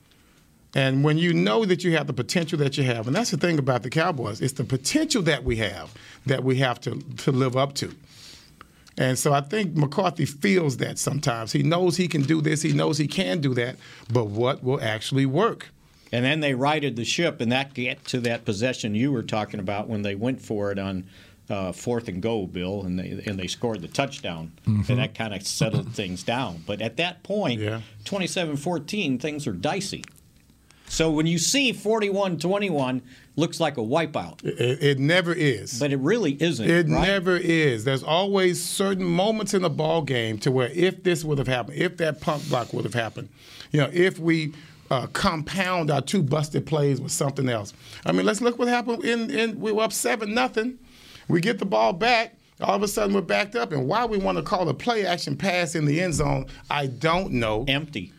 And 0.74 1.02
when 1.02 1.16
you 1.18 1.32
know 1.32 1.64
that 1.64 1.82
you 1.82 1.92
have 1.96 2.06
the 2.06 2.12
potential 2.12 2.58
that 2.58 2.76
you 2.76 2.84
have, 2.84 3.06
and 3.06 3.16
that's 3.16 3.30
the 3.30 3.38
thing 3.38 3.58
about 3.58 3.82
the 3.82 3.90
Cowboys, 3.90 4.40
it's 4.42 4.52
the 4.52 4.64
potential 4.64 5.22
that 5.22 5.42
we 5.42 5.56
have 5.56 5.92
that 6.26 6.44
we 6.44 6.56
have 6.56 6.78
to, 6.82 7.00
to 7.18 7.32
live 7.32 7.56
up 7.56 7.74
to. 7.76 7.94
And 8.98 9.18
so 9.18 9.32
I 9.32 9.40
think 9.40 9.76
McCarthy 9.76 10.26
feels 10.26 10.76
that 10.78 10.98
sometimes. 10.98 11.52
He 11.52 11.62
knows 11.62 11.96
he 11.96 12.06
can 12.08 12.22
do 12.22 12.40
this, 12.42 12.62
he 12.62 12.72
knows 12.72 12.98
he 12.98 13.06
can 13.06 13.40
do 13.40 13.54
that, 13.54 13.76
but 14.12 14.26
what 14.26 14.62
will 14.62 14.80
actually 14.82 15.24
work? 15.24 15.68
And 16.12 16.25
then 16.25 16.40
they 16.40 16.55
righted 16.55 16.97
the 16.97 17.05
ship, 17.05 17.40
and 17.40 17.53
that 17.53 17.75
get 17.75 18.05
to 18.07 18.21
that 18.21 18.44
possession 18.44 18.94
you 18.94 19.12
were 19.12 19.23
talking 19.23 19.61
about 19.61 19.88
when 19.88 20.03
they 20.03 20.14
went 20.14 20.40
for 20.40 20.73
it 20.73 20.79
on 20.79 21.05
uh, 21.51 21.73
fourth 21.73 22.09
and 22.09 22.21
goal, 22.23 22.47
Bill, 22.47 22.83
and 22.83 22.99
they 22.99 23.23
and 23.25 23.38
they 23.38 23.47
scored 23.47 23.81
the 23.81 23.88
touchdown, 23.88 24.53
Mhm. 24.66 24.88
and 24.90 24.99
that 24.99 25.14
kind 25.14 25.33
of 25.35 25.47
settled 25.47 25.94
things 25.94 26.23
down. 26.23 26.62
But 26.66 26.83
at 26.83 26.99
that 26.99 27.23
point, 27.23 27.61
Yeah. 27.61 27.81
27-14, 28.05 29.18
things 29.18 29.47
are 29.47 29.53
dicey. 29.53 30.05
So 30.90 31.11
when 31.11 31.27
you 31.27 31.38
see 31.38 31.73
41-21, 31.73 33.03
looks 33.37 33.61
like 33.61 33.77
a 33.77 33.83
wipeout, 33.83 34.42
It, 34.44 34.83
it 34.83 34.99
never 34.99 35.33
is. 35.33 35.79
but 35.79 35.92
it 35.92 35.99
really 35.99 36.33
isn't. 36.42 36.68
It 36.68 36.88
right? 36.88 37.07
never 37.09 37.37
is. 37.37 37.85
There's 37.85 38.03
always 38.03 38.62
certain 38.62 39.05
moments 39.05 39.55
in 39.55 39.64
a 39.64 39.68
ball 39.68 40.03
game 40.03 40.38
to 40.38 40.51
where 40.51 40.68
if 40.68 41.03
this 41.03 41.25
would 41.25 41.38
have 41.38 41.47
happened, 41.49 41.79
if 41.79 41.97
that 41.99 42.21
pump 42.21 42.49
block 42.49 42.73
would 42.73 42.85
have 42.85 42.94
happened, 42.94 43.29
you 43.71 43.81
know, 43.81 43.90
if 43.92 44.18
we 44.18 44.53
uh, 44.90 45.07
compound 45.09 45.90
our 45.90 46.01
two 46.01 46.22
busted 46.22 46.66
plays 46.66 47.01
with 47.01 47.12
something 47.12 47.48
else. 47.48 47.72
I 48.07 48.12
mean, 48.12 48.27
let's 48.27 48.40
look 48.40 48.59
what 48.59 48.68
happened 48.68 49.05
in, 49.05 49.31
in 49.31 49.61
we 49.61 49.72
were 49.72 49.83
up 49.83 49.92
seven 49.92 50.35
nothing. 50.35 50.79
We 51.29 51.40
get 51.40 51.59
the 51.59 51.66
ball 51.66 51.92
back. 51.92 52.35
All 52.61 52.74
of 52.74 52.83
a 52.83 52.88
sudden, 52.88 53.14
we're 53.14 53.20
backed 53.20 53.55
up, 53.55 53.70
and 53.70 53.87
why 53.87 54.05
we 54.05 54.18
want 54.18 54.37
to 54.37 54.42
call 54.42 54.68
a 54.68 54.74
play 54.74 55.07
action 55.07 55.37
pass 55.37 55.77
in 55.77 55.85
the 55.85 56.01
end 56.01 56.14
zone, 56.14 56.46
I 56.68 56.87
don't 56.87 57.35
know. 57.35 57.64
Empty. 57.68 58.12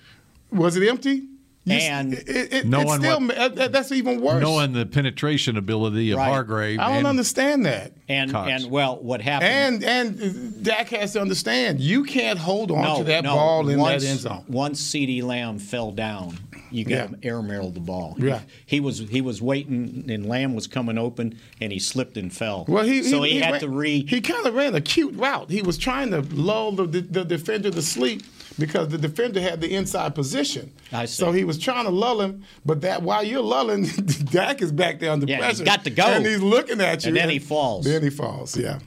Was 0.52 0.78
it 0.78 0.88
empty? 0.88 1.28
You 1.66 1.76
s- 1.76 1.84
And 1.84 2.14
it, 2.14 2.30
it, 2.30 2.54
it's 2.54 2.66
Knowing 2.66 3.02
still, 3.02 3.20
what- 3.20 3.38
uh, 3.60 3.68
that's 3.68 3.92
even 3.92 4.22
worse. 4.22 4.42
Knowing 4.42 4.74
the 4.74 4.86
penetration 4.86 5.58
ability 5.58 6.12
of 6.12 6.18
Right. 6.18 6.30
Hargrave. 6.30 6.80
I 6.80 6.88
don't 6.88 6.98
and- 7.00 7.08
understand 7.08 7.66
that. 7.66 7.92
And 8.08 8.32
Cox. 8.32 8.50
and 8.64 8.72
well, 8.72 8.98
what 9.02 9.22
happened? 9.22 9.84
And 9.84 10.18
and 10.18 10.64
Dak 10.64 10.90
has 10.90 11.14
to 11.14 11.22
understand 11.22 11.80
you 11.80 12.04
can't 12.06 12.40
hold 12.40 12.72
on 12.72 12.82
no, 12.82 12.98
to 13.00 13.04
that 13.04 13.24
no, 13.24 13.36
ball 13.36 13.70
in 13.70 13.78
once, 13.80 14.04
that 14.04 14.10
end 14.10 14.20
zone. 14.22 14.44
Once 14.48 14.82
CeeDee 14.82 15.22
Lamb 15.22 15.60
fell 15.60 15.92
down, 15.92 16.36
you 16.72 16.86
got 16.86 16.92
Yeah. 16.96 17.06
him 17.08 17.20
air 17.22 17.42
mailed 17.44 17.76
the 17.76 17.82
ball. 17.82 18.16
Yeah. 18.18 18.40
he 18.66 18.80
was 18.80 18.98
he 18.98 19.22
was 19.22 19.44
waiting, 19.44 20.06
and 20.10 20.26
Lamb 20.28 20.56
was 20.56 20.66
coming 20.66 20.98
open, 20.98 21.38
and 21.62 21.72
he 21.72 21.78
slipped 21.78 22.18
and 22.18 22.34
fell. 22.34 22.66
Well, 22.68 22.84
he 22.84 23.04
so 23.04 23.22
he, 23.22 23.40
had 23.42 23.52
ran- 23.52 23.62
to 23.62 23.70
re. 23.70 24.04
He 24.08 24.22
kind 24.22 24.44
of 24.48 24.56
ran 24.56 24.74
a 24.74 24.82
cute 24.82 25.14
route. 25.16 25.52
He 25.52 25.62
was 25.62 25.78
trying 25.78 26.10
to 26.10 26.22
lull 26.34 26.72
the, 26.72 26.88
the, 26.88 27.02
the 27.02 27.26
defender 27.26 27.70
to 27.70 27.82
sleep 27.84 28.24
because 28.60 28.90
the 28.90 28.98
defender 28.98 29.42
had 29.42 29.62
the 29.62 29.74
inside 29.74 30.14
position. 30.14 30.72
I 30.92 31.06
see. 31.06 31.14
So 31.24 31.32
he 31.32 31.44
was 31.44 31.58
trying 31.58 31.86
to 31.86 31.92
lull 31.92 32.22
him, 32.22 32.44
but 32.66 32.82
that 32.82 33.02
while 33.02 33.24
you're 33.24 33.42
lulling, 33.42 33.84
Dak 34.32 34.62
is 34.62 34.72
back 34.72 35.00
there 35.00 35.12
under 35.12 35.26
Yeah, 35.26 35.38
he's 35.38 35.46
pressure. 35.62 35.64
got 35.66 35.84
to 35.86 35.90
go. 35.90 36.04
and 36.06 36.26
he's 36.26 36.42
looking 36.42 36.82
at 36.82 37.04
you, 37.04 37.10
And 37.10 37.18
then 37.18 37.30
he 37.30 37.40
falls. 37.40 37.86
Then 37.86 38.04
he 38.04 38.10
falls. 38.10 38.56
Yeah. 38.58 38.80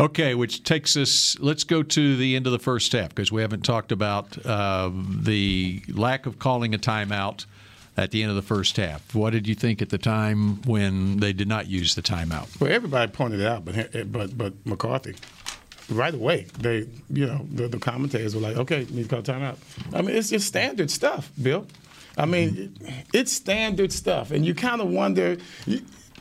Okay, 0.00 0.34
which 0.34 0.64
takes 0.64 0.96
us. 0.96 1.38
Let's 1.38 1.64
go 1.64 1.82
to 1.82 2.16
the 2.16 2.34
end 2.34 2.46
of 2.46 2.52
the 2.52 2.58
first 2.58 2.92
half 2.92 3.10
because 3.10 3.30
we 3.30 3.42
haven't 3.42 3.62
talked 3.62 3.92
about 3.92 4.44
uh, 4.44 4.90
the 4.94 5.82
lack 5.88 6.24
of 6.26 6.38
calling 6.38 6.74
a 6.74 6.78
timeout 6.78 7.44
at 7.94 8.10
the 8.10 8.22
end 8.22 8.30
of 8.30 8.36
the 8.36 8.42
first 8.42 8.78
half. 8.78 9.14
What 9.14 9.30
did 9.30 9.46
you 9.46 9.54
think 9.54 9.82
at 9.82 9.90
the 9.90 9.98
time 9.98 10.62
when 10.62 11.18
they 11.18 11.34
did 11.34 11.46
not 11.46 11.66
use 11.68 11.94
the 11.94 12.00
timeout? 12.00 12.58
Well, 12.58 12.72
everybody 12.72 13.12
pointed 13.12 13.40
it 13.40 13.46
out, 13.46 13.66
but 13.66 14.10
but 14.10 14.36
but 14.36 14.54
McCarthy, 14.64 15.14
right 15.90 16.14
away, 16.14 16.46
they 16.58 16.86
you 17.10 17.26
know 17.26 17.46
the, 17.52 17.68
the 17.68 17.78
commentators 17.78 18.34
were 18.34 18.40
like, 18.40 18.56
okay, 18.56 18.86
need 18.90 19.08
to 19.08 19.08
call 19.08 19.22
timeout. 19.22 19.56
I 19.94 20.02
mean, 20.02 20.16
it's 20.16 20.30
just 20.30 20.46
standard 20.48 20.90
stuff, 20.90 21.30
Bill. 21.40 21.66
I 22.18 22.26
mean, 22.26 22.76
it's 23.12 23.32
standard 23.32 23.92
stuff, 23.92 24.30
and 24.30 24.44
you 24.44 24.54
kind 24.54 24.80
of 24.80 24.88
wonder. 24.88 25.38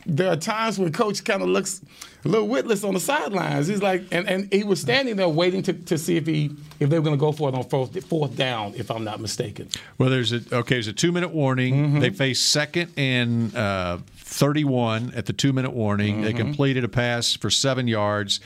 There 0.07 0.31
are 0.31 0.35
times 0.35 0.79
when 0.79 0.91
coach 0.91 1.23
kind 1.23 1.43
of 1.43 1.47
looks 1.49 1.79
a 2.25 2.27
little 2.27 2.47
witless 2.47 2.83
on 2.83 2.95
the 2.95 2.99
sidelines. 2.99 3.67
He's 3.67 3.83
like, 3.83 4.01
and, 4.11 4.27
and 4.27 4.51
he 4.51 4.63
was 4.63 4.81
standing 4.81 5.15
there 5.15 5.29
waiting 5.29 5.61
to, 5.61 5.73
to 5.73 5.95
see 5.95 6.17
if 6.17 6.25
he 6.25 6.49
if 6.79 6.89
they 6.89 6.97
were 6.97 7.03
going 7.03 7.15
to 7.15 7.19
go 7.19 7.31
for 7.31 7.49
it 7.49 7.53
on 7.55 7.63
fourth, 7.65 8.03
fourth 8.05 8.35
down, 8.35 8.73
if 8.75 8.89
I'm 8.89 9.03
not 9.03 9.19
mistaken. 9.19 9.69
Well, 9.99 10.09
there's 10.09 10.33
a 10.33 10.37
okay. 10.51 10.75
There's 10.75 10.87
a 10.87 10.93
two 10.93 11.11
minute 11.11 11.29
warning. 11.29 11.75
Mm-hmm. 11.75 11.99
They 11.99 12.09
face 12.09 12.39
second 12.41 12.93
and 12.97 13.55
uh, 13.55 13.99
31 14.15 15.13
at 15.15 15.27
the 15.27 15.33
two 15.33 15.53
minute 15.53 15.71
warning. 15.73 16.21
They 16.23 16.29
Mm-hmm. 16.33 16.37
completed 16.37 16.83
a 16.83 16.87
pass 16.89 17.35
for 17.35 17.51
seven 17.51 17.87
yards. 17.87 18.39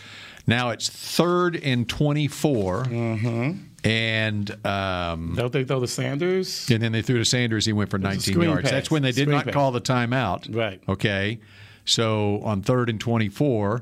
Now 0.48 0.70
it's 0.70 0.90
third 0.90 1.56
and 1.56 1.88
24. 1.90 2.84
Mm-hmm. 2.84 3.52
And 3.84 4.66
um, 4.66 5.34
Don't 5.36 5.54
they 5.54 5.64
throw 5.64 5.80
the 5.80 5.88
Sanders? 5.88 6.68
and 6.72 6.82
then 6.82 6.92
they 6.92 7.02
threw 7.04 7.20
to 7.20 7.26
Sanders. 7.26 7.66
He 7.66 7.74
went 7.74 7.90
for 7.92 8.00
19 8.00 8.42
yards. 8.42 8.62
pass. 8.64 8.72
That's 8.72 8.92
when 8.92 9.04
they 9.04 9.12
did 9.12 9.24
Screen 9.26 9.30
not 9.36 9.46
pass. 9.46 9.54
call 9.54 9.72
the 9.72 9.82
timeout. 9.82 10.54
Right. 10.56 10.82
Okay. 10.90 11.40
So 11.86 12.42
on 12.44 12.64
third 12.64 12.90
and 12.90 13.00
24, 13.00 13.76
uh, 13.78 13.80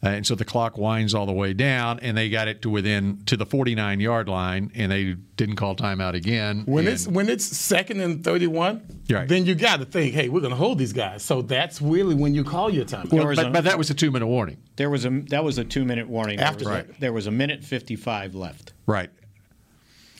Uh, 0.00 0.10
and 0.10 0.24
so 0.24 0.36
the 0.36 0.44
clock 0.44 0.78
winds 0.78 1.12
all 1.12 1.26
the 1.26 1.32
way 1.32 1.52
down, 1.52 1.98
and 1.98 2.16
they 2.16 2.30
got 2.30 2.46
it 2.46 2.62
to 2.62 2.70
within 2.70 3.20
to 3.26 3.36
the 3.36 3.44
49 3.44 3.98
yard 3.98 4.28
line, 4.28 4.70
and 4.76 4.92
they 4.92 5.14
didn't 5.36 5.56
call 5.56 5.74
timeout 5.74 6.14
again. 6.14 6.62
When 6.66 6.86
and- 6.86 6.94
it's 6.94 7.08
when 7.08 7.28
it's 7.28 7.44
second 7.44 8.00
and 8.00 8.22
thirty-one, 8.22 8.80
Right. 9.10 9.26
then 9.28 9.44
you 9.44 9.56
got 9.56 9.80
to 9.80 9.84
think, 9.84 10.14
hey, 10.14 10.28
we're 10.28 10.38
going 10.40 10.52
to 10.52 10.56
hold 10.56 10.78
these 10.78 10.92
guys. 10.92 11.24
So 11.24 11.42
that's 11.42 11.82
really 11.82 12.14
when 12.14 12.32
you 12.32 12.44
call 12.44 12.70
your 12.72 12.84
timeout. 12.84 13.12
well, 13.12 13.26
was 13.26 13.36
but, 13.38 13.46
a- 13.46 13.50
but 13.50 13.64
that 13.64 13.76
was 13.76 13.90
a 13.90 13.94
two 13.94 14.12
minute 14.12 14.28
warning. 14.28 14.58
There 14.76 14.88
was 14.88 15.04
a 15.04 15.10
that 15.30 15.42
was 15.42 15.58
a 15.58 15.64
two 15.64 15.84
minute 15.84 16.08
warning. 16.08 16.38
After 16.38 16.64
there 16.64 16.74
was, 16.74 16.86
that. 16.86 17.00
there 17.00 17.12
was 17.12 17.26
a 17.26 17.32
minute 17.32 17.64
fifty 17.64 17.96
five 17.96 18.36
left. 18.36 18.74
Right. 18.86 19.10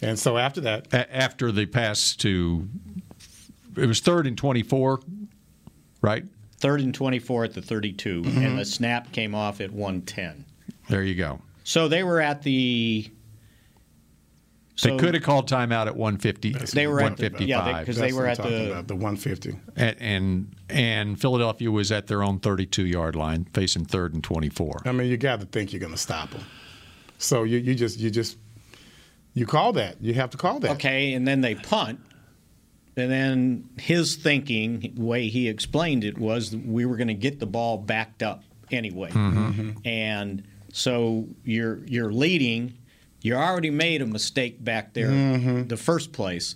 and 0.02 0.18
so 0.18 0.38
after 0.38 0.60
that, 0.62 0.92
A- 0.92 1.16
after 1.16 1.52
the 1.52 1.66
pass 1.66 2.16
to, 2.16 2.68
it 3.76 3.86
was 3.86 4.00
third 4.00 4.26
and 4.26 4.36
24, 4.36 5.00
right? 6.02 6.24
Third 6.58 6.80
and 6.80 6.94
twenty 6.94 7.18
four 7.18 7.44
at 7.44 7.54
the 7.54 7.62
thirty 7.62 7.92
two, 7.92 8.22
Mm-hmm. 8.22 8.44
and 8.44 8.58
the 8.58 8.64
snap 8.64 9.12
came 9.12 9.34
off 9.34 9.60
at 9.60 9.70
one 9.72 10.02
ten. 10.02 10.44
There 10.88 11.02
you 11.02 11.14
go. 11.14 11.40
So 11.64 11.86
they 11.88 12.02
were 12.02 12.20
at 12.20 12.42
the. 12.42 13.10
They 14.80 14.96
could 14.96 15.14
have 15.14 15.24
called 15.24 15.50
timeout 15.50 15.88
at 15.88 15.96
150. 15.96 16.52
They 16.72 16.86
were 16.86 17.00
at 17.00 17.16
the- 17.16 17.24
155. 17.30 17.48
yeah, 17.48 17.64
they- 17.64 17.84
'cause 17.84 17.96
that's 17.96 17.98
they 17.98 18.12
were 18.16 18.28
at 18.28 18.36
the- 18.38 18.70
about, 18.70 18.86
the 18.86 18.94
one 18.94 19.16
fifty. 19.16 19.56
and, 19.74 19.96
and 20.00 20.54
and 20.70 21.20
Philadelphia 21.20 21.68
was 21.70 21.90
at 21.90 22.06
their 22.06 22.22
own 22.22 22.38
32 22.38 22.86
yard 22.86 23.16
line, 23.16 23.46
facing 23.52 23.84
third 23.86 24.14
and 24.14 24.22
24. 24.22 24.82
I 24.84 24.92
mean, 24.92 25.08
you 25.10 25.16
got 25.16 25.40
to 25.40 25.46
think 25.46 25.72
you're 25.72 25.80
going 25.80 25.92
to 25.92 25.98
stop 25.98 26.30
them. 26.30 26.42
So 27.18 27.42
you 27.42 27.58
you 27.58 27.74
just 27.74 27.98
you 27.98 28.08
just 28.10 28.36
you 29.34 29.46
call 29.46 29.72
that. 29.72 29.96
You 30.00 30.14
have 30.14 30.30
to 30.30 30.36
call 30.36 30.60
that. 30.60 30.70
Okay, 30.72 31.12
and 31.14 31.26
then 31.26 31.40
they 31.40 31.56
punt. 31.56 31.98
And 32.98 33.10
then 33.10 33.68
his 33.78 34.16
thinking, 34.16 34.92
the 34.94 35.02
way 35.02 35.28
he 35.28 35.48
explained 35.48 36.04
it, 36.04 36.18
was 36.18 36.50
that 36.50 36.66
we 36.66 36.84
were 36.84 36.96
going 36.96 37.08
to 37.08 37.14
get 37.14 37.38
the 37.38 37.46
ball 37.46 37.78
backed 37.78 38.22
up 38.22 38.42
anyway. 38.70 39.10
Mm-hmm. 39.10 39.48
Mm-hmm. 39.48 39.88
And 39.88 40.42
so 40.72 41.28
you're 41.44 41.84
you're 41.86 42.12
leading. 42.12 42.74
You 43.20 43.34
already 43.34 43.70
made 43.70 44.00
a 44.00 44.06
mistake 44.06 44.62
back 44.62 44.94
there, 44.94 45.08
mm-hmm. 45.08 45.66
the 45.66 45.76
first 45.76 46.12
place. 46.12 46.54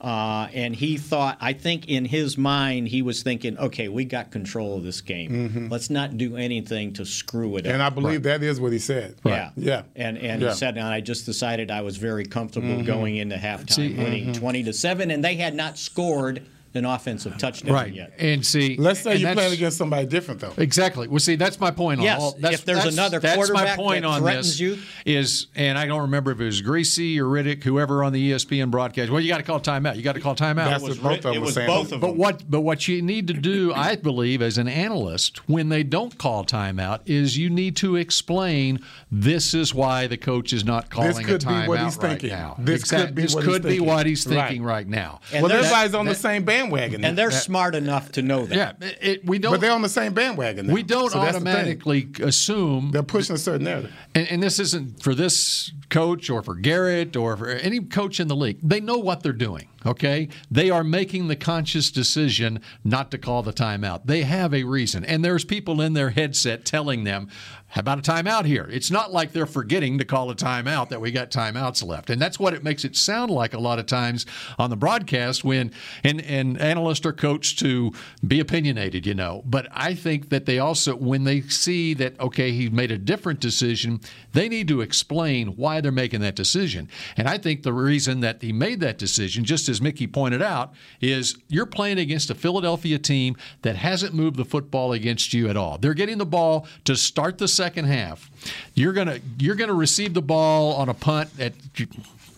Uh, 0.00 0.48
and 0.52 0.76
he 0.76 0.98
thought, 0.98 1.38
I 1.40 1.54
think 1.54 1.88
in 1.88 2.04
his 2.04 2.36
mind, 2.36 2.88
he 2.88 3.00
was 3.00 3.22
thinking, 3.22 3.56
okay, 3.56 3.88
we 3.88 4.04
got 4.04 4.30
control 4.30 4.76
of 4.76 4.82
this 4.84 5.00
game. 5.00 5.68
Let's 5.70 5.88
not 5.88 6.18
do 6.18 6.36
anything 6.36 6.92
to 6.94 7.06
screw 7.06 7.56
it 7.56 7.66
up. 7.66 7.72
And 7.72 7.82
I 7.82 7.88
believe 7.88 8.24
that 8.24 8.42
is 8.42 8.60
what 8.60 8.72
he 8.72 8.78
said. 8.78 9.16
Yeah, 9.24 9.50
Yeah. 9.56 9.82
And 9.96 10.18
and 10.18 10.42
Yeah. 10.42 10.50
he 10.50 10.54
said, 10.56 10.76
and 10.76 10.86
I 10.86 11.00
just 11.00 11.24
decided 11.24 11.70
I 11.70 11.80
was 11.82 11.96
very 11.96 12.24
comfortable 12.26 12.68
Mm-hmm. 12.68 12.84
going 12.86 13.16
into 13.16 13.36
halftime, 13.36 13.70
See, 13.72 13.94
winning 13.94 14.32
twenty 14.34 14.62
to 14.64 14.72
seven, 14.72 15.10
and 15.10 15.24
they 15.24 15.36
had 15.36 15.54
not 15.54 15.78
scored 15.78 16.42
an 16.74 16.84
offensive 16.84 17.38
touchdown 17.38 17.72
Right. 17.72 17.92
yet. 17.94 18.12
And 18.18 18.44
see, 18.44 18.76
Let's 18.76 19.00
say 19.00 19.16
you're 19.16 19.32
playing 19.32 19.52
against 19.52 19.76
somebody 19.78 20.06
different 20.06 20.40
though. 20.40 20.52
Exactly. 20.56 21.06
Well, 21.08 21.20
see, 21.20 21.36
that's 21.36 21.60
my 21.60 21.70
point 21.70 22.00
on 22.00 22.04
Yes, 22.04 22.20
all. 22.20 22.36
That's, 22.38 22.54
if 22.56 22.64
there's 22.64 22.78
that's- 22.78 22.94
another 22.94 23.20
that's 23.20 23.36
my 23.36 23.44
quarterback 23.46 23.76
point 23.76 24.02
that 24.02 24.08
on 24.08 24.20
threatens 24.22 24.46
this 24.58 24.60
you- 24.60 24.78
is, 25.06 25.46
and 25.54 25.78
I 25.78 25.86
don't 25.86 26.02
remember 26.02 26.32
if 26.32 26.40
it 26.40 26.44
was 26.44 26.62
Griese 26.62 27.16
or 27.18 27.24
Riddick, 27.26 27.62
whoever 27.64 28.02
on 28.02 28.12
the 28.12 28.30
ESPN 28.32 28.70
broadcast. 28.70 29.10
Well, 29.10 29.20
you 29.20 29.28
got 29.28 29.36
to 29.38 29.42
call 29.44 29.60
timeout. 29.60 29.96
You 29.96 30.02
got 30.02 30.14
to 30.14 30.20
call 30.20 30.34
timeout. 30.34 30.64
That's 30.66 30.82
was 30.82 31.00
what 31.00 31.10
both 31.10 31.18
of 31.18 31.22
them 31.22 31.34
it 31.34 31.38
were 31.38 31.44
was 31.46 31.54
saying. 31.54 31.66
both 31.68 31.92
of 31.92 32.00
But 32.00 32.16
what 32.16 32.50
but 32.50 32.60
what 32.60 32.88
you 32.88 33.00
need 33.02 33.26
to 33.28 33.34
do, 33.34 33.72
I 33.74 33.96
believe, 33.96 34.42
as 34.42 34.58
an 34.58 34.68
analyst, 34.68 35.48
when 35.48 35.68
they 35.68 35.82
don't 35.82 36.18
call 36.18 36.44
timeout, 36.44 37.00
is 37.06 37.38
you 37.38 37.48
need 37.50 37.76
to 37.76 37.96
explain 37.96 38.80
this 39.10 39.54
is 39.54 39.72
why 39.74 40.06
the 40.06 40.16
coach 40.16 40.52
is 40.52 40.64
not 40.64 40.90
calling 40.90 41.24
could 41.24 41.42
a 41.42 41.46
be 41.46 41.52
timeout 41.52 41.68
what 41.68 41.78
he's 41.80 41.96
right 41.96 42.10
thinking. 42.10 42.30
now. 42.30 42.56
This 42.58 42.80
Exact- 42.80 43.06
could 43.06 43.14
be 43.14 43.22
this 43.22 43.34
what 43.34 43.44
he's 43.44 43.54
be 43.58 43.62
thinking. 43.62 43.86
what 43.86 44.06
he's 44.06 44.26
Right. 44.26 44.46
thinking 44.48 44.62
right, 44.64 44.88
now. 44.88 45.20
And 45.32 45.42
well, 45.42 45.52
everybody's 45.52 45.94
on 45.94 46.06
the 46.06 46.14
same 46.14 46.34
same 46.34 46.44
bandwagon. 46.70 47.04
and 47.04 47.16
they're 47.18 47.28
uh, 47.28 47.32
smart 47.32 47.74
enough 47.74 48.12
to 48.12 48.22
know 48.22 48.46
that. 48.46 48.56
Yeah, 48.56 48.72
it, 48.88 48.98
it- 49.00 49.24
we 49.26 49.38
don't. 49.38 49.52
but 49.52 49.60
they're 49.60 49.72
on 49.72 49.82
the 49.82 49.88
same 49.88 50.12
bandwagon. 50.14 50.66
Now. 50.66 50.74
we 50.74 50.82
don't 50.82 51.10
So 51.10 51.20
that's 51.20 51.32
the 51.32 51.36
automatically 51.48 52.08
assume 52.22 52.90
They're 52.92 53.02
pushing 53.02 53.34
a 53.34 53.38
certain 53.38 53.64
narrative. 53.64 53.92
and, 54.14 54.28
and 54.30 54.42
this 54.42 54.58
isn't 54.58 55.02
for 55.02 55.14
this 55.14 55.72
coach 55.90 56.30
or 56.30 56.42
for 56.42 56.54
Garrett 56.54 57.16
or 57.16 57.36
for 57.36 57.48
any 57.48 57.80
coach 57.80 58.20
in 58.20 58.28
the 58.28 58.36
league. 58.36 58.58
They 58.62 58.80
know 58.80 58.98
what 58.98 59.22
they're 59.22 59.32
doing. 59.32 59.68
Okay, 59.86 60.28
they 60.50 60.70
are 60.70 60.84
making 60.84 61.28
the 61.28 61.36
conscious 61.36 61.90
decision 61.90 62.60
not 62.82 63.10
to 63.10 63.18
call 63.18 63.42
the 63.42 63.52
timeout. 63.52 64.06
They 64.06 64.22
have 64.22 64.54
a 64.54 64.64
reason, 64.64 65.04
and 65.04 65.24
there's 65.24 65.44
people 65.44 65.80
in 65.80 65.92
their 65.92 66.10
headset 66.10 66.64
telling 66.64 67.04
them, 67.04 67.28
"How 67.68 67.80
about 67.80 67.98
a 67.98 68.10
timeout 68.10 68.46
here?" 68.46 68.68
It's 68.72 68.90
not 68.90 69.12
like 69.12 69.32
they're 69.32 69.44
forgetting 69.44 69.98
to 69.98 70.04
call 70.04 70.30
a 70.30 70.34
timeout 70.34 70.88
that 70.88 71.00
we 71.00 71.10
got 71.10 71.30
timeouts 71.30 71.84
left, 71.84 72.08
and 72.08 72.20
that's 72.20 72.38
what 72.38 72.54
it 72.54 72.64
makes 72.64 72.84
it 72.84 72.96
sound 72.96 73.30
like 73.30 73.52
a 73.52 73.58
lot 73.58 73.78
of 73.78 73.86
times 73.86 74.24
on 74.58 74.70
the 74.70 74.76
broadcast 74.76 75.44
when 75.44 75.70
and 76.02 76.20
and 76.22 76.58
analysts 76.60 77.04
are 77.04 77.12
coached 77.12 77.58
to 77.58 77.92
be 78.26 78.40
opinionated, 78.40 79.06
you 79.06 79.14
know. 79.14 79.42
But 79.44 79.68
I 79.70 79.94
think 79.94 80.30
that 80.30 80.46
they 80.46 80.58
also 80.58 80.96
when 80.96 81.24
they 81.24 81.42
see 81.42 81.92
that 81.94 82.18
okay, 82.18 82.52
he 82.52 82.70
made 82.70 82.90
a 82.90 82.98
different 82.98 83.40
decision, 83.40 84.00
they 84.32 84.48
need 84.48 84.68
to 84.68 84.80
explain 84.80 85.48
why 85.48 85.80
they're 85.82 85.92
making 85.92 86.20
that 86.20 86.36
decision. 86.36 86.88
And 87.16 87.28
I 87.28 87.36
think 87.36 87.62
the 87.62 87.72
reason 87.72 88.20
that 88.20 88.40
he 88.40 88.52
made 88.52 88.80
that 88.80 88.98
decision, 88.98 89.44
just 89.44 89.68
Mickey 89.80 90.06
pointed 90.06 90.42
out, 90.42 90.72
is 91.00 91.36
you're 91.48 91.66
playing 91.66 91.98
against 91.98 92.30
a 92.30 92.34
Philadelphia 92.34 92.98
team 92.98 93.36
that 93.62 93.76
hasn't 93.76 94.14
moved 94.14 94.36
the 94.36 94.44
football 94.44 94.92
against 94.92 95.32
you 95.34 95.48
at 95.48 95.56
all. 95.56 95.78
They're 95.78 95.94
getting 95.94 96.18
the 96.18 96.26
ball 96.26 96.66
to 96.84 96.96
start 96.96 97.38
the 97.38 97.48
second 97.48 97.86
half. 97.86 98.30
You're 98.74 98.92
gonna 98.92 99.20
you're 99.38 99.54
gonna 99.54 99.74
receive 99.74 100.14
the 100.14 100.22
ball 100.22 100.74
on 100.74 100.88
a 100.88 100.94
punt 100.94 101.30
at 101.38 101.54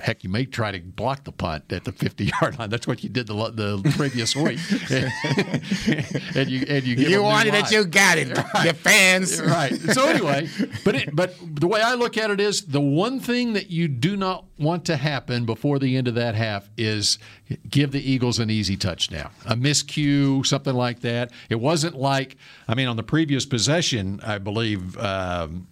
heck, 0.00 0.24
you 0.24 0.30
may 0.30 0.44
try 0.44 0.72
to 0.72 0.80
block 0.80 1.24
the 1.24 1.32
punt 1.32 1.72
at 1.72 1.84
the 1.84 1.92
50 1.92 2.24
yard 2.40 2.58
line. 2.58 2.70
That's 2.70 2.86
what 2.86 3.02
you 3.02 3.08
did 3.08 3.26
the, 3.26 3.34
the 3.34 3.94
previous 3.96 4.34
week. 4.36 4.58
and 6.36 6.48
you 6.50 6.66
and 6.68 6.84
you 6.84 6.96
You 6.96 7.22
wanted 7.22 7.54
it, 7.54 7.70
you 7.70 7.84
got 7.84 8.18
it. 8.18 8.34
The 8.34 8.74
fans. 8.74 9.40
right. 9.40 9.74
So 9.74 10.08
anyway, 10.08 10.48
but 10.84 10.94
it, 10.94 11.14
but 11.14 11.34
the 11.40 11.66
way 11.66 11.80
I 11.80 11.94
look 11.94 12.16
at 12.16 12.30
it 12.30 12.40
is 12.40 12.62
the 12.62 12.80
one 12.80 13.20
thing 13.20 13.54
that 13.54 13.70
you 13.70 13.88
do 13.88 14.16
not 14.16 14.44
want 14.58 14.84
to 14.86 14.96
happen 14.96 15.44
before 15.44 15.78
the 15.78 15.96
end 15.96 16.08
of 16.08 16.14
that 16.14 16.34
half 16.34 16.68
is 16.76 17.18
give 17.70 17.92
the 17.92 18.00
Eagles 18.10 18.38
an 18.38 18.50
easy 18.50 18.76
touchdown, 18.76 19.30
a 19.46 19.54
miscue, 19.54 20.44
something 20.44 20.74
like 20.74 21.00
that. 21.00 21.30
It 21.48 21.60
wasn't 21.60 21.94
like 21.96 22.36
I 22.68 22.74
mean 22.74 22.88
on 22.88 22.96
the 22.96 23.02
previous 23.02 23.46
possession, 23.46 24.20
I 24.24 24.38
believe 24.38 24.98
um, 24.98 25.66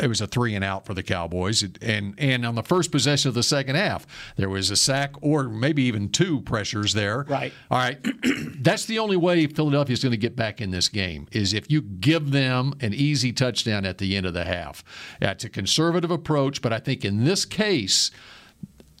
it 0.00 0.08
was 0.08 0.20
a 0.20 0.26
three 0.26 0.54
and 0.54 0.64
out 0.64 0.86
for 0.86 0.94
the 0.94 1.02
Cowboys, 1.02 1.62
It- 1.62 1.78
and 1.82 2.14
and 2.18 2.44
on 2.44 2.54
the 2.56 2.62
first 2.62 2.90
possession 2.90 3.28
of 3.28 3.34
the 3.34 3.42
second 3.42 3.76
half, 3.76 4.06
there 4.36 4.48
was 4.48 4.70
a 4.70 4.76
sack 4.76 5.12
or 5.20 5.44
maybe 5.44 5.82
even 5.84 6.08
two 6.08 6.40
pressures 6.40 6.94
there. 6.94 7.22
Right. 7.28 7.52
All 7.70 7.78
right. 7.78 7.98
That's 8.60 8.86
the 8.86 8.98
only 8.98 9.16
way 9.16 9.46
Philadelphia 9.46 9.92
is 9.94 10.02
going 10.02 10.10
to 10.12 10.16
get 10.16 10.34
back 10.36 10.60
in 10.60 10.70
this 10.70 10.88
game 10.88 11.28
is 11.32 11.52
if 11.54 11.70
you 11.70 11.80
give 11.82 12.30
them 12.32 12.74
an 12.80 12.92
easy 12.94 13.32
touchdown 13.32 13.84
at 13.84 13.98
the 13.98 14.16
end 14.16 14.26
of 14.26 14.34
the 14.34 14.44
half. 14.44 14.82
That's 15.20 15.44
a 15.44 15.48
conservative 15.48 16.10
approach, 16.10 16.60
but 16.62 16.72
I 16.72 16.78
think 16.78 17.04
in 17.04 17.24
this 17.24 17.44
case, 17.44 18.10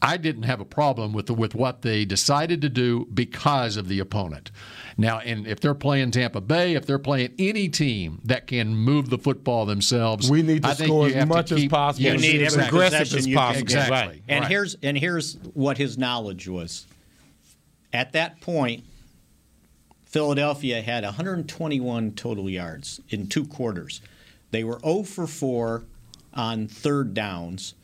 I 0.04 0.18
didn't 0.18 0.42
have 0.42 0.60
a 0.60 0.66
problem 0.66 1.14
with 1.14 1.26
the, 1.26 1.34
with 1.34 1.54
what 1.54 1.80
they 1.80 2.04
decided 2.04 2.60
to 2.60 2.68
do 2.68 3.06
because 3.14 3.78
of 3.78 3.88
the 3.88 4.00
opponent. 4.00 4.50
Now, 4.98 5.20
and 5.20 5.46
if 5.46 5.60
they're 5.60 5.74
playing 5.74 6.10
Tampa 6.10 6.42
Bay, 6.42 6.74
if 6.74 6.84
they're 6.84 6.98
playing 6.98 7.32
any 7.38 7.70
team 7.70 8.20
that 8.24 8.46
can 8.46 8.76
move 8.76 9.08
the 9.08 9.16
football 9.16 9.64
themselves, 9.64 10.30
We 10.30 10.42
need 10.42 10.62
to 10.62 10.68
I 10.68 10.74
think 10.74 10.88
score 10.88 11.06
as 11.06 11.14
have 11.14 11.22
to 11.22 11.34
much 11.34 11.52
as 11.52 11.66
possible. 11.66 12.04
You 12.04 12.18
need 12.18 12.42
as 12.42 12.54
every 12.54 12.66
aggressive 12.68 13.16
as 13.16 13.26
you 13.26 13.34
can 13.34 13.42
possible. 13.42 13.62
Exactly. 13.62 13.96
Right. 13.96 14.22
And 14.28 14.42
Right. 14.42 14.50
here's 14.50 14.76
and 14.82 14.98
here's 14.98 15.36
what 15.54 15.78
his 15.78 15.96
knowledge 15.96 16.48
was. 16.48 16.86
At 17.92 18.12
that 18.12 18.42
point, 18.42 18.84
Philadelphia 20.04 20.82
had 20.82 21.04
121 21.04 22.12
total 22.12 22.50
yards 22.50 23.00
in 23.08 23.26
two 23.26 23.46
quarters. 23.46 24.00
They 24.50 24.64
were 24.64 24.78
0 24.80 25.04
for 25.04 25.26
4 25.26 25.82
on 26.34 26.68
third 26.68 27.14
downs. 27.14 27.74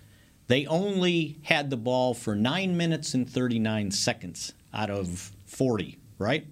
They 0.51 0.67
only 0.67 1.39
had 1.45 1.71
the 1.71 1.77
ball 1.77 2.13
for 2.13 2.35
9 2.35 2.77
minutes 2.77 3.15
and 3.15 3.31
39 3.31 3.93
seconds 3.93 4.53
out 4.75 4.91
of 4.91 5.31
40, 5.47 5.97
right? 6.19 6.45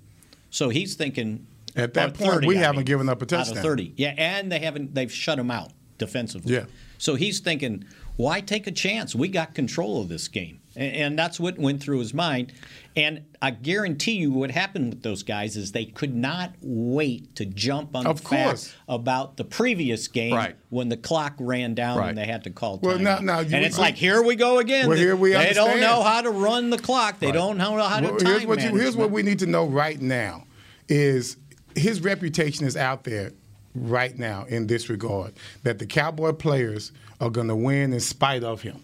So 0.51 0.69
he's 0.69 0.95
thinking 0.95 1.49
At 1.75 1.95
that 1.95 2.15
point, 2.15 2.31
30, 2.31 2.47
we 2.47 2.57
I 2.59 2.61
haven't 2.61 2.77
mean, 2.77 2.85
given 2.85 3.09
up 3.09 3.21
a 3.23 3.25
Out 3.25 3.29
touchdown. 3.29 3.57
of 3.57 3.63
30. 3.65 3.95
Yeah, 3.97 4.15
and 4.17 4.53
they 4.53 4.61
haven't 4.61 4.95
they've 4.95 5.11
shut 5.11 5.37
him 5.37 5.51
out 5.51 5.73
defensively. 5.99 6.55
Yeah. 6.55 6.67
So 6.97 7.17
he's 7.17 7.41
thinking, 7.41 7.87
why 8.15 8.41
take 8.41 8.69
a 8.69 8.71
chance? 8.71 9.17
We 9.17 9.27
got 9.27 9.53
control 9.57 10.01
of 10.01 10.09
this 10.09 10.29
game. 10.29 10.58
And, 10.79 10.95
and 10.97 11.19
that's 11.19 11.39
what 11.41 11.59
went 11.59 11.83
through 11.83 11.99
his 11.99 12.15
mind. 12.15 12.53
And 12.97 13.23
I 13.43 13.51
guarantee 13.51 14.13
you 14.13 14.33
what 14.33 14.51
happened 14.51 14.91
with 14.95 15.03
those 15.03 15.23
guys 15.23 15.57
is 15.57 15.73
they 15.73 15.85
could 15.85 16.15
not 16.15 16.55
wait 16.63 17.35
to 17.37 17.45
jump 17.45 17.95
on 17.95 18.07
Of 18.07 18.23
the 18.23 18.29
fact 18.29 18.75
about 18.89 19.37
the 19.37 19.45
previous 19.45 20.09
game 20.09 20.35
Right. 20.35 20.57
when 20.71 20.89
the 20.89 20.97
clock 20.97 21.35
ran 21.39 21.75
down 21.75 21.99
Right. 21.99 22.09
and 22.09 22.19
they 22.19 22.27
had 22.27 22.45
to 22.45 22.51
call 22.51 22.79
time. 22.79 22.89
Well, 22.89 22.99
now- 22.99 23.19
now 23.19 23.41
and 23.41 23.53
it's 23.55 23.79
like, 23.79 23.97
here 23.97 24.23
we 24.23 24.37
go 24.37 24.59
again. 24.59 24.89
Well, 24.89 24.97
here 24.97 25.17
we 25.17 25.33
They 25.33 25.53
don't 25.53 25.81
know 25.81 26.03
how 26.03 26.23
to 26.23 26.31
run 26.31 26.71
the 26.71 26.79
clock. 26.79 27.19
They 27.21 27.27
Right. 27.27 27.35
don't 27.35 27.59
know 27.59 27.77
how 27.83 28.01
to 28.01 28.09
Well, 28.09 28.17
time 28.19 28.27
here's 28.33 28.47
what 28.47 28.63
you, 28.63 28.75
here's 28.77 28.97
what 28.97 29.11
we 29.11 29.23
need 29.23 29.41
to 29.41 29.47
know 29.47 29.67
right 29.67 30.01
now 30.01 30.45
is 30.89 31.37
his 31.77 32.01
reputation 32.01 32.67
is 32.67 32.77
out 32.77 33.05
there 33.05 33.33
right 33.75 34.19
now 34.19 34.45
in 34.49 34.67
this 34.67 34.89
regard 34.89 35.33
that 35.63 35.79
the 35.79 35.87
Cowboy 35.87 36.33
players 36.33 36.91
are 37.21 37.31
going 37.31 37.49
to 37.49 37.55
win 37.57 37.93
in 37.93 38.01
spite 38.01 38.43
of 38.43 38.63
him. 38.63 38.81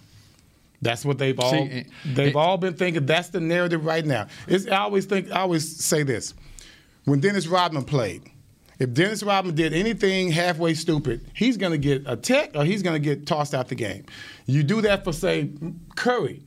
That's 0.85 1.05
what 1.05 1.19
they've 1.19 1.39
all 1.41 1.51
See, 1.51 1.59
it- 1.59 1.87
they've 2.05 2.29
it- 2.29 2.37
all 2.37 2.57
been 2.59 2.75
thinking. 2.75 3.07
That's 3.07 3.29
the 3.31 3.41
narrative 3.41 3.85
right 3.85 4.05
now. 4.07 4.29
It's, 4.47 4.67
I 4.69 4.77
always 4.79 5.07
think 5.07 5.31
I 5.33 5.41
always 5.41 5.85
say 5.85 6.03
this 6.05 6.35
when 7.05 7.21
Dennis 7.21 7.47
Rodman 7.49 7.85
played. 7.85 8.23
If 8.79 8.93
Dennis 8.93 9.23
Rodman 9.23 9.55
did 9.55 9.73
anything 9.73 10.33
halfway 10.33 10.75
stupid, 10.75 11.25
he's 11.33 11.57
going 11.57 11.71
to 11.71 11.79
get 11.79 12.03
a 12.07 12.17
tech 12.17 12.51
or 12.57 12.65
he's 12.65 12.83
going 12.83 13.01
to 13.01 13.05
get 13.09 13.25
tossed 13.25 13.55
out 13.55 13.69
the 13.69 13.77
game. 13.77 14.05
You 14.47 14.65
do 14.65 14.81
that 14.83 15.05
for 15.05 15.13
say 15.13 15.51
Curry. 15.95 16.43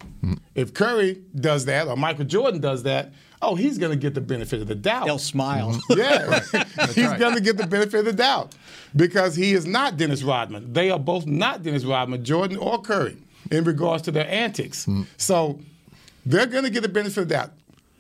If 0.53 0.73
Curry 0.73 1.21
does 1.35 1.63
that 1.65 1.87
or 1.87 1.95
Michael 1.95 2.25
Jordan 2.25 2.59
does 2.59 2.83
that, 2.83 3.13
oh, 3.41 3.55
he's 3.55 3.77
going 3.77 3.91
to 3.91 3.97
get 3.97 4.13
the 4.13 4.19
benefit 4.19 4.59
of 4.61 4.67
the 4.67 4.75
doubt. 4.75 5.05
They'll 5.05 5.17
smile. 5.19 5.79
Yeah, 5.89 6.39
he's 6.93 7.05
right. 7.07 7.17
going 7.19 7.35
to 7.35 7.41
get 7.41 7.55
the 7.55 7.65
benefit 7.65 7.99
of 7.99 8.05
the 8.05 8.13
doubt 8.13 8.53
because 8.93 9.37
he 9.37 9.53
is 9.53 9.65
not 9.65 9.95
Dennis 9.95 10.21
Rodman. 10.21 10.73
They 10.73 10.89
are 10.89 10.99
both 10.99 11.25
not 11.25 11.63
Dennis 11.63 11.85
Rodman, 11.85 12.25
Jordan 12.25 12.57
or 12.57 12.81
Curry, 12.81 13.15
in 13.51 13.63
regards 13.63 14.03
to 14.03 14.11
their 14.11 14.27
antics. 14.29 14.85
Hmm. 14.85 15.03
So 15.17 15.59
they're 16.25 16.45
going 16.47 16.63
to 16.63 16.69
get 16.69 16.81
the 16.81 16.89
benefit 16.89 17.17
of 17.21 17.27
the 17.29 17.35
doubt. 17.35 17.51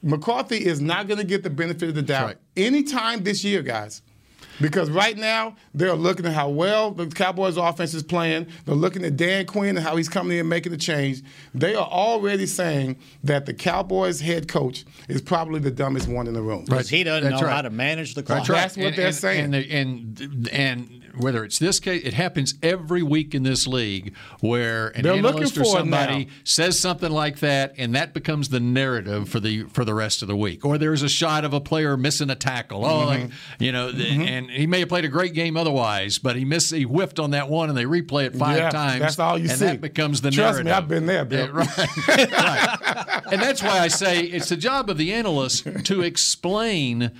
McCarthy 0.03 0.57
is 0.65 0.79
not 0.79 1.07
going 1.07 1.19
to 1.19 1.25
get 1.25 1.43
the 1.43 1.49
benefit 1.49 1.89
of 1.89 1.95
the 1.95 2.01
doubt 2.01 2.25
right. 2.27 2.37
anytime 2.55 3.23
this 3.23 3.43
year, 3.43 3.61
guys. 3.61 4.01
Because 4.59 4.89
right 4.89 5.15
now 5.15 5.55
they're 5.75 5.93
looking 5.93 6.25
at 6.25 6.33
how 6.33 6.49
well 6.49 6.89
the 6.89 7.05
Cowboys 7.05 7.57
offense 7.57 7.93
is 7.93 8.01
playing. 8.01 8.47
They're 8.65 8.73
looking 8.73 9.05
at 9.05 9.15
Dan 9.15 9.45
Quinn 9.45 9.77
and 9.77 9.85
how 9.85 9.95
he's 9.95 10.09
coming 10.09 10.33
in 10.33 10.39
and 10.41 10.49
making 10.49 10.71
the 10.71 10.79
change. 10.79 11.21
They 11.53 11.75
are 11.75 11.85
already 11.85 12.47
saying 12.47 12.97
that 13.23 13.45
the 13.45 13.53
Cowboys 13.53 14.19
head 14.19 14.47
coach 14.47 14.83
is 15.09 15.21
probably 15.21 15.59
the 15.59 15.69
dumbest 15.69 16.07
one 16.07 16.25
in 16.25 16.33
the 16.33 16.41
room. 16.41 16.65
Because 16.65 16.89
he 16.89 17.03
doesn't 17.03 17.29
That's 17.29 17.39
know 17.41 17.47
right. 17.47 17.55
how 17.55 17.61
to 17.63 17.69
manage 17.69 18.15
the 18.15 18.23
clock. 18.23 18.39
That's 18.39 18.49
right. 18.49 18.61
That's 18.61 18.77
what 18.77 18.85
And- 18.87 18.95
they're 18.95 19.07
and- 19.07 19.15
saying. 19.15 19.53
And, 19.53 19.55
and 19.55 20.49
and 20.51 21.03
whether 21.19 21.43
it's 21.43 21.59
this 21.59 21.79
case, 21.79 22.03
it 22.05 22.13
happens 22.13 22.55
every 22.63 23.03
week 23.03 23.33
in 23.35 23.43
this 23.43 23.67
league 23.67 24.13
where 24.39 24.89
an 24.89 25.03
They're 25.03 25.13
analyst 25.13 25.57
or 25.57 25.65
somebody 25.65 26.29
says 26.43 26.79
something 26.79 27.11
like 27.11 27.39
that, 27.39 27.73
and 27.77 27.95
that 27.95 28.13
becomes 28.13 28.49
the 28.49 28.59
narrative 28.59 29.29
for 29.29 29.39
the 29.39 29.63
for 29.63 29.83
the 29.85 29.93
rest 29.93 30.21
of 30.21 30.27
the 30.27 30.35
week. 30.35 30.65
Or 30.65 30.77
there's 30.77 31.01
a 31.03 31.09
shot 31.09 31.43
of 31.45 31.53
a 31.53 31.59
player 31.61 31.97
missing 31.97 32.29
a 32.29 32.35
tackle. 32.35 32.85
Oh, 32.85 33.07
Mm-hmm. 33.07 33.63
you 33.63 33.71
know, 33.71 33.91
th- 33.91 34.11
and 34.29 34.49
he 34.49 34.67
may 34.67 34.79
have 34.81 34.89
played 34.89 35.05
a 35.05 35.07
great 35.09 35.33
game 35.33 35.55
otherwise, 35.57 36.17
but 36.19 36.35
he 36.35 36.43
missed, 36.45 36.73
he 36.73 36.83
whiffed 36.83 37.19
on 37.19 37.31
that 37.31 37.47
one, 37.49 37.69
and 37.69 37.77
they 37.77 37.85
replay 37.85 38.25
it 38.25 38.35
five 38.35 38.57
Yeah, 38.57 38.69
times. 38.69 38.99
That's 39.01 39.19
all 39.19 39.37
you 39.37 39.49
and 39.49 39.57
see. 39.57 39.65
that 39.65 39.81
becomes 39.81 40.21
the 40.21 40.29
Trust 40.31 40.63
narrative. 40.63 40.65
me, 40.65 40.71
I've 40.71 40.87
been 40.87 41.05
there, 41.05 41.23
Bill. 41.25 41.45
Uh, 41.45 41.51
right. 41.53 42.07
right. 42.07 43.23
And 43.31 43.41
that's 43.41 43.61
why 43.63 43.79
I 43.79 43.87
say 43.87 44.21
it's 44.21 44.49
the 44.49 44.57
job 44.57 44.89
of 44.89 44.97
the 44.97 45.13
analyst 45.13 45.85
to 45.85 46.01
explain 46.01 47.11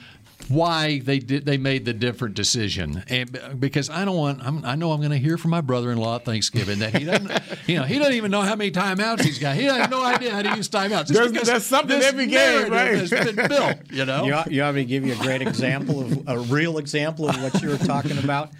why 0.50 1.00
they 1.00 1.20
did 1.20 1.46
they 1.46 1.58
made 1.58 1.84
the 1.84 1.94
different 1.94 2.36
decision 2.36 3.04
and 3.10 3.40
because 3.60 3.90
I 3.90 4.06
don't 4.06 4.16
want 4.16 4.42
I'm, 4.46 4.64
I 4.64 4.76
know 4.76 4.92
I'm 4.92 5.00
going 5.00 5.12
to 5.12 5.18
hear 5.18 5.38
from 5.38 5.52
my 5.52 5.62
brother-in-law 5.62 6.18
at 6.18 6.26
Thanksgiving 6.26 6.80
that 6.80 6.96
he 6.96 7.06
doesn't 7.06 7.32
you 7.68 7.76
know 7.78 7.84
he 7.84 7.98
doesn't 7.98 8.14
even 8.14 8.32
know 8.32 8.42
how 8.42 8.56
many 8.56 8.72
timeouts 8.72 9.22
he's 9.24 9.40
got 9.40 9.56
he 9.56 9.64
has 9.64 9.90
no 9.90 10.04
idea 10.06 10.32
how 10.32 10.42
to 10.44 10.56
use 10.56 10.70
timeouts 10.70 11.08
Just 11.08 11.14
There's- 11.14 11.32
because 11.32 11.48
there's 11.48 11.66
something 11.66 12.02
every 12.02 12.28
game, 12.28 12.36
narrative 12.36 12.72
right? 12.72 12.98
has 12.98 13.10
been 13.10 13.48
built 13.48 13.78
you 13.92 14.06
know 14.06 14.24
You, 14.26 14.34
want- 14.34 14.52
you 14.52 14.62
want 14.62 14.76
me 14.76 14.82
to 14.84 14.88
give 14.88 15.06
you 15.06 15.14
a 15.14 15.18
great 15.18 15.42
example 15.42 16.02
of 16.02 16.28
a 16.28 16.40
real 16.40 16.78
example 16.78 17.28
of 17.28 17.42
what 17.44 17.62
you 17.62 17.70
were 17.70 17.78
talking 17.78 18.18
about? 18.20 18.52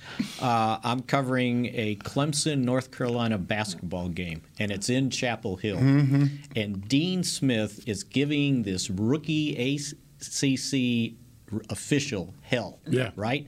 Uh, 0.42 0.78
I'm 0.84 1.02
covering 1.02 1.68
a 1.74 1.96
Clemson, 1.98 2.60
North 2.64 2.92
Carolina 2.92 3.38
basketball 3.38 4.10
game, 4.10 4.42
and 4.60 4.72
it's 4.72 4.90
in 4.90 5.10
Chapel 5.10 5.56
Hill. 5.58 5.78
And 5.78 6.88
Dean 6.88 7.24
Smith 7.24 7.84
is 7.88 8.04
giving 8.04 8.64
this 8.64 8.90
rookie 8.90 9.56
ACC 9.76 11.14
r- 11.14 11.27
official 11.70 12.34
hell. 12.42 12.80
Yeah. 12.88 13.12
Right? 13.16 13.48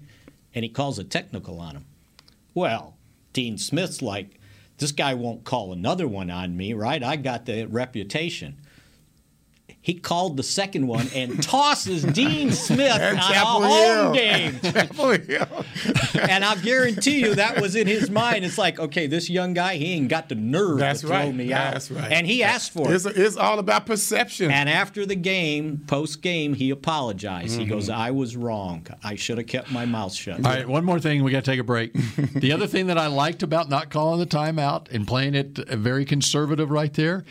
And 0.53 0.63
he 0.63 0.69
calls 0.69 0.99
a 0.99 1.03
technical 1.03 1.59
on 1.59 1.75
him. 1.75 1.85
Well, 2.53 2.97
Dean 3.33 3.57
Smith's 3.57 4.01
like, 4.01 4.39
this 4.77 4.91
guy 4.91 5.13
won't 5.13 5.43
call 5.43 5.73
another 5.73 6.07
one 6.07 6.31
on 6.31 6.55
me, 6.55 6.73
right? 6.73 7.03
I 7.03 7.17
got 7.17 7.45
the 7.45 7.65
reputation. 7.65 8.57
He 9.89 9.95
called 9.95 10.37
the 10.37 10.43
second 10.43 10.85
one 10.85 11.07
and 11.15 11.41
tosses 11.41 12.03
Dean 12.03 12.51
Smith 12.51 12.91
And 13.01 13.17
on 13.19 13.31
Chapel 13.33 13.63
a 13.63 13.67
home 13.67 13.71
Hill. 13.71 14.13
game. 14.13 14.59
Chapel 14.61 15.11
and 16.29 16.45
I 16.45 16.55
guarantee 16.61 17.21
you 17.21 17.33
that 17.33 17.59
was 17.59 17.75
in 17.75 17.87
his 17.87 18.11
mind. 18.11 18.45
It's 18.45 18.59
like, 18.59 18.79
okay, 18.79 19.07
this 19.07 19.31
young 19.31 19.55
guy, 19.55 19.77
he 19.77 19.93
ain't 19.93 20.09
got 20.09 20.29
the 20.29 20.35
nerve 20.35 20.77
That's 20.77 21.01
to 21.01 21.07
throw 21.07 21.15
right. 21.17 21.33
me 21.33 21.51
out. 21.51 21.73
That's 21.73 21.89
right. 21.89 22.11
And 22.11 22.27
he 22.27 22.43
asked 22.43 22.71
for 22.71 22.93
It's, 22.93 23.05
it. 23.07 23.17
it's 23.17 23.35
all 23.35 23.57
about 23.57 23.87
perception. 23.87 24.51
And 24.51 24.69
after 24.69 25.07
the 25.07 25.15
game, 25.15 25.83
post 25.87 26.21
game, 26.21 26.53
he 26.53 26.69
apologized. 26.69 27.57
He 27.57 27.63
Mm-hmm. 27.63 27.69
goes, 27.73 27.89
I 27.89 28.11
was 28.11 28.35
wrong. 28.37 28.85
I 29.03 29.15
should 29.15 29.39
have 29.39 29.47
kept 29.47 29.71
my 29.71 29.85
mouth 29.87 30.13
shut. 30.13 30.37
All 30.45 30.51
right, 30.51 30.67
one 30.69 30.85
more 30.85 30.99
thing. 30.99 31.23
We 31.23 31.31
got 31.31 31.43
to 31.45 31.51
take 31.51 31.59
a 31.59 31.63
break. 31.63 31.93
the 32.35 32.51
other 32.51 32.67
thing 32.67 32.85
that 32.87 32.97
I 32.99 33.07
liked 33.07 33.41
about 33.41 33.69
not 33.69 33.89
calling 33.89 34.19
the 34.19 34.27
timeout 34.27 34.91
and 34.91 35.07
playing 35.07 35.33
it 35.33 35.57
uh, 35.59 35.75
very 35.77 36.05
conservative 36.05 36.69
right 36.69 36.93
there, 36.93 37.25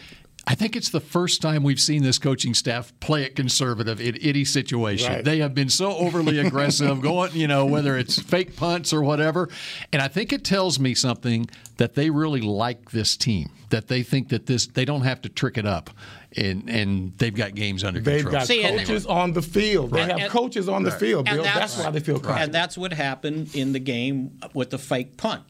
I 0.51 0.55
think 0.55 0.77
it's 0.77 0.89
the 0.89 1.01
first 1.01 1.43
time 1.43 1.63
we've 1.63 1.79
seen 1.79 2.03
this 2.03 2.19
coaching 2.19 2.55
staff 2.55 2.91
play 3.01 3.25
it 3.25 3.37
conservative 3.37 4.01
in 4.01 4.17
any 4.17 4.47
situation. 4.47 5.13
Right. 5.13 5.25
They 5.25 5.41
have 5.41 5.55
been 5.55 5.69
so 5.69 5.95
overly 5.95 6.39
aggressive, 6.47 7.03
going, 7.03 7.33
you 7.35 7.47
know, 7.47 7.67
whether 7.67 7.99
it's 7.99 8.19
fake 8.19 8.57
punts 8.57 8.95
or 8.95 9.03
whatever. 9.03 9.51
And 9.93 10.01
I 10.01 10.09
think 10.09 10.33
it 10.33 10.45
tells 10.45 10.81
me 10.81 10.95
something 10.95 11.51
that 11.77 11.97
they 11.97 12.09
really 12.09 12.41
like 12.41 12.93
this 12.93 13.15
team, 13.15 13.51
that 13.69 13.89
they 13.89 14.03
think 14.03 14.31
that 14.31 14.47
this, 14.47 14.67
they 14.67 14.87
don't 14.87 15.03
have 15.03 15.21
to 15.23 15.29
trick 15.29 15.59
it 15.59 15.67
up. 15.67 15.91
And, 16.35 16.71
and 16.71 17.13
they've 17.19 17.35
got 17.35 17.55
games 17.55 17.85
under 17.85 18.01
control. 18.01 18.17
They've 18.17 18.33
got 18.33 18.47
See, 18.47 18.65
and- 18.65 18.79
coaches 18.79 19.05
on 19.05 19.35
the 19.35 19.43
field. 19.43 19.91
They 19.91 20.01
have 20.01 20.19
And- 20.19 20.31
coaches 20.31 20.67
on 20.67 20.83
the 20.83 20.91
field, 20.93 21.29
And 21.29 21.37
Bill. 21.37 21.45
That's, 21.45 21.77
why 21.79 21.91
they 21.91 22.01
feel 22.01 22.15
comfortable. 22.15 22.41
And 22.43 22.55
that's 22.55 22.79
what 22.79 22.95
happened 22.95 23.55
in 23.55 23.75
the 23.75 23.81
game 23.81 24.39
with 24.55 24.71
the 24.71 24.79
fake 24.79 25.19
punt. 25.19 25.43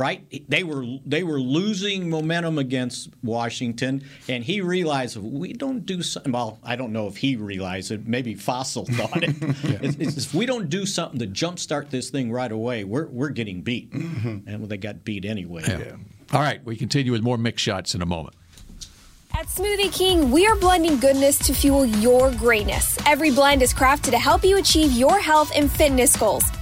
Right, 0.00 0.24
they 0.48 0.62
were 0.62 0.84
they 1.04 1.22
were 1.22 1.38
losing 1.38 2.08
momentum 2.08 2.56
against 2.56 3.10
Washington, 3.22 4.02
and 4.28 4.42
he 4.42 4.62
realized 4.62 5.18
if 5.18 5.22
we 5.22 5.52
don't 5.52 5.84
do 5.84 6.02
something. 6.02 6.32
Well, 6.32 6.58
I 6.64 6.74
don't 6.76 6.92
know 6.94 7.06
if 7.06 7.18
he 7.18 7.36
realized 7.36 7.90
it. 7.90 8.06
Maybe 8.08 8.34
Fassel 8.34 8.86
thought 8.96 9.22
it. 9.22 9.30
It's- 9.84 9.96
it's- 9.96 10.16
if 10.16 10.32
we 10.34 10.46
don't 10.46 10.70
do 10.70 10.86
something 10.86 11.18
to 11.18 11.26
jumpstart 11.26 11.90
this 11.90 12.08
thing 12.08 12.32
right 12.32 12.50
away, 12.50 12.84
we're 12.84 13.08
we're 13.08 13.28
getting 13.28 13.60
beat, 13.60 13.90
Mm-hmm. 13.92 14.48
and 14.48 14.68
they 14.70 14.78
got 14.78 15.04
beat 15.04 15.24
anyway. 15.26 15.62
All 16.32 16.40
right, 16.40 16.64
we 16.64 16.76
continue 16.76 17.12
with 17.12 17.22
more 17.22 17.36
Mick 17.36 17.58
Shots 17.58 17.94
in 17.94 18.00
a 18.00 18.06
moment. 18.06 18.34
At 19.34 19.46
Smoothie 19.48 19.92
King, 19.92 20.30
we 20.30 20.46
are 20.46 20.56
blending 20.56 20.98
goodness 20.98 21.38
to 21.40 21.52
fuel 21.54 21.84
your 21.84 22.32
greatness. 22.32 22.96
Every 23.06 23.30
blend 23.30 23.62
is 23.62 23.72
crafted 23.74 24.10
to 24.12 24.18
help 24.18 24.44
you 24.44 24.56
achieve 24.58 24.92
your 24.92 25.20
health 25.20 25.52
and 25.54 25.70
fitness 25.70 26.16
goals. 26.16 26.44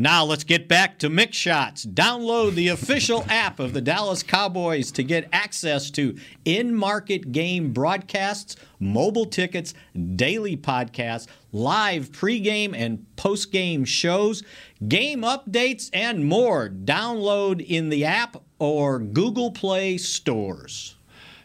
Now 0.00 0.24
let's 0.24 0.44
get 0.44 0.68
back 0.68 1.00
to 1.00 1.10
Mick 1.10 1.32
Shots. 1.32 1.84
Download 1.84 2.54
the 2.54 2.68
official 2.68 3.24
app 3.28 3.58
of 3.58 3.72
the 3.72 3.80
Dallas 3.80 4.22
Cowboys 4.22 4.92
to 4.92 5.02
get 5.02 5.28
access 5.32 5.90
to 5.90 6.16
in-market 6.44 7.32
game 7.32 7.72
broadcasts, 7.72 8.54
mobile 8.78 9.26
tickets, 9.26 9.74
daily 10.14 10.56
podcasts, 10.56 11.26
live 11.50 12.12
pregame 12.12 12.76
and 12.76 13.06
postgame 13.16 13.84
shows, 13.84 14.44
game 14.86 15.22
updates, 15.22 15.90
and 15.92 16.24
more. 16.24 16.68
Download 16.68 17.60
in 17.60 17.88
the 17.88 18.04
app 18.04 18.36
or 18.60 19.00
Google 19.00 19.50
Play 19.50 19.98
stores. 19.98 20.94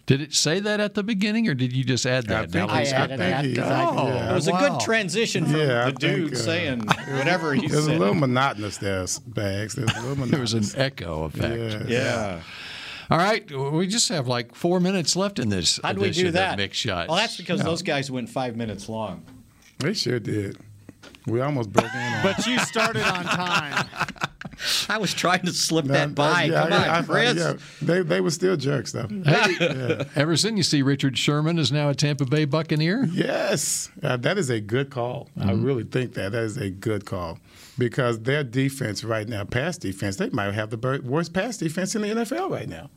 Did 0.06 0.20
it 0.20 0.34
say 0.34 0.60
that 0.60 0.82
at 0.82 0.96
the 0.96 1.04
beginning, 1.04 1.48
or 1.48 1.54
did 1.54 1.72
you 1.72 1.86
just 1.86 2.06
add 2.06 2.26
that? 2.28 2.52
think 2.52 2.70
I 2.70 2.80
let's 2.80 2.92
get 2.92 3.00
added 3.12 3.20
that 3.20 3.44
because 3.44 3.72
Oh, 3.72 4.08
I, 4.08 4.32
it 4.32 4.34
was 4.34 4.48
a 4.48 4.52
wow. 4.52 4.70
good 4.70 4.80
transition 4.82 5.46
from 5.46 5.56
Yeah, 5.56 5.86
I 5.88 5.92
the 5.92 5.98
dude 6.00 6.24
think, 6.32 6.34
uh, 6.34 6.40
saying 6.40 6.80
whatever 7.18 7.54
he 7.54 7.66
It 7.68 7.72
was 7.72 7.86
said. 7.86 7.96
a 7.96 8.00
little 8.00 8.14
monotonous 8.14 8.78
there, 8.78 9.06
Bags. 9.28 9.76
There 9.76 9.86
was 9.86 9.96
a 9.96 10.02
little 10.02 10.16
monotonous. 10.26 10.32
There 10.54 10.60
was 10.62 10.76
an 10.76 10.82
echo 10.82 11.24
effect. 11.24 11.90
Yeah. 11.90 12.00
yeah. 12.38 12.42
All 13.10 13.18
right, 13.18 13.50
we 13.52 13.88
just 13.88 14.10
have 14.10 14.28
like 14.28 14.56
four 14.56 14.80
minutes 14.82 15.16
left 15.16 15.40
in 15.40 15.48
this. 15.50 15.80
How'd 15.82 15.98
we 15.98 16.06
edition 16.08 16.24
do 16.24 16.28
of 16.30 16.34
that? 16.34 16.58
Mick 16.60 16.74
Shots. 16.74 17.08
Well, 17.08 17.18
that's 17.18 17.38
because 17.38 17.60
No. 17.60 17.66
those 17.68 17.82
guys 17.82 18.12
went 18.12 18.30
five 18.30 18.56
minutes 18.58 18.90
long. 18.90 19.24
They 19.80 19.94
sure 19.94 20.20
did. 20.20 20.58
We 21.28 21.40
almost 21.42 21.72
broke 21.72 21.94
in 21.94 22.20
But 22.24 22.46
you 22.46 22.60
started 22.60 23.04
on 23.04 23.24
time. 23.24 23.88
I 24.90 24.98
was 24.98 25.14
trying 25.14 25.42
to 25.42 25.52
slip 25.54 25.86
No, 25.86 25.94
that 25.94 26.16
by. 26.16 26.44
yeah, 26.44 26.64
Come 26.64 26.74
I- 26.74 26.88
on, 26.90 26.96
I- 26.96 27.02
Chris. 27.04 27.36
yeah, 27.38 27.54
they 27.82 28.02
they 28.02 28.22
were 28.22 28.30
still 28.30 28.56
jerks 28.56 28.92
though. 28.92 29.08
Hey, 29.08 30.06
ever 30.16 30.36
since 30.38 30.58
you 30.58 30.64
see 30.64 30.82
Richard 30.82 31.18
Sherman 31.18 31.58
is 31.60 31.72
now 31.72 31.90
a 31.90 31.96
Tampa 31.96 32.26
Bay 32.26 32.46
Buccaneer? 32.46 33.06
Yes, 33.12 33.90
uh, 34.04 34.18
that 34.18 34.38
is 34.38 34.50
a 34.50 34.60
good 34.62 34.90
call. 34.90 35.30
I 35.38 35.46
Mm-hmm. 35.48 35.64
really 35.66 35.84
think 35.84 36.14
that 36.14 36.32
that 36.34 36.44
is 36.44 36.58
a 36.58 36.70
good 36.70 37.06
call 37.06 37.40
because 37.78 38.20
their 38.22 38.44
defense 38.44 39.04
right 39.04 39.28
now, 39.28 39.44
pass 39.44 39.78
defense, 39.78 40.18
they 40.18 40.30
might 40.30 40.54
have 40.54 40.70
the 40.70 41.02
worst 41.04 41.34
pass 41.34 41.58
defense 41.58 41.96
in 41.96 42.02
the 42.04 42.10
NFL 42.10 42.50
right 42.52 42.70
now. 42.70 42.90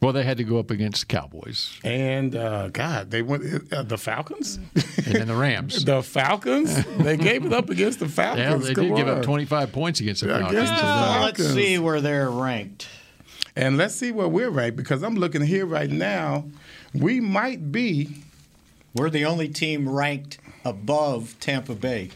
Well, 0.00 0.12
they 0.12 0.24
had 0.24 0.36
to 0.36 0.44
go 0.44 0.58
up 0.58 0.70
against 0.70 1.00
the 1.00 1.06
Cowboys 1.06 1.78
And 1.82 2.36
uh, 2.36 2.68
God, 2.68 3.10
they 3.10 3.22
went 3.22 3.72
uh, 3.72 3.82
the 3.82 3.96
Falcons. 3.96 4.56
and 4.76 5.14
then 5.14 5.26
the 5.28 5.34
Rams. 5.34 5.84
the 5.86 6.02
Falcons. 6.02 6.84
They 6.98 7.16
gave 7.16 7.46
it 7.46 7.52
up 7.52 7.70
against 7.70 8.00
the 8.00 8.04
yeah, 8.06 8.10
Falcons. 8.34 8.66
they 8.68 8.74
Come 8.74 8.88
did 8.88 8.96
give 8.96 9.08
on. 9.08 9.18
up 9.18 9.22
25 9.24 9.72
points 9.72 10.00
against 10.00 10.20
the 10.22 10.28
Yeah, 10.28 10.38
Falcons. 10.40 10.58
against 10.58 10.72
the 10.82 10.86
Uh, 10.86 11.18
let's 11.22 11.38
Falcons. 11.38 11.54
see 11.54 11.78
where 11.78 12.00
they're 12.02 12.30
ranked. 12.30 12.88
And 13.56 13.78
let's 13.78 13.94
see 13.94 14.12
where 14.12 14.28
we're 14.28 14.50
ranked 14.50 14.76
because 14.76 15.02
I'm 15.02 15.14
looking 15.16 15.40
here 15.42 15.64
right 15.64 15.90
now. 15.90 16.44
We 16.92 17.20
might 17.20 17.72
be. 17.72 18.10
We're 18.94 19.08
the 19.10 19.24
only 19.24 19.48
team 19.48 19.88
ranked 19.88 20.38
above 20.64 21.36
Tampa 21.40 21.74
Bay. 21.74 22.10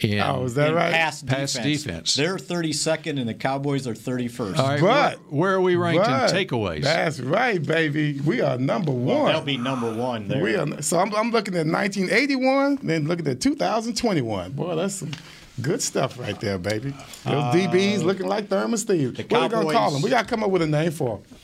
In, 0.00 0.20
Oh, 0.20 0.44
is 0.44 0.54
that 0.54 0.68
in 0.68 0.74
right? 0.76 0.92
Pass, 0.92 1.22
Pass 1.22 1.54
defense. 1.54 1.82
defense. 1.82 2.14
They're 2.14 2.36
32nd, 2.36 3.18
and 3.18 3.28
the 3.28 3.34
Cowboys 3.34 3.86
are 3.88 3.94
31st. 3.94 4.56
All 4.58 4.68
right, 4.68 4.80
But- 4.80 5.18
where, 5.30 5.40
where 5.40 5.54
are 5.54 5.60
we 5.60 5.74
ranked 5.74 6.04
But 6.06 6.32
in 6.32 6.46
takeaways? 6.46 6.82
That's 6.84 7.18
right, 7.18 7.60
baby. 7.60 8.20
We 8.20 8.40
are 8.40 8.56
number 8.58 8.92
Well, 8.92 9.22
one. 9.24 9.32
they'll 9.32 9.40
be 9.42 9.56
number 9.56 9.92
one 9.92 10.28
there. 10.28 10.40
We 10.42 10.54
are, 10.54 10.82
so 10.82 10.98
I'm, 11.00 11.12
I'm 11.16 11.30
looking 11.32 11.54
at 11.56 11.66
1981, 11.66 12.78
then 12.82 13.08
looking 13.08 13.26
at 13.26 13.40
2021. 13.40 14.52
Boy, 14.52 14.74
that's 14.76 14.94
some 14.94 15.10
good 15.60 15.82
stuff 15.82 16.18
right 16.18 16.38
there, 16.40 16.58
baby. 16.58 16.90
Those 17.24 17.34
uh, 17.42 17.52
DBs 17.52 18.04
looking 18.04 18.26
like 18.28 18.48
Thurman's 18.48 18.84
Thieves. 18.84 19.16
the 19.16 19.24
What 19.24 19.32
are 19.40 19.42
we 19.42 19.48
gonna 19.48 19.62
call 19.64 19.72
Cowboys- 19.72 19.92
them? 19.94 20.02
We 20.02 20.10
gotta 20.10 20.28
come 20.28 20.44
up 20.44 20.50
with 20.50 20.62
a 20.62 20.66
name 20.68 20.92
for 20.92 21.16
them. 21.18 21.38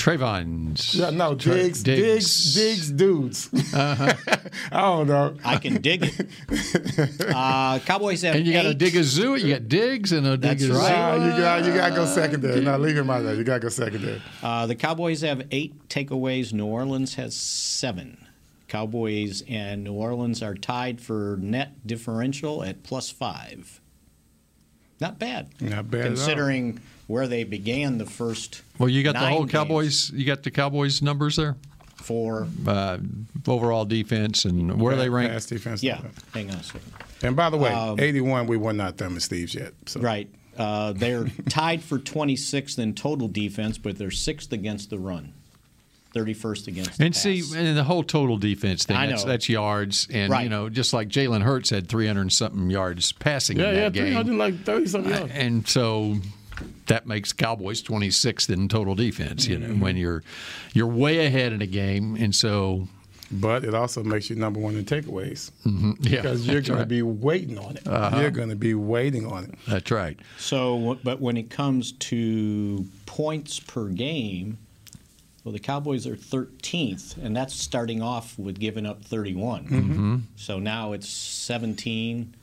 Trevon's. 0.00 0.94
Yeah, 0.94 1.10
no, 1.10 1.34
Tra- 1.34 1.54
Diggs, 1.54 1.82
Diggs, 1.82 2.54
Diggs, 2.54 2.90
dudes. 2.90 3.50
Uh-huh. 3.74 4.14
I 4.72 4.80
don't 4.80 5.06
know. 5.08 5.36
I 5.44 5.58
can 5.58 5.82
dig 5.82 6.04
it. 6.04 7.34
Uh, 7.34 7.78
Cowboys 7.80 8.22
have 8.22 8.34
And 8.34 8.46
you 8.46 8.54
got 8.54 8.64
a 8.64 8.70
eight. 8.70 8.78
dig 8.78 8.96
a 8.96 9.04
zoo. 9.04 9.34
You 9.36 9.52
got 9.54 9.68
Diggs 9.68 10.12
and 10.12 10.26
a 10.26 10.38
dig 10.38 10.58
That's 10.58 10.64
a 10.64 10.72
right. 10.72 10.86
zoo. 10.88 10.92
Nah, 10.94 11.24
you 11.36 11.42
got 11.42 11.64
you 11.66 11.74
gotta 11.74 11.94
go 11.94 12.06
secondary. 12.06 12.60
No, 12.62 12.78
leave 12.78 12.96
him 12.96 13.10
out 13.10 13.22
there. 13.24 13.34
You 13.34 13.44
gotta 13.44 13.60
go 13.60 13.68
secondary. 13.68 14.22
Uh, 14.42 14.66
the 14.66 14.74
Cowboys 14.74 15.20
have 15.20 15.46
eight 15.50 15.88
takeaways. 15.88 16.52
New 16.54 16.64
Orleans 16.66 17.16
has 17.16 17.36
seven. 17.36 18.26
Cowboys 18.68 19.42
and 19.48 19.84
New 19.84 19.92
Orleans 19.92 20.42
are 20.42 20.54
tied 20.54 21.00
for 21.00 21.36
net 21.40 21.86
differential 21.86 22.62
at 22.64 22.82
plus 22.84 23.10
five. 23.10 23.80
Not 25.00 25.18
bad. 25.18 25.50
Not 25.60 25.90
bad 25.90 26.00
at 26.00 26.06
all. 26.06 26.14
Considering 26.14 26.80
where 27.10 27.26
they 27.26 27.42
began 27.42 27.98
the 27.98 28.06
first. 28.06 28.62
Well, 28.78 28.88
you 28.88 29.02
got 29.02 29.14
the 29.14 29.20
nine 29.22 29.32
whole 29.32 29.40
games. 29.40 29.52
Cowboys. 29.52 30.10
You 30.12 30.24
got 30.24 30.44
the 30.44 30.50
Cowboys 30.52 31.02
numbers 31.02 31.34
there. 31.36 31.56
For 31.96 32.46
Uh, 32.66 32.98
overall 33.46 33.84
defense 33.84 34.44
and 34.44 34.80
where 34.80 34.96
they 34.96 35.08
rank. 35.10 35.32
Pass 35.32 35.46
defense. 35.46 35.82
yeah, 35.82 36.00
hang 36.32 36.48
on 36.50 36.56
a 36.56 36.62
second. 36.62 36.92
And 37.22 37.36
by 37.36 37.50
the 37.50 37.56
way, 37.58 37.70
Um, 37.72 37.98
81, 38.00 38.46
we 38.46 38.56
were 38.56 38.72
not 38.72 38.96
Thurman's 38.96 39.26
Thieves 39.26 39.54
yet. 39.54 39.74
So. 39.86 40.00
Right. 40.00 40.28
Uh, 40.56 40.92
they're 40.92 41.24
tied 41.48 41.82
for 41.82 41.98
26th 41.98 42.78
in 42.78 42.94
total 42.94 43.28
defense, 43.28 43.76
but 43.76 43.98
they're 43.98 44.10
sixth 44.10 44.52
against 44.52 44.88
the 44.90 44.98
run, 44.98 45.32
31st 46.14 46.68
against 46.68 46.98
the 46.98 47.04
And 47.04 47.14
see, 47.14 47.40
pass. 47.42 47.54
and 47.54 47.76
the 47.76 47.84
whole 47.84 48.02
total 48.02 48.36
defense 48.38 48.84
thing 48.84 48.96
that's, 48.96 49.24
that's 49.24 49.48
yards. 49.48 50.08
And, 50.12 50.30
Right. 50.32 50.44
you 50.44 50.48
know, 50.48 50.68
just 50.68 50.92
like 50.92 51.08
Jalen 51.08 51.42
Hurts 51.42 51.70
had 51.70 51.88
300 51.88 52.20
and 52.22 52.32
something 52.32 52.70
yards 52.70 53.12
passing 53.12 53.58
Yeah, 53.58 53.68
in 53.70 53.74
yeah, 53.74 53.80
that 53.82 53.92
game. 53.92 54.04
300 54.06 54.36
like 54.36 54.64
30 54.64 54.86
something 54.86 55.12
yards. 55.12 55.32
And 55.34 55.68
so 55.68 56.16
that 56.86 57.06
makes 57.06 57.32
Cowboys 57.32 57.82
26th 57.82 58.50
in 58.50 58.68
total 58.68 58.94
defense, 58.94 59.46
you 59.46 59.58
know, 59.58 59.68
Mm-hmm. 59.68 59.80
when 59.80 59.96
you're 59.96 60.22
you're 60.74 60.86
way 60.86 61.26
ahead 61.26 61.52
in 61.52 61.62
a 61.62 61.66
game. 61.66 62.16
And 62.16 62.34
so, 62.34 62.88
But 63.30 63.64
it 63.64 63.74
also 63.74 64.02
makes 64.02 64.28
you 64.30 64.36
number 64.36 64.58
one 64.60 64.74
in 64.76 64.84
takeaways 64.84 65.50
mhm, 65.66 65.96
yeah, 66.00 66.20
because 66.22 66.46
you're 66.46 66.60
going 66.62 66.78
right. 66.78 66.82
to 66.84 66.88
be 66.88 67.02
waiting 67.02 67.58
on 67.58 67.76
it. 67.76 67.86
Uh-huh. 67.86 68.20
You're 68.20 68.30
going 68.30 68.48
to 68.50 68.56
be 68.56 68.74
waiting 68.74 69.26
on 69.26 69.44
it. 69.44 69.54
That's 69.68 69.90
right. 69.90 70.18
So, 70.38 70.98
but 71.04 71.20
when 71.20 71.36
it 71.36 71.48
comes 71.50 71.92
to 71.92 72.86
points 73.06 73.60
per 73.60 73.86
game, 73.88 74.58
well, 75.44 75.52
the 75.52 75.58
Cowboys 75.58 76.06
are 76.06 76.16
13th, 76.16 77.16
and 77.16 77.34
that's 77.36 77.54
starting 77.54 78.02
off 78.02 78.38
with 78.38 78.58
giving 78.60 78.84
up 78.84 79.02
31. 79.04 79.64
Mm-hmm. 79.68 80.16
So 80.36 80.58
now 80.58 80.92
it's 80.92 81.08
17, 81.08 82.34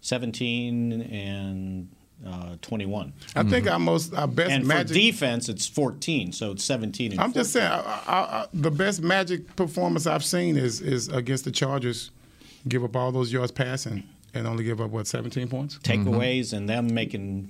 17 0.00 1.02
and 1.02 1.88
uh, 2.26 2.56
21. 2.62 3.12
I 3.34 3.42
think 3.42 3.68
our 3.70 3.78
most 3.78 4.14
our 4.14 4.26
best 4.28 4.50
And 4.50 4.62
for 4.64 4.68
magic. 4.68 4.94
defense, 4.94 5.48
it's 5.48 5.66
14, 5.66 6.32
so 6.32 6.52
it's 6.52 6.64
17 6.64 7.12
and 7.12 7.20
I'm 7.20 7.32
just 7.32 7.52
saying, 7.52 7.70
I, 7.70 7.76
I, 8.06 8.14
I, 8.16 8.46
the 8.54 8.70
best 8.70 9.02
magic 9.02 9.54
performance 9.56 10.06
I've 10.06 10.24
seen 10.24 10.56
is 10.56 10.80
is 10.80 11.08
against 11.08 11.44
the 11.44 11.50
Chargers. 11.50 12.10
Give 12.68 12.82
up 12.82 12.96
all 12.96 13.12
those 13.12 13.32
yards 13.32 13.52
passing 13.52 14.02
and 14.34 14.46
only 14.46 14.64
give 14.64 14.80
up 14.80 14.90
what 14.90 15.06
17 15.06 15.46
points. 15.48 15.78
takeaways 15.78 16.52
and 16.52 16.68
them 16.68 16.92
making 16.92 17.48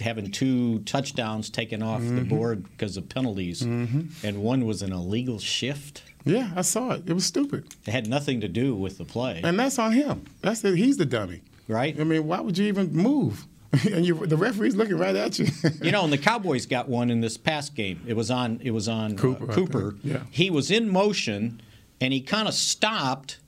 having 0.00 0.30
two 0.30 0.78
touchdowns 0.80 1.48
taken 1.50 1.82
off 1.82 2.00
the 2.00 2.06
Mm-hmm. 2.06 2.28
board 2.28 2.62
because 2.70 2.96
of 2.96 3.08
penalties, 3.08 3.62
and 3.62 4.42
one 4.42 4.64
was 4.66 4.82
an 4.82 4.92
illegal 4.92 5.38
shift. 5.38 6.02
Yeah, 6.24 6.50
I 6.54 6.62
saw 6.62 6.90
it. 6.92 7.04
It 7.08 7.14
was 7.14 7.24
stupid, 7.24 7.64
It 7.86 7.90
had 7.92 8.06
nothing 8.08 8.40
to 8.42 8.48
do 8.48 8.74
with 8.76 8.98
the 8.98 9.04
play, 9.04 9.40
and 9.42 9.58
that's 9.58 9.78
on 9.78 9.92
him. 9.92 10.24
That's 10.42 10.62
it. 10.64 10.76
He's 10.76 10.98
the 10.98 11.06
dummy. 11.06 11.40
right? 11.66 11.98
I 11.98 12.04
mean, 12.04 12.26
why 12.26 12.40
would 12.40 12.58
you 12.58 12.66
even 12.66 12.92
move? 12.92 13.46
and 13.92 14.04
you, 14.06 14.14
the 14.26 14.36
referee's 14.36 14.74
looking 14.76 14.96
right 14.96 15.14
at 15.14 15.38
you. 15.38 15.46
you 15.82 15.90
know, 15.92 16.04
and 16.04 16.12
the 16.12 16.18
Cowboys 16.18 16.64
got 16.66 16.88
one 16.88 17.10
in 17.10 17.20
this 17.20 17.36
past 17.36 17.74
game. 17.74 18.00
It 18.06 18.14
was 18.14 18.30
on. 18.30 18.60
It 18.62 18.70
was 18.70 18.88
on 18.88 19.16
Cooper, 19.16 19.50
uh, 19.50 19.54
Cooper. 19.54 19.94
Yeah. 20.02 20.22
He 20.30 20.48
was 20.50 20.70
in 20.70 20.88
motion, 20.88 21.60
and 22.00 22.12
he 22.12 22.20
kind 22.22 22.48
of 22.48 22.54
stopped, 22.54 23.38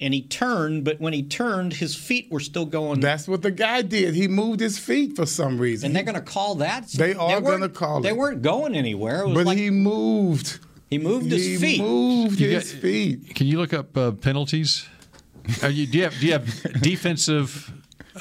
and 0.00 0.12
he 0.12 0.22
turned. 0.22 0.82
But 0.84 1.00
when 1.00 1.12
he 1.12 1.22
turned, 1.22 1.74
his 1.74 1.94
feet 1.94 2.28
were 2.32 2.40
still 2.40 2.66
going. 2.66 2.98
That's 2.98 3.28
what 3.28 3.42
the 3.42 3.52
guy 3.52 3.82
did. 3.82 4.14
He 4.16 4.26
moved 4.26 4.58
his 4.58 4.76
feet 4.78 5.14
for 5.14 5.24
some 5.26 5.56
reason. 5.58 5.86
and 5.86 5.94
they're 5.96 6.02
going 6.02 6.16
to 6.16 6.20
call 6.20 6.56
that. 6.56 6.88
They 6.88 7.14
are 7.14 7.40
weren't- 7.40 7.44
gonna 7.46 7.68
call 7.68 8.00
They 8.00 8.08
it. 8.08 8.16
weren't 8.16 8.42
going 8.42 8.74
anywhere. 8.74 9.20
It 9.22 9.26
was 9.28 9.34
but 9.34 9.46
like 9.46 9.58
he 9.58 9.70
moved. 9.70 10.58
he 10.90 10.98
moved 10.98 11.30
his 11.30 11.44
feet. 11.44 11.50
he 11.52 11.76
feet. 11.76 11.80
moved 11.80 12.40
You 12.40 12.50
his 12.50 12.72
got- 12.72 12.82
feet. 12.82 13.34
Can 13.36 13.46
you 13.46 13.58
look 13.58 13.72
up 13.72 13.96
uh, 13.96 14.10
penalties? 14.12 14.84
Are 15.62 15.70
you, 15.70 15.86
do 15.86 15.98
you 15.98 16.04
have 16.04 16.18
do 16.18 16.26
you 16.26 16.32
have 16.32 16.46
defensive 16.82 17.72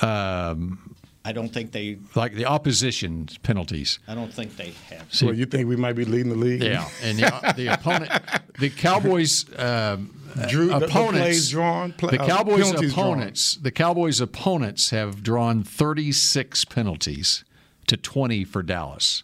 um, 0.01 0.88
I 1.26 1.32
don't 1.34 1.49
think 1.49 1.72
they. 1.72 1.97
like 2.15 2.34
the 2.34 2.45
opposition 2.45 3.28
penalties? 3.43 3.99
I 4.07 4.15
don't 4.15 4.34
think 4.34 4.55
they 4.55 4.72
have. 4.89 5.13
See- 5.13 5.26
well, 5.26 5.36
you 5.36 5.45
think 5.45 5.67
we 5.67 5.76
might 5.76 5.93
be 5.93 6.05
leading 6.05 6.30
the 6.30 6.38
league? 6.38 6.63
Yeah, 6.63 6.88
and 7.03 7.20
the, 7.20 7.53
the 7.57 7.67
opponent, 7.67 8.11
the 8.59 8.70
Cowboys. 8.70 9.45
Um, 9.59 10.15
Drew- 10.47 10.67
the- 10.67 10.80
the 10.80 10.86
opponents, 10.86 11.20
plays 11.26 11.49
drawn, 11.49 11.91
play- 11.93 12.15
the 12.17 12.22
uh, 12.24 12.28
Cowboys 12.28 12.72
drawn. 12.72 12.86
opponents, 12.86 13.55
the 13.55 13.72
Cowboys 13.72 14.22
opponents 14.22 14.91
have 14.91 15.24
drawn 15.24 15.63
36 15.63 16.65
penalties 16.65 17.43
to 17.88 17.97
20 17.97 18.43
for 18.43 18.61
Dallas. 18.61 19.24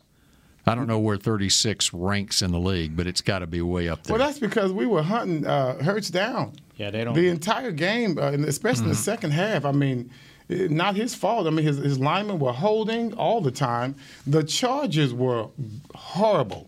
I 0.65 0.73
don't 0.73 0.87
know 0.87 0.97
where 0.97 1.15
36 1.15 1.93
ranks 1.93 2.41
in 2.41 2.51
the 2.51 2.59
league, 2.59 2.97
but 2.97 3.05
it's 3.05 3.21
got 3.21 3.39
to 3.39 3.47
be 3.47 3.61
way 3.61 3.87
up 3.87 4.01
there. 4.03 4.17
Well, 4.17 4.27
that's 4.27 4.39
because 4.39 4.73
we 4.73 4.87
were 4.87 5.03
hunting 5.03 5.45
uh, 5.45 5.81
Hurts 5.83 6.09
down. 6.09 6.53
Yeah, 6.75 6.89
they 6.89 7.03
don't. 7.03 7.13
The 7.13 7.27
entire 7.29 7.71
game, 7.71 8.17
uh, 8.17 8.31
and 8.31 8.43
especially 8.43 8.85
in 8.85 8.89
the 8.89 8.95
second 8.95 9.29
half. 9.31 9.63
I 9.63 9.71
mean, 9.71 10.09
not 10.49 10.95
his 10.95 11.15
fault. 11.15 11.47
I 11.47 11.49
mean, 11.49 11.65
his, 11.65 11.77
his 11.77 11.99
linemen 11.99 12.39
were 12.39 12.53
holding 12.53 13.13
all 13.13 13.41
the 13.41 13.51
time. 13.51 13.95
The 14.27 14.43
Chargers 14.43 15.13
were 15.13 15.47
horrible. 15.93 16.67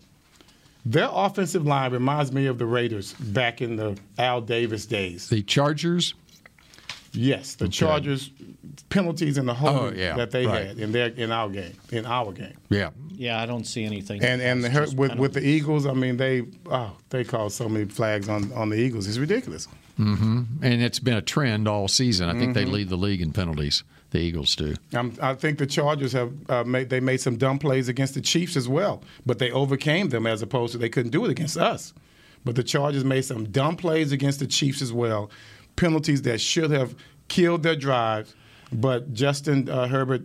Their 0.84 1.08
offensive 1.12 1.66
line 1.66 1.92
reminds 1.92 2.32
me 2.32 2.46
of 2.46 2.58
the 2.58 2.66
Raiders 2.66 3.12
back 3.14 3.60
in 3.60 3.76
the 3.76 3.98
Al 4.16 4.40
Davis 4.40 4.86
days. 4.86 5.28
the 5.28 5.42
Chargers. 5.42 6.14
Yes, 7.12 7.54
the 7.54 7.68
Chargers 7.68 8.30
penalties 8.90 9.38
and 9.38 9.48
the 9.48 9.54
holding 9.54 9.98
Oh, 9.98 10.00
yeah, 10.00 10.14
that 10.16 10.30
they 10.30 10.46
right. 10.46 10.66
had 10.66 10.78
in 10.78 10.92
their 10.92 11.08
in 11.08 11.32
our 11.32 11.48
game 11.48 11.72
in 11.90 12.04
our 12.06 12.32
game. 12.32 12.54
Yeah, 12.68 12.90
Yeah, 13.14 13.40
I 13.40 13.46
don't 13.46 13.64
see 13.64 13.84
anything. 13.84 14.22
And 14.22 14.40
and 14.42 14.62
the, 14.62 14.68
It's 14.68 14.76
just 14.76 14.96
with 14.96 15.14
with 15.16 15.32
the. 15.32 15.40
Eagles, 15.46 15.86
I 15.86 15.94
mean 15.94 16.16
they 16.16 16.44
oh 16.66 16.92
they 17.10 17.24
called 17.24 17.52
so 17.52 17.68
many 17.68 17.86
flags 17.86 18.28
on 18.28 18.52
on 18.52 18.68
the 18.68 18.76
Eagles. 18.76 19.08
It's 19.08 19.18
ridiculous. 19.18 19.68
Hmm 19.98 20.42
and 20.62 20.80
it's 20.82 20.98
been 21.00 21.14
a 21.16 21.20
trend 21.22 21.66
all 21.68 21.88
season. 21.88 22.28
I 22.28 22.38
think 22.38 22.54
they 22.54 22.64
Mhm. 22.64 22.70
lead 22.72 22.88
the 22.88 22.96
league 22.96 23.20
in 23.20 23.32
penalties. 23.32 23.82
The 24.10 24.20
Eagles 24.20 24.56
do. 24.56 24.74
Um, 24.94 25.12
I 25.20 25.34
think 25.34 25.58
the 25.58 25.66
Chargers 25.66 26.12
have 26.12 26.32
uh, 26.48 26.64
made 26.64 26.88
they 26.88 27.00
made 27.00 27.20
some 27.20 27.36
dumb 27.36 27.58
plays 27.58 27.88
against 27.88 28.14
the 28.14 28.20
Chiefs 28.22 28.56
as 28.56 28.66
well, 28.68 29.02
but 29.26 29.38
they 29.38 29.50
overcame 29.50 30.08
them 30.08 30.26
as 30.26 30.40
opposed 30.40 30.72
to 30.72 30.78
they 30.78 30.88
couldn't 30.88 31.10
do 31.10 31.24
it 31.26 31.30
against 31.30 31.58
us. 31.58 31.92
But 32.44 32.54
the 32.54 32.62
Chargers 32.62 33.04
made 33.04 33.22
some 33.26 33.44
dumb 33.50 33.76
plays 33.76 34.10
against 34.12 34.38
the 34.38 34.46
Chiefs 34.46 34.80
as 34.80 34.92
well, 34.92 35.30
penalties 35.76 36.22
that 36.22 36.40
should 36.40 36.70
have 36.70 36.94
killed 37.28 37.62
their 37.64 37.76
drives. 37.76 38.34
But 38.72 39.12
Justin 39.12 39.68
uh, 39.68 39.88
Herbert, 39.88 40.22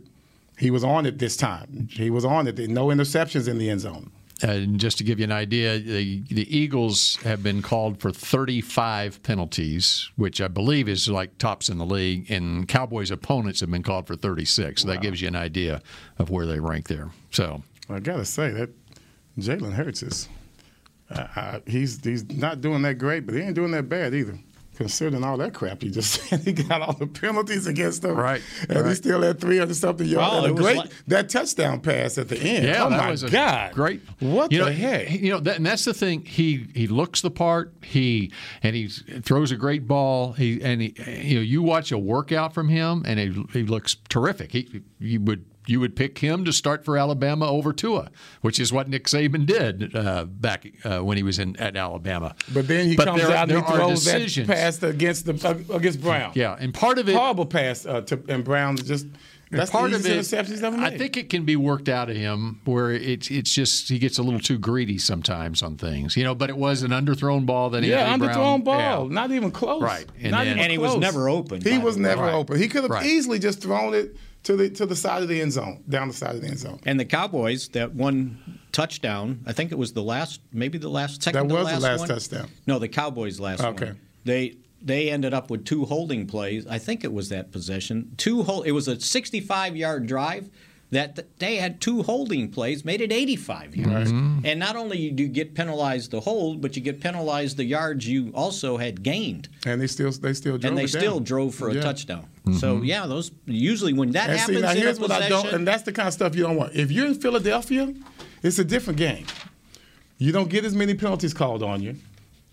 he 0.57 0.69
was 0.71 0.84
on 0.84 1.05
it 1.05 1.17
this 1.19 1.36
time. 1.36 1.89
He 1.91 2.09
was 2.09 2.24
on 2.24 2.47
it. 2.47 2.57
No 2.69 2.88
interceptions 2.88 3.47
in 3.49 3.57
the 3.57 3.69
end 3.69 3.82
zone. 3.82 4.11
And 4.44 4.78
just 4.78 4.98
to 4.98 5.06
give 5.06 5.20
you 5.20 5.24
an 5.24 5.32
idea, 5.32 5.80
the, 5.80 6.22
the 6.24 6.56
Eagles 6.56 7.16
have 7.24 7.41
been 7.41 7.62
called 7.62 8.02
for 8.02 8.12
35 8.12 9.24
penalties, 9.24 10.12
which 10.18 10.41
I 10.41 10.50
believe 10.50 10.89
is 10.89 11.08
like 11.08 11.38
tops 11.38 11.70
in 11.70 11.78
the 11.78 11.86
league, 11.86 12.30
and 12.30 12.68
Cowboys' 12.68 13.10
opponents 13.10 13.62
have 13.62 13.72
been 13.72 13.84
called 13.84 14.06
for 14.06 14.18
36. 14.18 14.82
So 14.82 14.88
that 14.89 15.02
gives 15.02 15.22
you 15.22 15.30
an 15.30 15.36
idea 15.38 15.82
of 16.20 16.30
where 16.30 16.46
they 16.46 16.60
rank 16.60 16.89
there. 16.89 17.10
So 17.32 17.64
I 17.89 18.02
gotta 18.02 18.26
say 18.26 18.52
that 18.52 18.70
Jalen 19.39 19.74
Hurts 19.74 20.04
is 20.04 20.28
uh, 21.10 21.60
he's 21.66 22.04
he's 22.04 22.30
not 22.30 22.62
doing 22.62 22.82
that 22.82 22.96
great, 22.96 23.26
but 23.26 23.36
he 23.36 23.41
ain't 23.41 23.56
doing 23.56 23.72
that 23.72 23.88
bad 23.89 24.14
either. 24.14 24.38
Considering 24.76 25.24
all 25.24 25.38
that 25.38 25.53
crap 25.53 25.82
he 25.84 25.89
just 25.91 26.21
said, 26.30 26.39
he 26.41 26.51
got 26.51 26.82
all 26.82 26.93
the 26.93 27.05
penalties 27.07 27.67
against 27.67 28.03
him, 28.03 28.15
Right, 28.15 28.41
And 28.69 28.88
he 28.88 28.95
still 28.95 29.21
had 29.21 29.39
three 29.39 29.57
hundred 29.59 29.76
something 29.76 30.07
yards. 30.07 30.32
Well, 30.34 30.45
and 30.45 30.57
a 30.57 30.61
great 30.61 30.78
like- 30.78 30.91
that 31.07 31.30
touchdown 31.30 31.80
pass 31.82 32.17
at 32.17 32.28
the 32.30 32.38
end. 32.39 32.65
Yeah, 32.65 32.86
oh 32.86 32.89
that 32.89 32.97
my 32.97 33.11
was 33.11 33.24
a 33.24 33.30
God, 33.30 33.74
great. 33.74 34.01
What 34.19 34.51
you 34.51 34.59
the 34.59 34.65
know, 34.65 34.71
heck? 34.71 35.11
You 35.11 35.32
know, 35.34 35.39
that, 35.41 35.57
and 35.57 35.65
that's 35.65 35.86
the 35.86 35.93
thing. 35.93 36.26
He 36.26 36.67
he 36.74 36.88
looks 36.88 37.21
the 37.21 37.32
part. 37.32 37.74
He 37.84 38.32
and 38.63 38.76
he 38.76 38.88
throws 38.88 39.51
a 39.51 39.55
great 39.57 39.88
ball. 39.88 40.34
He 40.34 40.61
and 40.61 40.82
he, 40.82 40.95
you 41.21 41.36
know, 41.36 41.41
you 41.41 41.61
watch 41.61 41.91
a 41.91 41.97
workout 41.97 42.53
from 42.53 42.69
him, 42.69 43.03
and 43.05 43.19
he, 43.19 43.43
he 43.53 43.63
looks 43.63 43.95
terrific. 44.09 44.51
He 44.51 44.82
you 44.99 45.19
would. 45.21 45.45
You 45.66 45.80
would 45.80 45.95
pick 45.95 46.18
him 46.20 46.43
to 46.45 46.51
start 46.53 46.84
for 46.84 46.97
Alabama 46.97 47.47
over 47.47 47.72
Tua, 47.74 48.09
which 48.41 48.59
is 48.59 48.74
what 48.74 48.89
Nick 48.89 49.05
Saban 49.05 49.45
did 49.45 49.95
uh, 49.95 50.26
back 50.26 50.66
uh, 50.84 50.99
when 50.99 51.16
he 51.18 51.24
was 51.24 51.39
in 51.39 51.55
at 51.57 51.76
Alabama. 51.78 52.36
But 52.53 52.68
then 52.68 52.88
he 52.88 52.95
But 52.95 53.05
comes 53.07 53.22
there- 53.22 53.32
out 53.32 53.43
and 53.43 53.51
there 53.51 53.57
he 53.59 53.64
are 53.66 53.76
throws 53.78 54.05
that 54.05 54.20
decisions. 54.20 54.47
pass 54.47 54.84
against 54.84 55.26
the 55.26 55.34
uh, 55.72 55.76
against 55.76 56.01
Brown. 56.01 56.32
Yeah, 56.36 56.55
and 56.59 56.74
part 56.74 56.97
of 56.99 57.07
it, 57.07 57.16
horrible 57.16 57.45
pass 57.45 57.86
uh, 57.86 58.01
to 58.01 58.22
and 58.28 58.43
Brown 58.43 58.76
just 58.78 59.07
that's 59.51 59.70
part 59.70 59.91
the 59.91 59.97
of 59.97 60.05
it, 60.07 60.16
he's 60.47 60.64
ever 60.64 60.76
made. 60.78 60.93
I 60.93 60.97
think 60.97 61.16
it 61.16 61.30
can 61.30 61.45
be 61.45 61.55
worked 61.55 61.88
out 61.88 62.09
of 62.09 62.16
him 62.16 62.59
where 62.66 62.91
it's 62.91 63.30
it's 63.30 63.53
just 63.53 63.88
he 63.88 63.99
gets 63.99 64.18
a 64.18 64.24
little 64.24 64.39
too 64.39 64.57
greedy 64.57 64.97
sometimes 64.97 65.61
on 65.61 65.78
things, 65.78 66.18
you 66.18 66.24
know. 66.24 66.34
But 66.36 66.49
it 66.49 66.57
was 66.57 66.82
an 66.82 66.89
underthrown 66.91 67.45
ball 67.45 67.70
that 67.70 67.84
he 67.84 67.89
yeah, 67.91 68.14
A. 68.14 68.18
Brown- 68.18 68.32
underthrown 68.36 68.64
ball, 68.64 69.07
yeah. 69.07 69.14
not 69.14 69.32
even 69.32 69.51
close. 69.51 69.82
Right. 69.82 70.07
And 70.20 70.32
Not 70.32 70.39
then- 70.39 70.47
even 70.47 70.59
And 70.59 70.72
he 70.72 70.78
was 70.80 70.97
never 70.97 71.30
open, 71.30 71.61
He 71.61 71.78
was 71.78 71.95
never 71.97 72.24
Right. 72.24 72.34
open. 72.34 72.59
He 72.59 72.68
could 72.68 72.82
have 72.82 72.89
Right. 72.91 73.05
easily 73.05 73.38
just 73.39 73.61
thrown 73.61 73.93
it 73.93 74.16
to 74.44 74.56
the 74.56 74.70
to 74.72 74.86
the 74.86 74.96
side 74.96 75.24
of 75.24 75.30
the 75.30 75.41
end 75.41 75.52
zone, 75.54 75.84
down 75.88 76.08
the 76.10 76.14
side 76.14 76.36
of 76.36 76.41
the 76.41 76.48
end 76.48 76.60
zone. 76.60 76.80
And 76.86 77.00
the 77.00 77.06
Cowboys, 77.06 77.70
that 77.70 77.94
one 77.94 78.60
touchdown, 78.72 79.41
I 79.46 79.54
think 79.54 79.72
it 79.72 79.78
was 79.78 79.94
the 79.94 80.04
last, 80.04 80.41
maybe 80.52 80.78
the 80.78 80.89
last, 80.89 81.24
second 81.24 81.48
That 81.48 81.54
was 81.54 81.68
the 81.68 81.74
last 81.74 81.82
last 81.82 82.00
one. 82.00 82.08
touchdown. 82.10 82.50
No, 82.68 82.80
the 82.80 82.88
Cowboys' 82.89 83.39
last 83.39 83.62
Okay. 83.64 83.86
one. 83.88 84.00
They 84.26 84.58
they 84.82 85.10
ended 85.10 85.34
up 85.34 85.50
with 85.50 85.64
two 85.66 85.86
holding 85.86 86.28
plays. 86.28 86.68
I 86.68 86.78
think 86.78 87.04
it 87.06 87.14
was 87.14 87.30
that 87.30 87.52
possession. 87.54 88.12
Two 88.18 88.44
hold. 88.44 88.68
It 88.68 88.74
was 88.74 88.88
a 88.89 89.00
65 89.00 89.78
yard 89.78 90.08
drive. 90.08 90.50
That 90.94 91.39
they 91.39 91.56
had 91.58 91.82
two 91.82 92.04
holding 92.04 92.50
plays, 92.52 92.86
made 92.86 93.02
it 93.02 93.12
85 93.12 93.76
yards. 93.76 94.12
Mm-hmm. 94.12 94.46
And 94.46 94.60
not 94.60 94.76
only 94.76 95.10
do 95.12 95.24
you 95.24 95.30
get 95.30 95.56
penalized 95.56 96.12
the 96.12 96.20
hold, 96.22 96.62
but 96.62 96.76
you 96.76 96.82
get 96.82 97.02
penalized 97.02 97.58
the 97.58 97.66
yards 97.66 98.08
you 98.08 98.32
also 98.34 98.78
had 98.78 99.02
gained. 99.04 99.50
And 99.66 99.82
they 99.82 99.88
still 99.88 100.12
they 100.12 100.34
still 100.34 100.58
drove 100.58 100.70
and 100.70 100.78
they 100.78 100.84
it 100.86 100.91
down. 100.94 101.02
still 101.02 101.20
drove 101.20 101.56
for 101.56 101.70
a 101.70 101.74
Yeah. 101.76 101.82
touchdons. 101.82 102.26
Mm-hmm. 102.46 102.54
So 102.64 102.82
yeah, 102.84 103.08
those 103.08 103.32
usually 103.46 103.94
when 103.94 104.12
that 104.12 104.30
And 104.30 104.39
see, 104.39 104.54
happens 104.54 104.62
now 104.62 104.72
in 104.72 104.78
here's 104.78 104.98
a 105.00 105.02
what 105.02 105.12
I 105.12 105.30
don't, 105.30 105.48
and 105.56 105.68
that's 105.68 105.84
the 105.84 105.91
kind 105.94 106.08
of 106.08 106.14
stuff 106.14 106.36
you 106.36 106.44
don't 106.44 106.58
want. 106.58 106.76
If 106.76 106.91
you're 106.91 107.08
in 107.08 107.16
Philadelphia, 107.16 107.94
it's 108.44 108.60
a 108.60 108.66
different 108.66 109.00
game. 109.00 109.26
You 110.18 110.32
don't 110.32 110.50
get 110.50 110.64
as 110.64 110.76
many 110.76 110.94
penalties 110.94 111.34
called 111.34 111.64
on 111.64 111.82
you. 111.82 111.96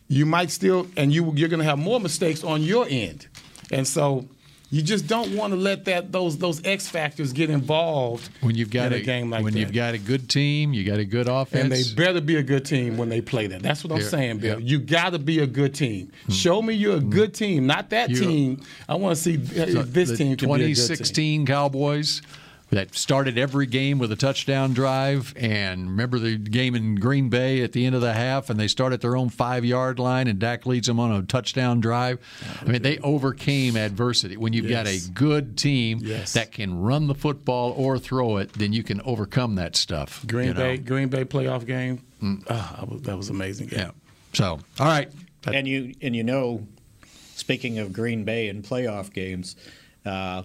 You 0.09 0.25
might 0.27 0.51
still, 0.51 0.87
and 0.97 1.13
you 1.13 1.33
you're 1.37 1.49
going 1.49 1.61
to 1.61 1.71
have 1.73 1.79
more 1.79 2.01
mistakes 2.01 2.43
on 2.43 2.63
your 2.63 2.87
end, 2.89 3.27
and 3.71 3.87
so 3.87 4.27
you 4.73 4.83
just 4.83 5.07
don't 5.09 5.35
want 5.37 5.53
to 5.53 5.59
let 5.59 5.85
that 5.87 6.13
those 6.13 6.39
those 6.39 6.65
X 6.65 6.89
factors 6.89 7.33
get 7.33 7.51
involved 7.51 8.29
when 8.41 8.55
you've 8.55 8.71
got 8.71 8.89
in 8.89 8.93
a, 8.93 8.97
a, 8.97 9.01
game 9.03 9.31
like 9.31 9.43
when 9.43 9.53
that. 9.53 9.59
you've 9.59 9.73
got 9.73 9.95
a 9.95 9.99
good 9.99 10.29
team, 10.29 10.73
you 10.73 10.85
got 10.85 10.99
a 10.99 11.05
good 11.05 11.29
offense. 11.29 11.63
and 11.65 11.73
they 11.73 11.83
better 11.95 12.21
be 12.21 12.37
a 12.37 12.43
good 12.43 12.65
team 12.65 12.97
when 12.97 13.09
they 13.09 13.21
play 13.21 13.47
that. 13.49 13.63
That's 13.63 13.83
what 13.85 13.93
I'm 13.93 14.01
Yeah, 14.01 14.07
saying, 14.09 14.39
Bill. 14.39 14.61
yeah. 14.61 14.67
You 14.67 14.79
got 14.79 15.11
to 15.11 15.19
be 15.19 15.41
a 15.41 15.47
good 15.47 15.75
team. 15.75 16.13
Hmm. 16.27 16.33
Show 16.33 16.63
me 16.63 16.75
you're 16.75 16.97
a 16.97 17.01
good 17.01 17.35
team, 17.35 17.67
not 17.67 17.91
that 17.91 18.11
You- 18.11 18.21
team. 18.21 18.63
I 18.89 18.95
want 18.95 19.17
to 19.17 19.23
see 19.23 19.35
uh, 19.37 19.65
if 19.65 19.73
So 19.73 19.83
this 19.83 20.11
the 20.11 20.17
team 20.17 20.37
can 20.37 20.49
be 20.49 20.55
a 20.55 20.59
good 20.59 20.65
team. 20.67 20.75
2016 20.75 21.47
Cowboys 21.47 22.23
that 22.71 22.95
started 22.95 23.37
every 23.37 23.67
game 23.67 23.99
with 23.99 24.13
a 24.13 24.17
touchdown 24.17 24.73
drive. 24.73 25.35
And 25.37 25.89
remember 25.89 26.19
the 26.19 26.37
game 26.37 26.75
in 26.75 26.95
Green 26.95 27.29
Bay 27.29 27.63
at 27.63 27.73
the 27.73 27.85
end 27.85 27.95
of 27.97 28.01
the 28.01 28.13
half, 28.13 28.49
and 28.49 28.59
they 28.61 28.69
start 28.69 28.93
at 28.93 29.01
their 29.01 29.17
own 29.17 29.29
five 29.29 29.65
yard 29.65 29.99
line, 29.99 30.29
and 30.29 30.39
Dak 30.39 30.67
leads 30.67 30.87
them 30.87 31.01
on 31.01 31.11
a 31.13 31.23
touchdown 31.23 31.81
drive. 31.81 32.19
I 32.61 32.65
mean, 32.67 32.83
they 32.83 32.99
overcame 32.99 33.77
adversity. 33.77 34.37
When 34.37 34.53
you've 34.53 34.69
got 34.69 34.87
a 34.87 35.01
good 35.15 35.59
team 35.59 35.99
Yes. 36.03 36.33
that 36.35 36.53
can 36.53 36.81
run 36.81 37.07
the 37.09 37.15
football 37.15 37.73
or 37.77 37.99
throw 37.99 38.37
it, 38.37 38.53
then 38.53 38.73
you 38.73 38.83
can 38.83 39.01
overcome 39.03 39.57
that 39.57 39.75
stuff. 39.77 40.25
Green 40.27 40.49
you 40.49 40.55
know? 40.55 40.61
Bay, 40.61 40.77
Green 40.77 41.09
Bay 41.09 41.25
playoff 41.25 41.67
game. 41.67 42.01
That 42.47 42.89
was- 42.89 43.03
that 43.03 43.17
was 43.17 43.29
amazing. 43.31 43.69
Game. 43.69 43.79
Yeah. 43.81 43.91
So, 44.33 44.61
all 44.79 44.87
right. 44.87 45.11
and 45.47 45.67
you 45.67 45.95
and 46.03 46.15
you 46.15 46.23
know, 46.23 46.67
speaking 47.35 47.79
of 47.79 47.93
Green 47.93 48.25
Bay 48.25 48.49
and 48.49 48.63
playoff 48.63 49.13
games, 49.13 49.57
uh, 50.07 50.43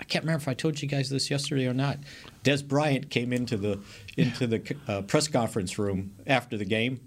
I 0.00 0.04
can't 0.04 0.24
remember 0.24 0.40
if 0.42 0.48
I 0.48 0.54
told 0.54 0.80
you 0.80 0.88
guys 0.88 1.10
this 1.10 1.30
yesterday 1.30 1.66
or 1.66 1.74
not. 1.74 1.98
Dez 2.44 2.66
Bryant 2.66 3.10
came 3.10 3.32
into 3.32 3.56
the 3.56 3.80
into 4.16 4.46
the 4.46 4.76
uh, 4.86 5.02
press 5.02 5.28
conference 5.28 5.78
room 5.78 6.12
after 6.26 6.56
the 6.56 6.64
game, 6.64 7.00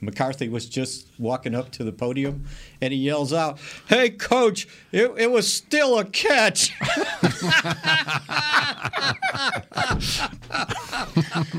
McCarthy 0.00 0.48
was 0.48 0.68
just 0.68 1.06
walking 1.18 1.54
up 1.54 1.70
to 1.72 1.84
the 1.84 1.92
podium, 1.92 2.44
and 2.80 2.92
he 2.92 2.98
yells 2.98 3.32
out, 3.32 3.58
"Hey, 3.88 4.10
coach! 4.10 4.66
It, 4.92 5.12
it 5.16 5.30
was 5.30 5.52
still 5.52 5.98
a 5.98 6.04
catch." 6.04 6.72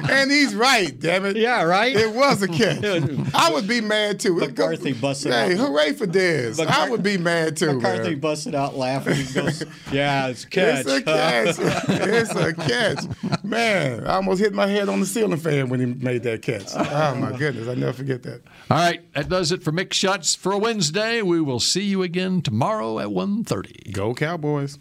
and 0.09 0.31
he's 0.31 0.55
right, 0.55 0.97
damn 0.99 1.25
it. 1.25 1.35
Yeah, 1.37 1.63
right. 1.63 1.95
It 1.95 2.13
was 2.13 2.41
a 2.41 2.47
catch. 2.47 2.83
I 3.33 3.51
would 3.51 3.67
be 3.67 3.81
mad 3.81 4.19
too. 4.19 4.35
McCarthy 4.35 4.93
busted 4.93 5.31
Hey, 5.31 5.53
out. 5.53 5.59
hooray 5.59 5.93
for 5.93 6.07
Dez. 6.07 6.63
I 6.65 6.89
would 6.89 7.03
be 7.03 7.17
mad 7.17 7.57
too. 7.57 7.73
McCarthy 7.73 8.11
man. 8.11 8.19
busted 8.19 8.55
out 8.55 8.75
laughing. 8.75 9.15
He 9.15 9.33
goes, 9.33 9.63
"Yeah, 9.91 10.27
it's 10.27 10.43
a 10.45 10.49
catch." 10.49 10.85
It's 10.85 10.89
a 10.89 11.01
catch. 11.03 11.55
it's 11.89 12.35
a 12.35 12.53
catch. 12.53 13.43
Man, 13.43 14.05
I 14.05 14.15
almost 14.15 14.41
hit 14.41 14.53
my 14.53 14.67
head 14.67 14.89
on 14.89 14.99
the 14.99 15.05
ceiling 15.05 15.39
fan 15.39 15.69
when 15.69 15.79
he 15.79 15.85
made 15.85 16.23
that 16.23 16.41
catch. 16.41 16.67
Oh 16.75 17.15
my 17.15 17.37
goodness, 17.37 17.67
I 17.67 17.75
never 17.75 17.93
forget 17.93 18.23
that. 18.23 18.41
All 18.69 18.77
right, 18.77 19.01
that 19.13 19.29
does 19.29 19.44
it 19.51 19.63
for 19.63 19.71
Mick 19.71 19.93
Shots 19.93 20.35
for 20.35 20.51
a 20.51 20.57
Wednesday. 20.57 21.21
We 21.21 21.41
will 21.41 21.59
see 21.59 21.83
you 21.83 22.03
again 22.03 22.41
tomorrow 22.41 22.99
at 22.99 23.07
1.30. 23.07 23.91
Go 23.91 24.13
Cowboys. 24.13 24.79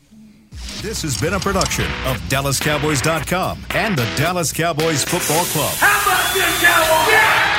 This 0.83 1.03
has 1.03 1.21
been 1.21 1.35
a 1.35 1.41
production 1.41 1.87
of 2.07 2.19
DallasCowboys.com 2.29 3.67
and 3.71 3.97
the 3.97 4.05
Dallas 4.17 4.53
Cowboys 4.53 5.05
Football 5.05 5.45
Club. 5.47 5.75
How 5.77 6.03
about 6.03 6.35
this, 6.35 6.63
Cowboys? 6.63 7.54